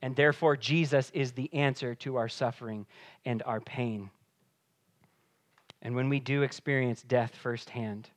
And 0.00 0.14
therefore, 0.14 0.56
Jesus 0.56 1.10
is 1.12 1.32
the 1.32 1.52
answer 1.52 1.96
to 1.96 2.16
our 2.16 2.28
suffering 2.28 2.86
and 3.24 3.42
our 3.42 3.60
pain. 3.60 4.10
And 5.82 5.96
when 5.96 6.08
we 6.08 6.20
do 6.20 6.42
experience 6.42 7.02
death 7.02 7.34
firsthand, 7.34 8.10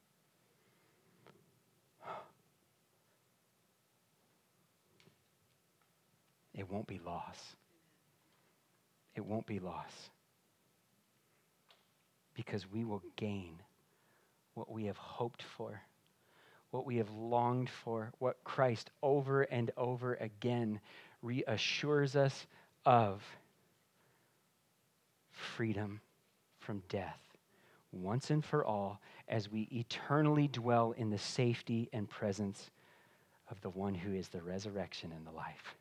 it 6.54 6.70
won't 6.70 6.88
be 6.88 7.00
loss. 7.00 7.56
It 9.16 9.26
won't 9.26 9.46
be 9.46 9.60
loss. 9.60 10.10
Because 12.34 12.70
we 12.72 12.84
will 12.86 13.04
gain 13.16 13.62
what 14.54 14.72
we 14.72 14.86
have 14.86 14.98
hoped 14.98 15.44
for, 15.44 15.82
what 16.72 16.86
we 16.86 16.98
have 16.98 17.10
longed 17.10 17.70
for, 17.70 18.12
what 18.20 18.44
Christ 18.44 18.90
over 19.02 19.44
and 19.44 19.72
over 19.78 20.16
again 20.16 20.80
reassures 21.22 22.16
us 22.16 22.48
of 22.86 23.22
freedom 25.32 26.02
from 26.60 26.84
death. 26.90 27.18
once 27.94 28.30
and 28.30 28.44
for 28.46 28.64
all 28.64 29.02
as 29.28 29.52
we 29.52 29.68
eternally 29.72 30.48
dwell 30.48 30.94
in 30.94 31.10
the 31.10 31.18
safety 31.18 31.90
and 31.92 32.10
presence 32.10 32.72
of 33.50 33.60
the 33.62 33.70
one 33.70 33.94
who 33.94 34.14
is 34.14 34.30
the 34.30 34.42
resurrection 34.42 35.12
and 35.12 35.28
the 35.28 35.32
life. 35.32 35.76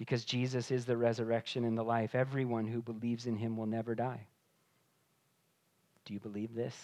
Because 0.00 0.24
Jesus 0.24 0.70
is 0.70 0.86
the 0.86 0.96
resurrection 0.96 1.62
and 1.62 1.76
the 1.76 1.84
life, 1.84 2.14
everyone 2.14 2.66
who 2.66 2.80
believes 2.80 3.26
in 3.26 3.36
him 3.36 3.58
will 3.58 3.66
never 3.66 3.94
die. 3.94 4.22
Do 6.06 6.14
you 6.14 6.20
believe 6.20 6.54
this? 6.54 6.74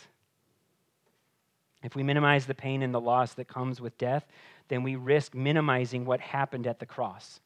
If 1.83 1.97
we 1.97 2.03
minimize 2.03 2.45
the 2.45 2.55
pain 2.55 2.83
and 2.83 2.93
the 2.93 3.01
loss 3.01 3.33
that 3.33 3.49
comes 3.49 3.81
with 3.81 3.97
death, 3.97 4.27
then 4.69 4.83
we 4.83 4.97
risk 4.97 5.35
minimizing 5.35 6.05
what 6.05 6.21
happened 6.21 6.67
at 6.67 6.79
the 6.79 6.85
cross. 6.85 7.41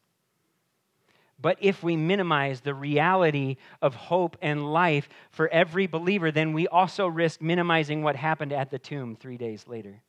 But 1.41 1.57
if 1.61 1.85
we 1.85 1.95
minimize 1.95 2.62
the 2.62 2.75
reality 2.75 3.57
of 3.81 3.95
hope 3.95 4.37
and 4.43 4.73
life 4.73 5.09
for 5.31 5.47
every 5.51 5.87
believer, 5.87 6.33
then 6.33 6.53
we 6.53 6.66
also 6.66 7.07
risk 7.07 7.41
minimizing 7.41 8.03
what 8.03 8.16
happened 8.16 8.53
at 8.53 8.73
the 8.73 8.79
tomb 8.81 9.14
three 9.14 9.37
days 9.37 9.68
later. 9.68 10.03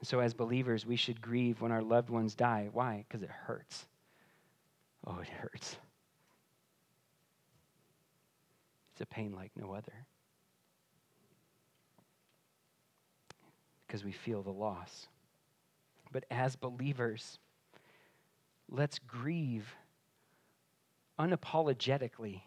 And 0.00 0.08
so, 0.08 0.20
as 0.20 0.32
believers, 0.32 0.86
we 0.86 0.96
should 0.96 1.20
grieve 1.20 1.60
when 1.60 1.72
our 1.72 1.82
loved 1.82 2.08
ones 2.08 2.34
die. 2.34 2.70
Why? 2.72 3.04
Because 3.06 3.22
it 3.22 3.30
hurts. 3.30 3.86
Oh, 5.06 5.18
it 5.20 5.28
hurts. 5.28 5.76
It's 8.92 9.02
a 9.02 9.06
pain 9.06 9.32
like 9.32 9.52
no 9.56 9.72
other. 9.72 9.92
Because 13.86 14.04
we 14.04 14.12
feel 14.12 14.42
the 14.42 14.50
loss. 14.50 15.08
But 16.12 16.24
as 16.30 16.56
believers, 16.56 17.38
let's 18.70 18.98
grieve 18.98 19.74
unapologetically 21.18 22.40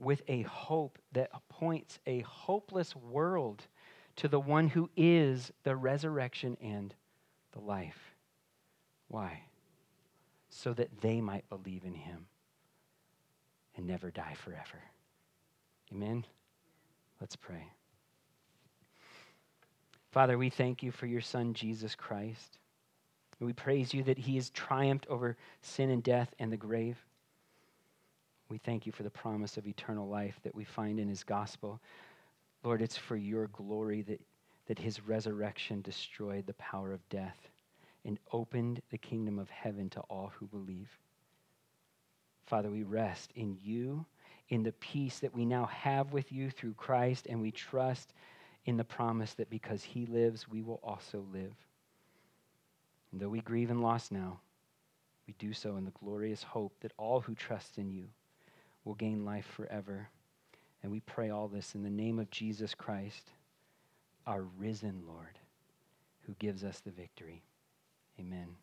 with 0.00 0.22
a 0.26 0.42
hope 0.42 0.98
that 1.12 1.30
points 1.48 2.00
a 2.06 2.20
hopeless 2.20 2.96
world 2.96 3.66
to 4.22 4.28
the 4.28 4.38
one 4.38 4.68
who 4.68 4.88
is 4.96 5.50
the 5.64 5.74
resurrection 5.74 6.56
and 6.62 6.94
the 7.50 7.58
life. 7.58 8.14
Why? 9.08 9.40
So 10.48 10.72
that 10.74 11.00
they 11.00 11.20
might 11.20 11.48
believe 11.48 11.82
in 11.82 11.94
him 11.94 12.26
and 13.76 13.84
never 13.84 14.12
die 14.12 14.36
forever. 14.36 14.80
Amen? 15.92 16.24
Let's 17.20 17.34
pray. 17.34 17.66
Father, 20.12 20.38
we 20.38 20.50
thank 20.50 20.84
you 20.84 20.92
for 20.92 21.06
your 21.06 21.20
Son, 21.20 21.52
Jesus 21.52 21.96
Christ. 21.96 22.58
We 23.40 23.52
praise 23.52 23.92
you 23.92 24.04
that 24.04 24.18
he 24.18 24.36
has 24.36 24.50
triumphed 24.50 25.08
over 25.08 25.36
sin 25.62 25.90
and 25.90 26.00
death 26.00 26.32
and 26.38 26.52
the 26.52 26.56
grave. 26.56 26.96
We 28.48 28.58
thank 28.58 28.86
you 28.86 28.92
for 28.92 29.02
the 29.02 29.10
promise 29.10 29.56
of 29.56 29.66
eternal 29.66 30.08
life 30.08 30.38
that 30.44 30.54
we 30.54 30.62
find 30.62 31.00
in 31.00 31.08
his 31.08 31.24
gospel. 31.24 31.80
Lord, 32.64 32.82
it's 32.82 32.96
for 32.96 33.16
your 33.16 33.48
glory 33.48 34.02
that, 34.02 34.20
that 34.66 34.78
his 34.78 35.00
resurrection 35.00 35.82
destroyed 35.82 36.46
the 36.46 36.54
power 36.54 36.92
of 36.92 37.08
death 37.08 37.48
and 38.04 38.18
opened 38.32 38.82
the 38.90 38.98
kingdom 38.98 39.38
of 39.38 39.50
heaven 39.50 39.88
to 39.90 40.00
all 40.02 40.32
who 40.38 40.46
believe. 40.46 40.88
Father, 42.46 42.70
we 42.70 42.82
rest 42.82 43.30
in 43.34 43.56
you, 43.62 44.04
in 44.48 44.62
the 44.62 44.72
peace 44.72 45.20
that 45.20 45.34
we 45.34 45.44
now 45.44 45.66
have 45.66 46.12
with 46.12 46.32
you 46.32 46.50
through 46.50 46.74
Christ, 46.74 47.26
and 47.28 47.40
we 47.40 47.50
trust 47.50 48.12
in 48.66 48.76
the 48.76 48.84
promise 48.84 49.34
that 49.34 49.50
because 49.50 49.82
he 49.82 50.06
lives, 50.06 50.48
we 50.48 50.62
will 50.62 50.80
also 50.82 51.24
live. 51.32 51.54
And 53.10 53.20
though 53.20 53.28
we 53.28 53.40
grieve 53.40 53.70
and 53.70 53.82
loss 53.82 54.10
now, 54.10 54.40
we 55.26 55.34
do 55.38 55.52
so 55.52 55.76
in 55.76 55.84
the 55.84 55.92
glorious 55.92 56.42
hope 56.42 56.74
that 56.80 56.92
all 56.96 57.20
who 57.20 57.34
trust 57.34 57.78
in 57.78 57.90
you 57.90 58.08
will 58.84 58.94
gain 58.94 59.24
life 59.24 59.46
forever. 59.46 60.08
And 60.82 60.90
we 60.90 61.00
pray 61.00 61.30
all 61.30 61.48
this 61.48 61.74
in 61.74 61.82
the 61.82 61.90
name 61.90 62.18
of 62.18 62.30
Jesus 62.30 62.74
Christ, 62.74 63.30
our 64.26 64.42
risen 64.58 65.02
Lord, 65.06 65.38
who 66.26 66.34
gives 66.38 66.64
us 66.64 66.80
the 66.80 66.90
victory. 66.90 67.42
Amen. 68.18 68.56